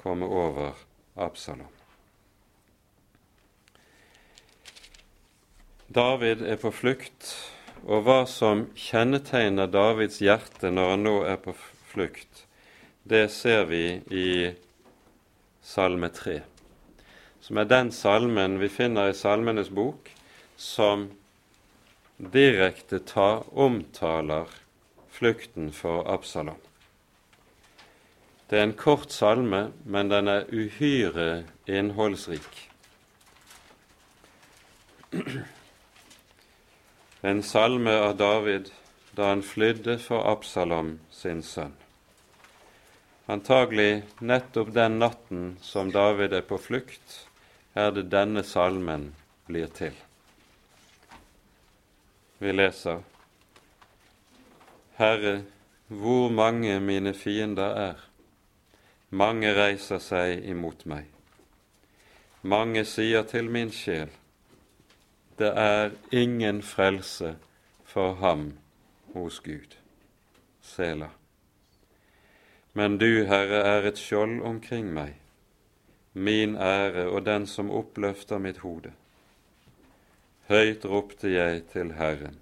komme 0.00 0.24
over 0.26 0.72
Absalom. 1.16 1.72
David 5.88 6.42
er 6.42 6.56
på 6.56 6.72
flukt, 6.74 7.28
og 7.86 8.02
hva 8.02 8.24
som 8.26 8.64
kjennetegner 8.74 9.70
Davids 9.70 10.18
hjerte 10.22 10.72
når 10.74 10.92
han 10.92 11.06
nå 11.06 11.16
er 11.30 11.38
på 11.42 11.54
flukt, 11.92 12.42
det 13.06 13.28
ser 13.30 13.68
vi 13.70 13.84
i 14.10 14.28
Salme 15.62 16.10
3, 16.10 16.40
som 17.40 17.62
er 17.62 17.70
den 17.70 17.92
salmen 17.94 18.58
vi 18.58 18.70
finner 18.70 19.12
i 19.12 19.14
Salmenes 19.14 19.70
bok 19.70 20.10
som 20.58 21.08
direkte 22.18 22.98
tar, 23.06 23.44
omtaler 23.54 24.50
flukten 25.14 25.70
for 25.72 26.06
Absalom. 26.10 26.58
Det 28.50 28.58
er 28.58 28.68
en 28.68 28.76
kort 28.78 29.10
salme, 29.10 29.72
men 29.84 30.10
den 30.10 30.28
er 30.30 30.46
uhyre 30.54 31.44
innholdsrik. 31.66 32.70
En 37.26 37.42
salme 37.42 37.90
av 37.90 38.16
David 38.16 38.68
da 39.18 39.32
han 39.32 39.40
flydde 39.42 39.96
for 39.98 40.28
Absalom 40.30 40.92
sin 41.10 41.40
sønn. 41.42 41.72
Antagelig 43.26 44.04
nettopp 44.22 44.68
den 44.74 45.00
natten 45.00 45.46
som 45.58 45.90
David 45.90 46.36
er 46.38 46.44
på 46.46 46.58
flukt, 46.62 47.16
er 47.74 47.90
det 47.96 48.04
denne 48.12 48.44
salmen 48.46 49.08
blir 49.48 49.72
til. 49.74 49.96
Vi 52.38 52.52
leser 52.54 53.02
Herre, 55.00 55.40
hvor 55.88 56.30
mange 56.30 56.78
mine 56.78 57.14
fiender 57.24 57.80
er, 57.88 58.04
mange 59.10 59.50
reiser 59.58 59.98
seg 59.98 60.46
imot 60.54 60.86
meg. 60.86 61.10
Mange 62.46 62.86
sier 62.86 63.26
til 63.26 63.50
min 63.50 63.74
sjel, 63.74 64.14
det 65.38 65.52
er 65.58 65.90
ingen 66.12 66.62
frelse 66.62 67.36
for 67.84 68.14
ham 68.14 68.58
hos 69.12 69.40
Gud. 69.40 69.76
Sela. 70.60 71.08
Men 72.72 72.98
du, 72.98 73.24
Herre, 73.24 73.62
er 73.64 73.88
et 73.88 73.98
skjold 74.00 74.42
omkring 74.44 74.90
meg, 74.92 75.14
min 76.12 76.56
ære 76.56 77.06
og 77.08 77.24
den 77.26 77.46
som 77.46 77.70
oppløfter 77.70 78.38
mitt 78.38 78.58
hode. 78.64 78.92
Høyt 80.48 80.84
ropte 80.84 81.32
jeg 81.32 81.64
til 81.72 81.94
Herren, 81.96 82.36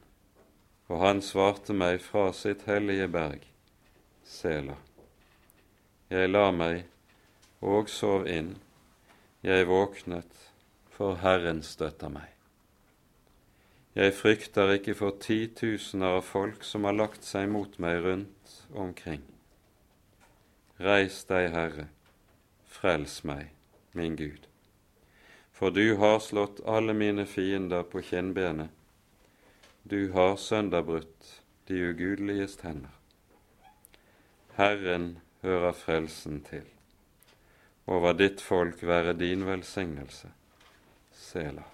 og 0.88 1.01
han 1.07 1.22
svarte 1.22 1.72
meg 1.74 2.03
fra 2.03 2.32
sitt 2.32 2.66
hellige 2.66 3.09
berg, 3.09 3.47
Sela. 4.24 4.76
Jeg 6.11 6.30
la 6.30 6.51
meg 6.51 6.84
og 7.64 7.88
sov 7.88 8.28
inn. 8.28 8.55
Jeg 9.42 9.68
våknet, 9.68 10.30
for 10.90 11.18
Herren 11.22 11.62
støtter 11.62 12.12
meg. 12.12 12.34
Jeg 13.95 14.14
frykter 14.18 14.72
ikke 14.74 14.97
for 14.99 15.14
titusener 15.22 16.16
av 16.18 16.24
folk 16.26 16.64
som 16.66 16.82
har 16.88 16.97
lagt 16.99 17.22
seg 17.22 17.47
mot 17.53 17.76
meg 17.78 18.01
rundt 18.03 18.55
omkring. 18.74 19.22
Reis 20.82 21.20
deg, 21.28 21.53
Herre, 21.55 21.84
frels 22.66 23.20
meg, 23.22 23.53
min 23.95 24.16
Gud. 24.18 24.49
For 25.55 25.70
du 25.70 25.95
har 26.01 26.18
slått 26.18 26.59
alle 26.66 26.97
mine 26.99 27.22
fiender 27.30 27.86
på 27.86 28.03
kinnbenet. 28.03 28.72
Du 29.86 30.11
har 30.16 30.34
sønderbrutt 30.42 31.28
de 31.70 31.78
ugudeliges 31.92 32.59
hender. 32.66 32.97
Herren 34.59 35.20
hører 35.42 35.72
frelsen 35.72 36.40
til. 36.49 36.66
Over 37.86 38.18
ditt 38.18 38.42
folk 38.42 38.82
være 38.82 39.14
din 39.20 39.47
velsignelse. 39.47 40.32
Sela. 41.12 41.73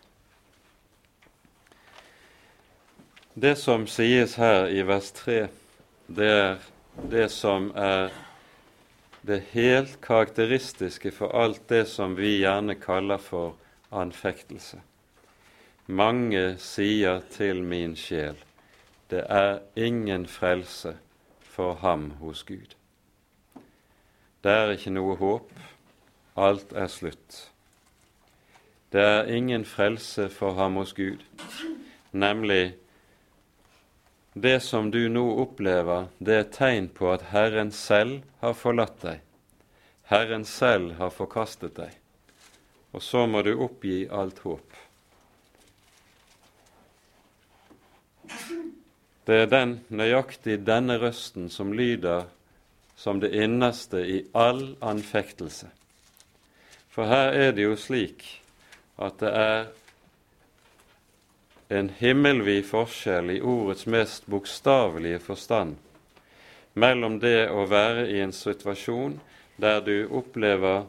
Det 3.40 3.56
som 3.56 3.86
sies 3.88 4.34
her 4.36 4.66
i 4.68 4.82
vers 4.84 5.06
3, 5.16 5.46
det 6.12 6.26
er 6.28 6.56
det 7.08 7.30
som 7.32 7.70
er 7.72 8.10
det 9.24 9.38
helt 9.54 9.94
karakteristiske 10.04 11.08
for 11.16 11.32
alt 11.32 11.62
det 11.72 11.86
som 11.88 12.18
vi 12.18 12.34
gjerne 12.42 12.74
kaller 12.76 13.22
for 13.22 13.54
anfektelse. 13.96 14.82
Mange 15.86 16.58
sier 16.60 17.22
til 17.32 17.62
min 17.64 17.94
sjel, 17.96 18.36
det 19.08 19.22
er 19.24 19.62
ingen 19.72 20.26
frelse 20.28 20.92
for 21.40 21.80
ham 21.80 22.10
hos 22.20 22.44
Gud. 22.44 22.76
Det 24.44 24.52
er 24.52 24.74
ikke 24.76 24.92
noe 24.92 25.16
håp. 25.16 25.48
Alt 26.36 26.76
er 26.76 26.92
slutt. 26.92 27.40
Det 28.92 29.00
er 29.00 29.32
ingen 29.32 29.64
frelse 29.64 30.28
for 30.28 30.60
ham 30.60 30.76
hos 30.82 30.92
Gud, 30.92 31.24
nemlig 32.12 32.74
det 34.32 34.60
som 34.60 34.90
du 34.90 35.08
nå 35.08 35.24
opplever, 35.42 36.06
det 36.18 36.36
er 36.36 36.50
tegn 36.54 36.88
på 36.94 37.10
at 37.10 37.30
Herren 37.32 37.72
selv 37.74 38.22
har 38.40 38.54
forlatt 38.54 39.00
deg. 39.02 39.24
Herren 40.10 40.44
selv 40.46 40.94
har 40.98 41.10
forkastet 41.14 41.74
deg. 41.78 41.96
Og 42.94 43.02
så 43.02 43.26
må 43.26 43.42
du 43.46 43.52
oppgi 43.58 44.04
alt 44.10 44.38
håp. 44.46 44.78
Det 49.26 49.36
er 49.44 49.50
den 49.50 49.76
nøyaktig 49.94 50.60
denne 50.66 50.96
røsten 50.98 51.50
som 51.50 51.74
lyder 51.74 52.26
som 52.98 53.20
det 53.20 53.30
innerste 53.34 54.02
i 54.02 54.22
all 54.34 54.74
anfektelse. 54.84 55.70
For 56.90 57.06
her 57.06 57.34
er 57.34 57.52
det 57.54 57.64
jo 57.64 57.76
slik 57.78 58.26
at 59.00 59.20
det 59.22 59.30
er 59.30 59.70
en 61.70 61.90
himmelvid 62.00 62.64
forskjell 62.66 63.30
i 63.36 63.40
ordets 63.40 63.86
mest 63.86 64.26
bokstavelige 64.30 65.20
forstand 65.22 65.76
mellom 66.74 67.18
det 67.22 67.48
å 67.50 67.66
være 67.70 68.08
i 68.10 68.18
en 68.24 68.34
situasjon 68.34 69.18
der 69.60 69.80
du 69.86 69.94
opplever 70.10 70.84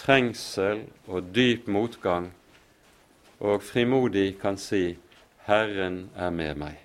trengsel 0.00 0.84
og 1.06 1.30
dyp 1.34 1.68
motgang, 1.70 2.32
og 3.40 3.62
frimodig 3.62 4.38
kan 4.40 4.56
si 4.56 4.96
'Herren 5.46 6.10
er 6.16 6.30
med 6.30 6.56
meg, 6.56 6.76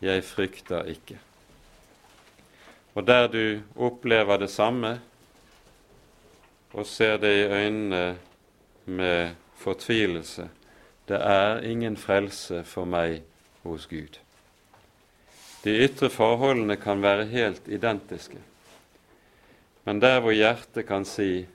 jeg 0.00 0.24
frykter 0.24 0.84
ikke' 0.88 1.20
og 2.96 3.04
der 3.06 3.26
du 3.28 3.60
opplever 3.76 4.38
det 4.40 4.48
samme 4.50 4.94
og 6.72 6.86
ser 6.86 7.16
det 7.20 7.32
i 7.36 7.48
øynene 7.52 8.16
med 8.84 9.34
fortvilelse. 9.56 10.48
Det 11.08 11.18
er 11.22 11.62
ingen 11.62 11.96
frelse 11.96 12.64
for 12.66 12.84
meg 12.84 13.20
hos 13.62 13.86
Gud. 13.86 14.18
De 15.62 15.74
ytre 15.84 16.10
forholdene 16.10 16.76
kan 16.82 17.02
være 17.02 17.28
helt 17.30 17.68
identiske, 17.68 18.40
men 19.86 20.02
der 20.02 20.20
hvor 20.20 20.34
hjertet 20.34 20.86
kan 20.86 21.04
si 21.04 21.46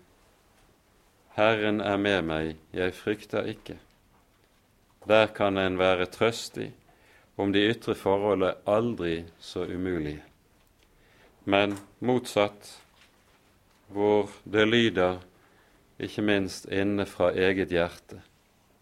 'Herren 1.36 1.82
er 1.82 1.98
med 1.98 2.22
meg, 2.22 2.56
jeg 2.74 2.94
frykter 2.94 3.44
ikke', 3.44 3.80
der 5.08 5.28
kan 5.28 5.58
en 5.58 5.80
være 5.80 6.06
trøstig 6.06 6.74
om 7.38 7.54
de 7.54 7.60
ytre 7.60 7.96
forhold 7.96 8.44
er 8.44 8.60
aldri 8.68 9.26
så 9.40 9.64
umulige. 9.64 10.24
Men 11.46 11.78
motsatt, 12.00 12.82
hvor 13.88 14.30
det 14.44 14.68
lyder 14.68 15.20
ikke 16.00 16.22
minst 16.22 16.66
inne 16.66 17.06
fra 17.06 17.32
eget 17.32 17.70
hjerte 17.70 18.22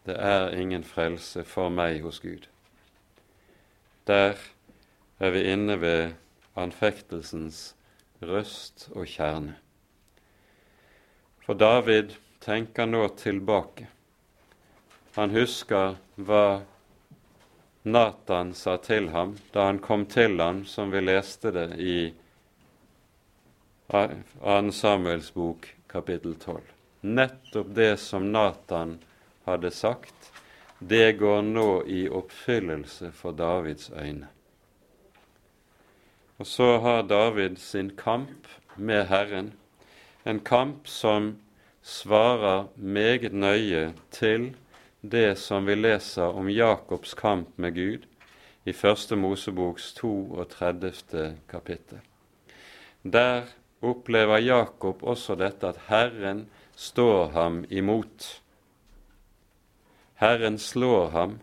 det 0.10 0.18
er 0.18 0.56
ingen 0.58 0.84
frelse 0.84 1.44
for 1.46 1.70
meg 1.70 2.02
hos 2.02 2.18
Gud. 2.24 2.48
Der 4.10 4.40
er 5.20 5.34
vi 5.36 5.44
inne 5.52 5.76
ved 5.82 6.16
anfektelsens 6.58 7.76
røst 8.26 8.88
og 8.96 9.06
kjerne. 9.06 9.54
For 11.46 11.54
David 11.54 12.16
tenker 12.42 12.90
nå 12.90 13.04
tilbake. 13.20 13.86
Han 15.16 15.36
husker 15.36 16.00
hva 16.18 16.62
Natan 17.84 18.56
sa 18.58 18.78
til 18.82 19.12
ham 19.14 19.36
da 19.54 19.68
han 19.70 19.82
kom 19.84 20.08
til 20.10 20.40
ham, 20.42 20.64
som 20.66 20.90
vi 20.92 21.04
leste 21.04 21.52
det 21.54 21.68
i 21.78 22.00
2. 23.94 24.72
Samuels 24.74 25.32
bok 25.38 25.70
kapittel 25.90 26.36
12. 26.36 26.62
Nettopp 27.02 27.72
det 27.78 27.94
som 28.02 28.32
Natan 28.34 28.98
hadde 29.50 29.72
sagt, 29.72 30.32
det 30.80 31.18
går 31.20 31.42
nå 31.42 31.84
i 31.88 32.08
oppfyllelse 32.10 33.12
for 33.12 33.36
Davids 33.36 33.92
øyne. 33.92 34.28
Og 36.40 36.48
så 36.48 36.78
har 36.80 37.02
David 37.02 37.58
sin 37.60 37.90
kamp 37.98 38.48
med 38.76 39.06
Herren, 39.08 39.54
en 40.26 40.40
kamp 40.40 40.88
som 40.88 41.34
svarer 41.82 42.68
meget 42.76 43.34
nøye 43.34 43.94
til 44.12 44.54
det 45.02 45.38
som 45.40 45.68
vi 45.68 45.76
leser 45.76 46.36
om 46.36 46.50
Jakobs 46.50 47.14
kamp 47.14 47.58
med 47.58 47.76
Gud 47.76 48.08
i 48.66 48.74
Første 48.74 49.16
Moseboks 49.16 49.94
32. 49.94 51.38
kapittel. 51.50 52.00
Der 53.04 53.48
opplever 53.82 54.38
Jakob 54.38 55.04
også 55.04 55.36
dette 55.36 55.68
at 55.68 55.80
Herren 55.88 56.48
står 56.76 57.30
ham 57.36 57.64
imot. 57.70 58.42
Herren 60.20 60.60
slår 60.60 61.10
ham 61.16 61.40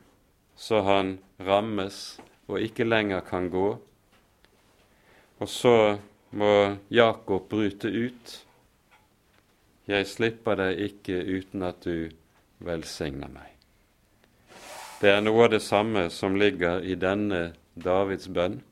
så 0.57 0.81
han 0.81 1.19
rammes 1.39 2.19
og 2.49 2.61
ikke 2.61 2.85
lenger 2.85 3.21
kan 3.21 3.51
gå. 3.51 3.69
Og 5.39 5.49
så 5.49 5.99
må 6.31 6.77
Jakob 6.91 7.49
bryte 7.49 7.89
ut. 7.89 8.33
Jeg 9.87 10.07
slipper 10.09 10.57
deg 10.59 10.81
ikke 10.89 11.21
uten 11.21 11.63
at 11.67 11.85
du 11.85 12.09
velsigner 12.65 13.31
meg. 13.31 13.53
Det 15.01 15.13
er 15.13 15.21
noe 15.21 15.45
av 15.45 15.53
det 15.53 15.61
samme 15.63 16.07
som 16.11 16.39
ligger 16.41 16.81
i 16.81 16.97
denne 16.97 17.53
Davids 17.77 18.31
bønn, 18.33 18.63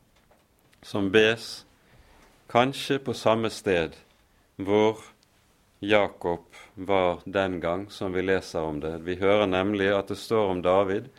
som 0.82 1.10
bes 1.12 1.66
kanskje 2.48 2.96
på 3.04 3.12
samme 3.12 3.50
sted 3.52 3.92
hvor 4.56 5.02
Jakob 5.88 6.44
var 6.74 7.20
den 7.24 7.60
gang 7.60 7.90
som 7.90 8.12
vi 8.12 8.22
leser 8.22 8.62
om 8.62 8.80
det. 8.80 8.98
Vi 9.04 9.16
hører 9.20 9.46
nemlig 9.46 9.90
at 9.92 10.08
det 10.08 10.18
står 10.20 10.50
om 10.50 10.62
David 10.62 11.10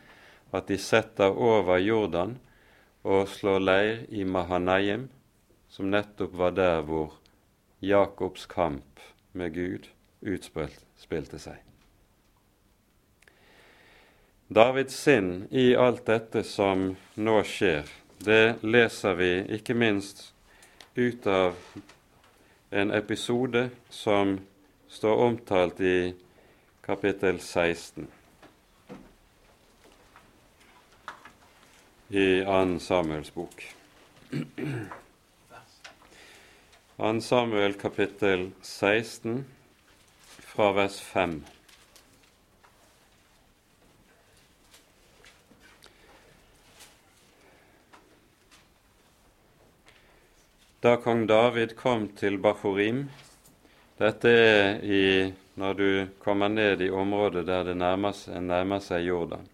at 0.56 0.68
de 0.68 0.78
setter 0.78 1.36
over 1.36 1.78
Jordan 1.78 2.38
og 3.06 3.28
slår 3.30 3.60
leir 3.62 4.02
i 4.10 4.24
Mahanaim, 4.26 5.10
som 5.70 5.92
nettopp 5.92 6.34
var 6.40 6.56
der 6.58 6.82
hvor 6.88 7.18
Jakobs 7.84 8.46
kamp 8.50 9.04
med 9.34 9.54
Gud 9.54 9.90
utspilte 10.26 11.40
seg. 11.40 11.60
Davids 14.48 14.96
sinn 14.98 15.48
i 15.52 15.74
alt 15.76 16.06
dette 16.06 16.44
som 16.46 16.92
nå 17.18 17.38
skjer, 17.46 17.86
det 18.26 18.58
leser 18.64 19.18
vi 19.20 19.32
ikke 19.58 19.76
minst 19.78 20.32
ut 20.96 21.26
av 21.28 21.58
en 22.70 22.92
episode 22.92 23.70
som 23.90 24.38
står 24.96 25.16
omtalt 25.16 25.80
i 25.80 26.14
kapittel 26.82 27.40
16 27.40 28.08
i 32.10 32.44
2. 32.46 32.80
Samuels 32.80 33.34
bok. 33.36 33.76
2. 36.98 37.22
Samuel 37.22 37.74
kapittel 37.74 38.52
16 38.62 39.46
fra 40.40 40.72
vers 40.72 41.02
5. 41.02 41.44
da 50.86 50.98
kong 51.02 51.24
David 51.28 51.72
kom 51.76 52.04
til 52.14 52.36
Baforim. 52.38 53.08
Dette 53.96 54.28
er 54.28 54.82
i, 54.84 55.34
når 55.56 55.74
du 55.80 55.90
kommer 56.20 56.50
ned 56.52 56.82
i 56.84 56.90
området 56.92 57.46
der 57.48 57.64
det 57.64 57.78
nærmer 57.80 58.12
seg, 58.12 58.42
nærmer 58.44 58.82
seg 58.84 59.06
Jordan. 59.08 59.46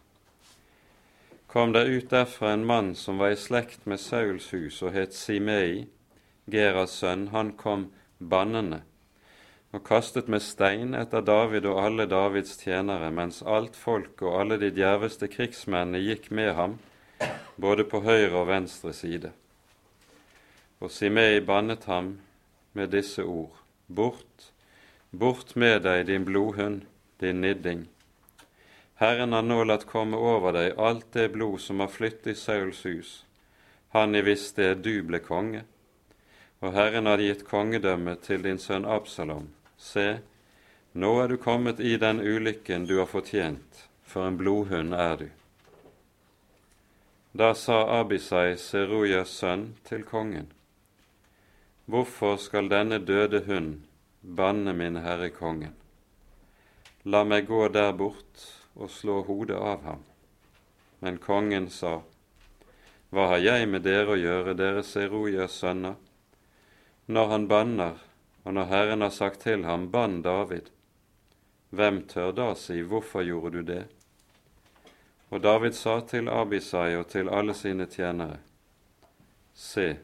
Kom 1.52 1.76
der 1.76 1.86
ut 1.86 2.10
derfra 2.10 2.56
en 2.56 2.66
mann 2.66 2.96
som 2.98 3.22
var 3.22 3.36
i 3.36 3.38
slekt 3.38 3.86
med 3.86 4.02
Sauls 4.02 4.50
hus 4.56 4.80
og 4.82 4.96
het 4.96 5.14
Simei, 5.14 5.86
Geras 6.50 6.98
sønn. 7.04 7.28
Han 7.36 7.54
kom 7.54 7.92
bannende 8.18 8.82
og 9.72 9.86
kastet 9.86 10.28
med 10.28 10.42
stein 10.42 10.98
etter 10.98 11.22
David 11.22 11.70
og 11.70 11.78
alle 11.86 12.10
Davids 12.10 12.58
tjenere, 12.60 13.12
mens 13.14 13.44
alt 13.46 13.78
folket 13.78 14.26
og 14.26 14.42
alle 14.42 14.58
de 14.58 14.74
djerveste 14.74 15.30
krigsmennene 15.32 16.02
gikk 16.02 16.32
med 16.34 16.56
ham, 16.58 16.80
både 17.62 17.86
på 17.86 18.02
høyre 18.02 18.42
og 18.42 18.50
venstre 18.50 18.92
side. 18.96 19.36
Og 20.82 20.90
Simei 20.90 21.40
bannet 21.46 21.86
ham 21.86 22.16
med 22.74 22.90
disse 22.98 23.22
ord. 23.22 23.61
Bort, 23.96 24.52
bort 25.10 25.56
med 25.56 25.82
deg, 25.84 26.06
din 26.08 26.26
blodhund, 26.26 26.86
din 27.20 27.42
nidding. 27.42 27.88
Herren 29.02 29.34
har 29.34 29.42
nå 29.42 29.64
latt 29.66 29.88
komme 29.90 30.18
over 30.18 30.54
deg 30.56 30.78
alt 30.78 31.08
det 31.18 31.32
blod 31.34 31.60
som 31.60 31.82
har 31.82 31.90
flyttet 31.90 32.32
i 32.32 32.36
Sauls 32.38 32.84
hus, 32.86 33.12
han 33.92 34.16
i 34.16 34.22
visst 34.22 34.54
sted 34.54 34.84
du 34.86 35.02
ble 35.04 35.20
konge. 35.26 35.64
Og 36.62 36.76
Herren 36.78 37.10
har 37.10 37.20
gitt 37.20 37.44
kongedømmet 37.50 38.22
til 38.28 38.46
din 38.46 38.62
sønn 38.62 38.86
Absalom. 38.86 39.50
Se, 39.82 40.22
nå 40.94 41.12
er 41.24 41.34
du 41.34 41.38
kommet 41.42 41.82
i 41.82 41.98
den 41.98 42.22
ulykken 42.22 42.86
du 42.86 43.00
har 43.00 43.10
fortjent, 43.10 43.88
for 44.06 44.30
en 44.30 44.38
blodhund 44.38 44.94
er 44.94 45.18
du. 45.18 45.28
Da 47.34 47.54
sa 47.56 47.82
Abisai, 48.00 48.58
Serujas 48.60 49.34
sønn, 49.42 49.72
til 49.88 50.04
kongen. 50.04 50.52
Hvorfor 51.92 52.38
skal 52.40 52.70
denne 52.72 53.02
døde 53.04 53.42
hund 53.44 53.82
banne 54.22 54.72
min 54.74 54.96
herre 55.04 55.28
kongen? 55.36 55.74
La 57.04 57.26
meg 57.28 57.50
gå 57.50 57.66
der 57.68 57.90
bort 58.00 58.44
og 58.78 58.88
slå 58.94 59.18
hodet 59.28 59.58
av 59.60 59.82
ham. 59.84 60.06
Men 61.04 61.18
kongen 61.20 61.68
sa, 61.70 61.98
Hva 63.12 63.26
har 63.34 63.42
jeg 63.44 63.68
med 63.68 63.84
dere 63.84 64.14
å 64.14 64.20
gjøre, 64.22 64.54
dere 64.56 64.84
Serujas 64.88 65.58
sønner? 65.60 65.98
Når 67.12 67.28
han 67.34 67.50
banner, 67.52 68.00
og 68.46 68.56
når 68.56 68.72
Herren 68.72 69.04
har 69.04 69.12
sagt 69.12 69.44
til 69.44 69.68
ham, 69.68 69.90
bann 69.92 70.22
David, 70.22 70.72
hvem 71.76 72.06
tør 72.08 72.32
da 72.32 72.48
si, 72.56 72.80
hvorfor 72.88 73.28
gjorde 73.28 73.52
du 73.58 73.68
det? 73.74 73.84
Og 75.28 75.44
David 75.44 75.76
sa 75.76 76.00
til 76.08 76.32
Abisai 76.32 76.96
og 76.96 77.10
til 77.12 77.28
alle 77.28 77.58
sine 77.58 77.92
tjenere, 77.92 78.40
Se, 79.54 79.98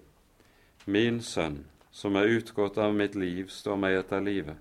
min 0.85 1.23
sønn, 1.23 1.61
som 1.97 2.15
er 2.15 2.29
utgått 2.29 2.77
av 2.77 2.93
mitt 2.93 3.15
liv, 3.15 3.47
står 3.49 3.77
meg 3.81 3.95
etter 3.97 4.21
livet. 4.21 4.57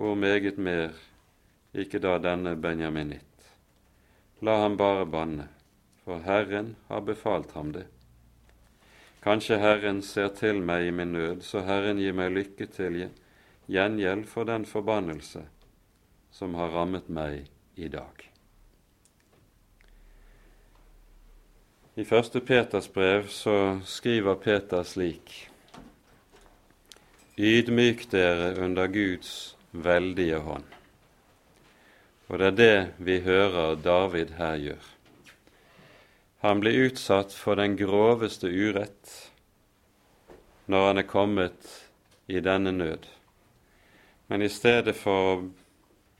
Hvor 0.00 0.14
meget 0.16 0.56
mer, 0.56 0.94
ikke 1.76 1.98
da 2.00 2.14
denne 2.24 2.54
benjaminitt. 2.56 3.50
La 4.40 4.54
ham 4.62 4.78
bare 4.80 5.04
banne, 5.04 5.44
for 6.04 6.22
Herren 6.24 6.70
har 6.88 7.02
befalt 7.04 7.52
ham 7.52 7.74
det. 7.74 7.84
Kanskje 9.26 9.58
Herren 9.60 10.00
ser 10.00 10.30
til 10.38 10.62
meg 10.64 10.86
i 10.86 10.94
min 10.94 11.12
nød, 11.12 11.42
så 11.44 11.60
Herren 11.66 12.00
gir 12.00 12.16
meg 12.16 12.32
lykke 12.32 12.68
til 12.72 12.96
gjengjeld 13.68 14.24
for 14.30 14.48
den 14.48 14.64
forbannelse 14.64 15.42
som 16.32 16.56
har 16.56 16.72
rammet 16.72 17.10
meg 17.12 17.50
i 17.76 17.90
dag. 17.92 18.24
I 21.96 22.08
første 22.08 22.40
Peters 22.40 22.88
brev 22.88 23.28
så 23.28 23.82
skriver 23.84 24.40
Peter 24.40 24.82
slik:" 24.82 25.55
Ydmyk 27.36 28.06
dere 28.10 28.54
under 28.64 28.86
Guds 28.88 29.56
veldige 29.70 30.38
hånd. 30.40 30.64
Og 32.32 32.38
det 32.40 32.46
er 32.46 32.56
det 32.56 32.78
vi 32.96 33.16
hører 33.26 33.76
David 33.76 34.32
her 34.38 34.56
gjør. 34.56 34.86
Han 36.40 36.62
blir 36.64 36.86
utsatt 36.86 37.36
for 37.36 37.60
den 37.60 37.76
groveste 37.76 38.48
urett 38.48 39.12
når 40.64 40.86
han 40.86 41.02
er 41.02 41.08
kommet 41.12 41.68
i 42.26 42.40
denne 42.40 42.72
nød. 42.72 43.04
Men 44.32 44.40
i 44.40 44.48
stedet 44.48 44.96
for 44.96 45.34
å 45.34 45.38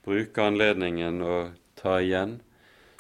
bruke 0.05 0.45
anledningen 0.45 1.25
og 1.25 1.57
ta 1.81 1.97
igjen, 2.05 2.43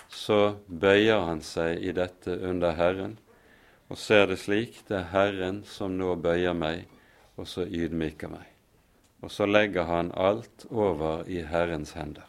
så 0.08 0.56
bøyer 0.66 1.20
han 1.28 1.44
seg 1.44 1.84
i 1.84 1.92
dette 1.92 2.40
under 2.48 2.80
Herren 2.80 3.18
og 3.92 4.00
ser 4.00 4.30
det 4.32 4.40
slik 4.40 4.86
det 4.88 5.02
er 5.02 5.10
Herren 5.12 5.66
som 5.68 6.00
nå 6.00 6.16
bøyer 6.16 6.56
meg, 6.56 6.88
og 7.36 7.48
så 7.48 7.66
ydmyker 7.66 8.32
meg. 8.32 8.46
Og 9.24 9.32
så 9.32 9.46
legger 9.46 9.88
han 9.88 10.12
alt 10.14 10.66
over 10.70 11.24
i 11.28 11.42
Herrens 11.46 11.92
hender. 11.96 12.26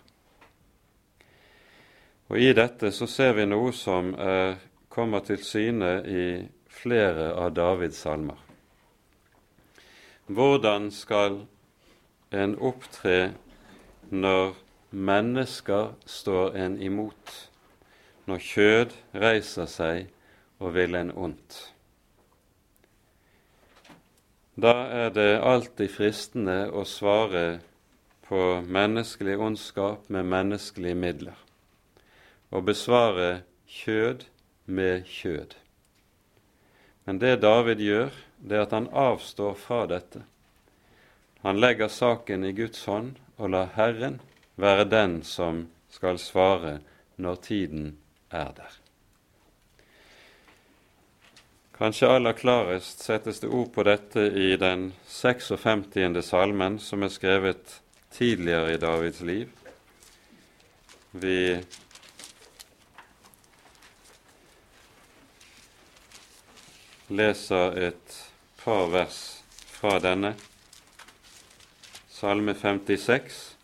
Og 2.27 2.39
I 2.41 2.51
dette 2.55 2.91
så 2.91 3.07
ser 3.07 3.35
vi 3.37 3.45
noe 3.47 3.71
som 3.75 4.11
er, 4.19 4.57
kommer 4.89 5.23
til 5.23 5.39
syne 5.43 5.91
i 6.03 6.23
flere 6.67 7.31
av 7.35 7.53
Davids 7.55 8.01
salmer. 8.03 8.39
Hvordan 10.27 10.89
skal 10.91 11.45
en 12.35 12.57
opptre 12.59 13.33
når 14.11 14.55
mennesker 14.89 15.93
står 16.05 16.55
en 16.55 16.81
imot, 16.81 17.49
når 18.25 18.43
kjød 18.43 18.93
reiser 19.15 19.67
seg 19.71 20.07
og 20.59 20.73
vil 20.75 20.95
en 20.95 21.11
ondt. 21.15 21.59
Da 24.57 24.73
er 24.89 25.11
det 25.13 25.37
alltid 25.45 25.91
fristende 25.93 26.63
å 26.73 26.81
svare 26.89 27.59
på 28.25 28.39
menneskelig 28.65 29.35
ondskap 29.37 30.07
med 30.09 30.25
menneskelige 30.25 30.97
midler, 30.97 31.35
og 32.49 32.65
besvare 32.65 33.43
kjød 33.69 34.25
med 34.65 35.05
kjød. 35.05 35.53
Men 37.05 37.21
det 37.21 37.35
David 37.45 37.85
gjør, 37.85 38.09
det 38.41 38.57
er 38.57 38.65
at 38.65 38.73
han 38.73 38.89
avstår 38.89 39.53
fra 39.61 39.85
dette. 39.93 40.23
Han 41.45 41.61
legger 41.61 41.93
saken 41.93 42.49
i 42.49 42.55
Guds 42.57 42.81
hånd 42.89 43.21
og 43.37 43.53
lar 43.53 43.69
Herren 43.77 44.17
være 44.57 44.89
den 44.89 45.21
som 45.21 45.67
skal 45.93 46.17
svare 46.17 46.79
når 47.21 47.41
tiden 47.45 47.91
er 48.33 48.49
der. 48.57 48.86
Kanskje 51.77 52.07
aller 52.09 52.33
klarest 52.33 53.03
settes 53.05 53.39
det 53.39 53.47
ord 53.53 53.67
på 53.73 53.83
dette 53.85 54.23
i 54.33 54.55
den 54.57 54.93
56. 55.05 56.23
salmen, 56.25 56.79
som 56.81 57.03
er 57.05 57.11
skrevet 57.13 57.75
tidligere 58.09 58.71
i 58.73 58.79
Davids 58.81 59.19
liv. 59.21 59.51
Vi 61.11 61.59
leser 67.13 67.77
et 67.91 68.17
par 68.63 68.89
vers 68.89 69.21
fra 69.69 69.99
denne. 70.01 70.33
Salme 72.09 72.57
56. 72.57 73.56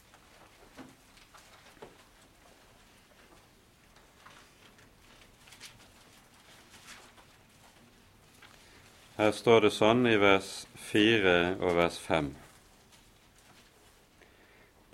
Her 9.13 9.29
står 9.29 9.59
det 9.61 9.69
sånn 9.75 10.07
i 10.09 10.15
vers 10.17 10.47
4 10.89 11.33
og 11.59 11.75
vers 11.77 11.99
5. 12.01 12.31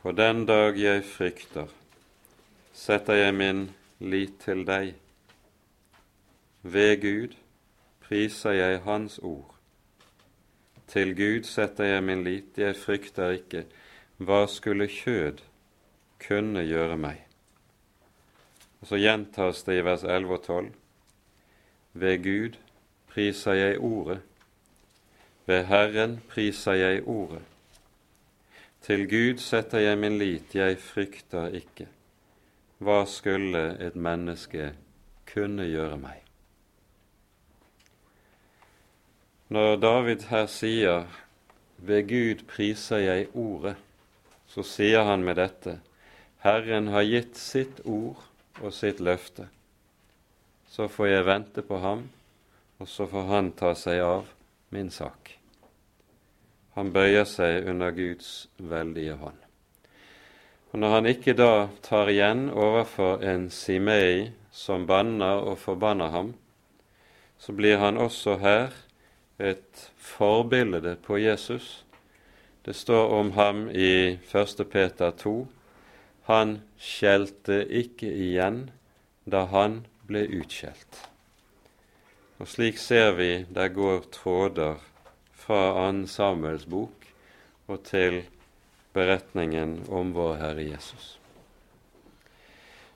På 0.02 0.12
den 0.12 0.42
dag 0.44 0.76
jeg 0.76 1.06
frykter, 1.08 1.72
setter 2.76 3.16
jeg 3.16 3.38
min 3.40 3.64
lit 4.04 4.36
til 4.44 4.66
deg. 4.68 4.92
Ved 6.68 7.00
Gud 7.00 7.40
priser 8.04 8.60
jeg 8.60 8.84
Hans 8.84 9.22
ord. 9.24 9.56
Til 10.92 11.16
Gud 11.16 11.48
setter 11.48 11.94
jeg 11.94 12.04
min 12.04 12.28
lit, 12.28 12.60
jeg 12.60 12.76
frykter 12.76 13.40
ikke. 13.40 13.70
Hva 14.20 14.46
skulle 14.52 14.92
kjød 14.92 15.46
kunne 16.20 16.68
gjøre 16.68 17.00
meg? 17.00 17.24
Og 18.82 18.92
Så 18.92 19.00
gjentas 19.00 19.64
det 19.64 19.80
i 19.80 19.86
vers 19.88 20.04
11 20.04 20.34
og 20.34 20.44
12. 20.44 20.74
Ved 21.94 22.24
Gud 22.24 22.66
priser 23.20 23.54
jeg 23.54 23.80
Ordet. 23.84 24.22
Ved 25.46 25.66
Herren 25.68 26.22
priser 26.30 26.78
jeg 26.80 27.02
Ordet. 27.04 27.42
Til 28.82 29.02
Gud 29.12 29.42
setter 29.44 29.82
jeg 29.84 29.98
min 30.00 30.16
lit, 30.18 30.54
jeg 30.56 30.78
frykter 30.80 31.52
ikke. 31.58 31.90
Hva 32.80 33.02
skulle 33.04 33.74
et 33.84 33.98
menneske 34.00 34.70
kunne 35.28 35.66
gjøre 35.68 35.98
meg? 36.00 36.22
Når 39.50 39.76
David 39.84 40.24
her 40.30 40.46
sier 40.46 41.04
'Ved 41.78 42.08
Gud 42.08 42.46
priser 42.48 42.98
jeg 42.98 43.28
Ordet', 43.34 43.76
så 44.48 44.64
sier 44.64 45.04
han 45.04 45.24
med 45.24 45.36
dette 45.36 45.80
'Herren 46.44 46.88
har 46.88 47.04
gitt 47.04 47.38
sitt 47.38 47.82
ord 47.86 48.24
og 48.62 48.74
sitt 48.74 49.00
løfte'. 49.00 49.48
Så 50.70 50.88
får 50.88 51.06
jeg 51.06 51.26
vente 51.26 51.62
på 51.62 51.78
ham 51.78 52.10
og 52.80 52.88
så 52.88 53.08
får 53.08 53.28
han 53.28 53.52
ta 53.52 53.74
seg 53.76 54.00
av 54.02 54.32
min 54.74 54.90
sak. 54.92 55.36
Han 56.78 56.94
bøyer 56.96 57.26
seg 57.28 57.68
under 57.68 57.92
Guds 57.92 58.48
veldige 58.58 59.18
hånd. 59.20 59.40
Og 60.72 60.80
Når 60.80 60.90
han 60.90 61.10
ikke 61.10 61.34
da 61.34 61.68
tar 61.82 62.12
igjen 62.12 62.50
overfor 62.50 63.24
en 63.26 63.50
Simei 63.50 64.32
som 64.52 64.86
banner 64.88 65.42
og 65.42 65.58
forbanner 65.58 66.14
ham, 66.14 66.34
så 67.40 67.56
blir 67.58 67.78
han 67.82 67.98
også 67.98 68.38
her 68.38 68.72
et 69.40 69.92
forbilde 69.98 70.96
på 71.04 71.18
Jesus. 71.18 71.86
Det 72.66 72.76
står 72.76 73.12
om 73.20 73.32
ham 73.32 73.70
i 73.72 74.20
1. 74.32 74.66
Peter 74.72 75.12
2. 75.12 75.48
Han 76.30 76.60
skjelte 76.78 77.64
ikke 77.66 78.08
igjen 78.08 78.70
da 79.26 79.48
han 79.50 79.86
ble 80.06 80.28
utskjelt. 80.42 81.09
Og 82.40 82.48
slik 82.48 82.78
ser 82.80 83.12
vi 83.18 83.46
der 83.52 83.68
går 83.76 84.06
tråder 84.16 84.80
fra 85.36 85.92
2. 85.92 86.08
Samuels 86.08 86.66
bok 86.66 87.08
og 87.68 87.84
til 87.84 88.22
beretningen 88.96 89.82
om 89.92 90.14
vår 90.16 90.38
Herre 90.40 90.64
Jesus. 90.64 91.18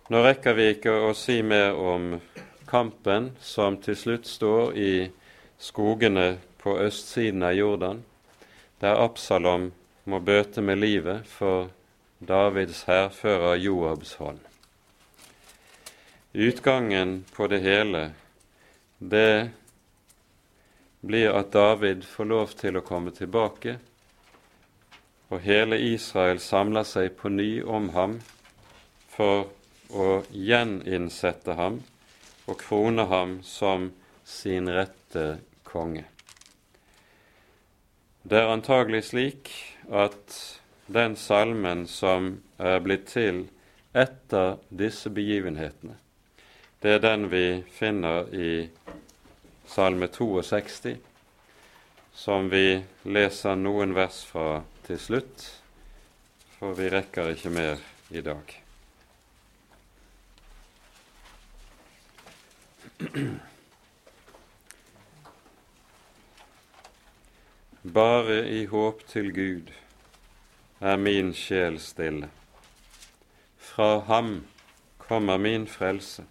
Nå 0.10 0.24
rekker 0.24 0.56
vi 0.56 0.70
ikke 0.74 0.94
å 1.10 1.12
si 1.16 1.42
mer 1.44 1.76
om 1.76 2.16
kampen 2.68 3.34
som 3.44 3.78
til 3.84 4.00
slutt 4.00 4.32
står 4.32 4.80
i 4.80 4.94
skogene 5.60 6.38
på 6.64 6.78
østsiden 6.80 7.44
av 7.44 7.54
Jordan, 7.56 8.02
der 8.80 9.00
Absalom 9.00 9.72
må 10.04 10.20
bøte 10.20 10.64
med 10.64 10.80
livet 10.80 11.28
for 11.28 11.70
Davids 12.20 12.84
hærfører 12.88 13.60
Joabs 13.60 14.16
hånd. 14.20 14.40
Utgangen 16.34 17.24
på 17.36 17.48
det 17.48 17.60
hele 17.64 18.10
det 19.10 19.50
blir 21.04 21.34
at 21.36 21.52
David 21.52 22.06
får 22.08 22.30
lov 22.32 22.54
til 22.60 22.80
å 22.80 22.86
komme 22.86 23.12
tilbake, 23.16 23.76
og 25.28 25.42
hele 25.44 25.80
Israel 25.82 26.40
samler 26.40 26.88
seg 26.88 27.16
på 27.20 27.32
ny 27.34 27.64
om 27.64 27.90
ham 27.96 28.20
for 29.12 29.50
å 29.92 30.08
gjeninnsette 30.32 31.58
ham 31.58 31.82
og 32.48 32.60
krone 32.62 33.08
ham 33.12 33.40
som 33.44 33.92
sin 34.24 34.70
rette 34.72 35.26
konge. 35.68 36.06
Det 38.24 38.40
er 38.40 38.54
antagelig 38.54 39.04
slik 39.10 39.52
at 39.92 40.38
den 40.88 41.18
salmen 41.20 41.84
som 41.92 42.38
er 42.58 42.80
blitt 42.84 43.10
til 43.12 43.48
etter 43.92 44.58
disse 44.72 45.12
begivenhetene, 45.14 45.98
det 46.84 46.98
er 46.98 47.00
den 47.00 47.30
vi 47.32 47.64
finner 47.72 48.28
i 48.36 48.70
Salme 49.66 50.08
62, 50.12 50.98
som 52.12 52.50
vi 52.52 52.84
leser 53.08 53.56
noen 53.56 53.94
vers 53.96 54.18
fra 54.28 54.58
til 54.84 55.00
slutt, 55.00 55.46
for 56.58 56.76
vi 56.76 56.90
rekker 56.92 57.32
ikke 57.32 57.54
mer 57.56 57.80
i 58.12 58.20
dag. 58.26 58.52
Bare 67.96 68.42
i 68.58 68.66
håp 68.76 69.08
til 69.08 69.32
Gud 69.40 69.72
er 70.84 71.00
min 71.00 71.32
sjel 71.32 71.80
stille. 71.80 72.28
Fra 73.72 74.04
ham 74.12 74.36
kommer 75.08 75.40
min 75.40 75.64
frelse. 75.68 76.28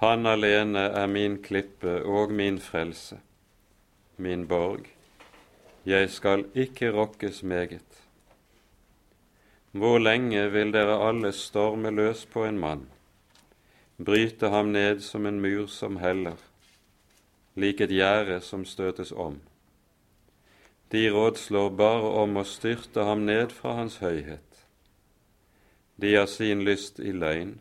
Han 0.00 0.24
alene 0.26 0.86
er 0.96 1.10
min 1.12 1.34
klippe 1.44 1.98
og 2.08 2.30
min 2.32 2.56
frelse, 2.58 3.18
min 4.16 4.46
borg. 4.48 4.86
Jeg 5.84 6.08
skal 6.10 6.46
ikke 6.54 6.88
rokkes 6.96 7.42
meget. 7.42 8.00
Hvor 9.72 9.98
lenge 9.98 10.46
vil 10.52 10.72
dere 10.72 10.96
alle 11.08 11.34
storme 11.36 11.92
løs 11.92 12.24
på 12.24 12.46
en 12.48 12.58
mann, 12.58 12.88
bryte 13.98 14.48
ham 14.48 14.72
ned 14.72 15.04
som 15.04 15.26
en 15.26 15.40
mur 15.40 15.66
som 15.66 16.00
heller, 16.00 16.40
lik 17.54 17.80
et 17.84 17.92
gjerde 17.92 18.40
som 18.40 18.64
støtes 18.64 19.12
om? 19.12 19.40
De 20.92 21.10
rådslår 21.12 21.74
bare 21.76 22.16
om 22.24 22.40
å 22.40 22.48
styrte 22.48 23.04
ham 23.04 23.28
ned 23.28 23.52
fra 23.52 23.76
hans 23.82 24.00
høyhet. 24.00 24.64
De 26.00 26.16
har 26.16 26.26
sin 26.26 26.64
lyst 26.64 27.04
i 27.04 27.12
løgn 27.12 27.58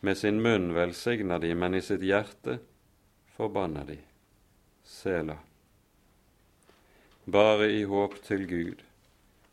Med 0.00 0.18
sin 0.18 0.42
munn 0.42 0.72
velsigner 0.74 1.38
de, 1.38 1.54
men 1.54 1.74
i 1.74 1.82
sitt 1.82 2.02
hjerte 2.06 2.58
forbanner 3.36 3.84
de. 3.84 3.98
Sela. 4.84 5.38
Bare 7.24 7.66
i 7.70 7.82
håp 7.84 8.14
til 8.24 8.46
Gud, 8.48 8.84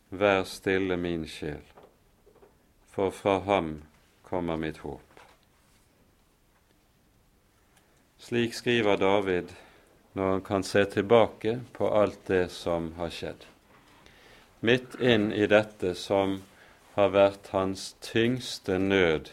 vær 0.10 0.46
stille 0.48 0.96
min 0.98 1.26
sjel, 1.28 1.66
for 2.93 3.12
fra 3.12 3.39
ham 3.43 3.82
kommer 4.24 4.56
mitt 4.58 4.78
håp. 4.86 5.20
Slik 8.26 8.56
skriver 8.56 8.98
David 8.98 9.52
når 10.16 10.32
han 10.32 10.41
kan 10.41 10.64
se 10.64 10.86
tilbake 10.86 11.60
på 11.74 11.89
alt 11.93 12.22
det 12.26 12.48
som 12.50 12.93
har 12.98 13.12
skjedd. 13.12 13.43
Midt 14.66 14.96
inn 15.02 15.28
i 15.34 15.46
dette 15.52 15.91
som 16.00 16.39
har 16.96 17.12
vært 17.12 17.52
hans 17.52 17.91
tyngste 18.02 18.80
nød. 18.80 19.30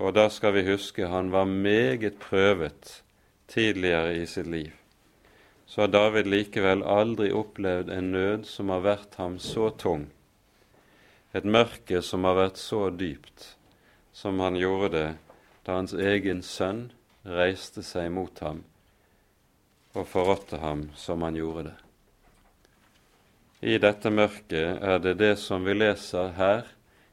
Og 0.00 0.14
da 0.16 0.30
skal 0.32 0.54
vi 0.56 0.64
huske 0.70 1.10
han 1.12 1.28
var 1.30 1.44
meget 1.44 2.16
prøvet 2.22 3.02
tidligere 3.52 4.14
i 4.16 4.26
sitt 4.26 4.46
liv. 4.46 4.72
Så 5.66 5.84
har 5.84 5.92
David 5.92 6.26
likevel 6.26 6.82
aldri 6.82 7.28
opplevd 7.36 7.92
en 7.92 8.08
nød 8.14 8.46
som 8.48 8.72
har 8.72 8.80
vært 8.86 9.18
ham 9.20 9.36
så 9.38 9.68
tung, 9.70 10.08
et 11.36 11.44
mørke 11.44 12.00
som 12.02 12.24
har 12.24 12.38
vært 12.38 12.58
så 12.58 12.88
dypt, 12.90 13.52
som 14.12 14.40
han 14.40 14.56
gjorde 14.58 14.90
det 14.96 15.10
da 15.66 15.76
hans 15.76 15.92
egen 15.92 16.40
sønn 16.42 16.88
reiste 17.22 17.84
seg 17.86 18.08
mot 18.10 18.40
ham 18.42 18.64
og 19.94 20.06
forrådte 20.08 20.58
ham 20.62 20.88
som 20.96 21.22
han 21.22 21.36
gjorde 21.36 21.68
det. 21.68 21.76
I 23.60 23.76
dette 23.78 24.10
mørket 24.10 24.80
er 24.80 24.98
det 25.04 25.18
det 25.20 25.34
som 25.38 25.66
vi 25.66 25.74
leser 25.76 26.32
her 26.38 26.64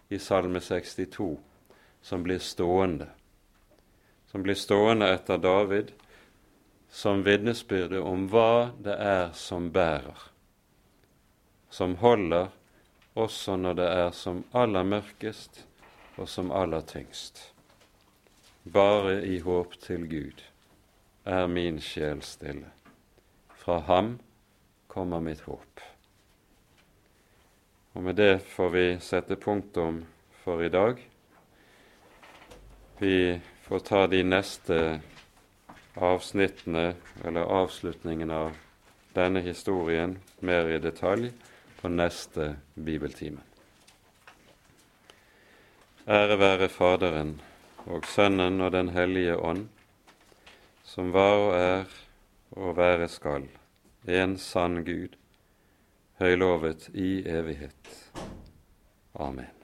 i 0.10 0.20
Salme 0.22 0.62
62, 0.64 1.36
som 2.02 2.24
blir 2.24 2.40
stående. 2.40 3.08
Som 4.32 4.44
blir 4.44 4.56
stående 4.56 5.10
etter 5.14 5.38
David 5.38 5.94
som 6.90 7.24
vitnesbyrde 7.24 8.00
om 8.00 8.28
hva 8.32 8.72
det 8.84 8.96
er 8.96 9.32
som 9.36 9.72
bærer, 9.72 10.18
som 11.70 11.98
holder 12.02 12.50
også 13.18 13.58
når 13.58 13.80
det 13.80 13.88
er 13.92 14.12
som 14.16 14.44
aller 14.54 14.88
mørkest 14.88 15.64
og 16.18 16.30
som 16.30 16.52
aller 16.52 16.82
tyngst. 16.88 17.52
Bare 18.64 19.20
i 19.26 19.40
håp 19.40 19.78
til 19.84 20.08
Gud 20.10 20.42
er 21.26 21.48
min 21.48 21.80
sjel 21.84 22.22
stille. 22.24 22.72
Fra 23.58 23.80
ham 23.88 24.18
kommer 24.88 25.22
mitt 25.24 25.44
håp. 25.48 25.84
Og 27.94 28.04
med 28.04 28.18
det 28.20 28.42
får 28.56 28.70
vi 28.74 28.86
sette 29.02 29.36
punktum 29.36 30.04
for 30.44 30.62
i 30.64 30.70
dag. 30.70 31.00
Vi 33.00 33.40
får 33.62 33.80
ta 33.80 34.08
de 34.08 34.24
neste 34.24 35.00
avsnittene, 35.94 36.94
eller 37.26 37.42
avslutningen 37.42 38.32
av 38.32 38.56
denne 39.14 39.42
historien, 39.42 40.18
mer 40.40 40.70
i 40.70 40.80
detalj 40.80 41.30
på 41.82 41.92
neste 41.94 42.56
bibeltime. 42.74 43.44
Ære 46.08 46.38
være 46.40 46.70
Faderen 46.74 47.36
og 47.86 48.06
Sønnen 48.06 48.62
og 48.62 48.72
Den 48.72 48.90
hellige 48.90 49.36
ånd, 49.38 49.68
som 50.84 51.12
var 51.14 51.36
og 51.44 51.54
er 51.58 51.98
og 52.52 52.78
være 52.78 53.08
skal, 53.12 53.46
en 54.08 54.38
sann 54.38 54.82
Gud, 54.88 55.20
høylovet 56.18 56.90
i 56.94 57.28
evighet. 57.30 57.94
Amen. 59.14 59.57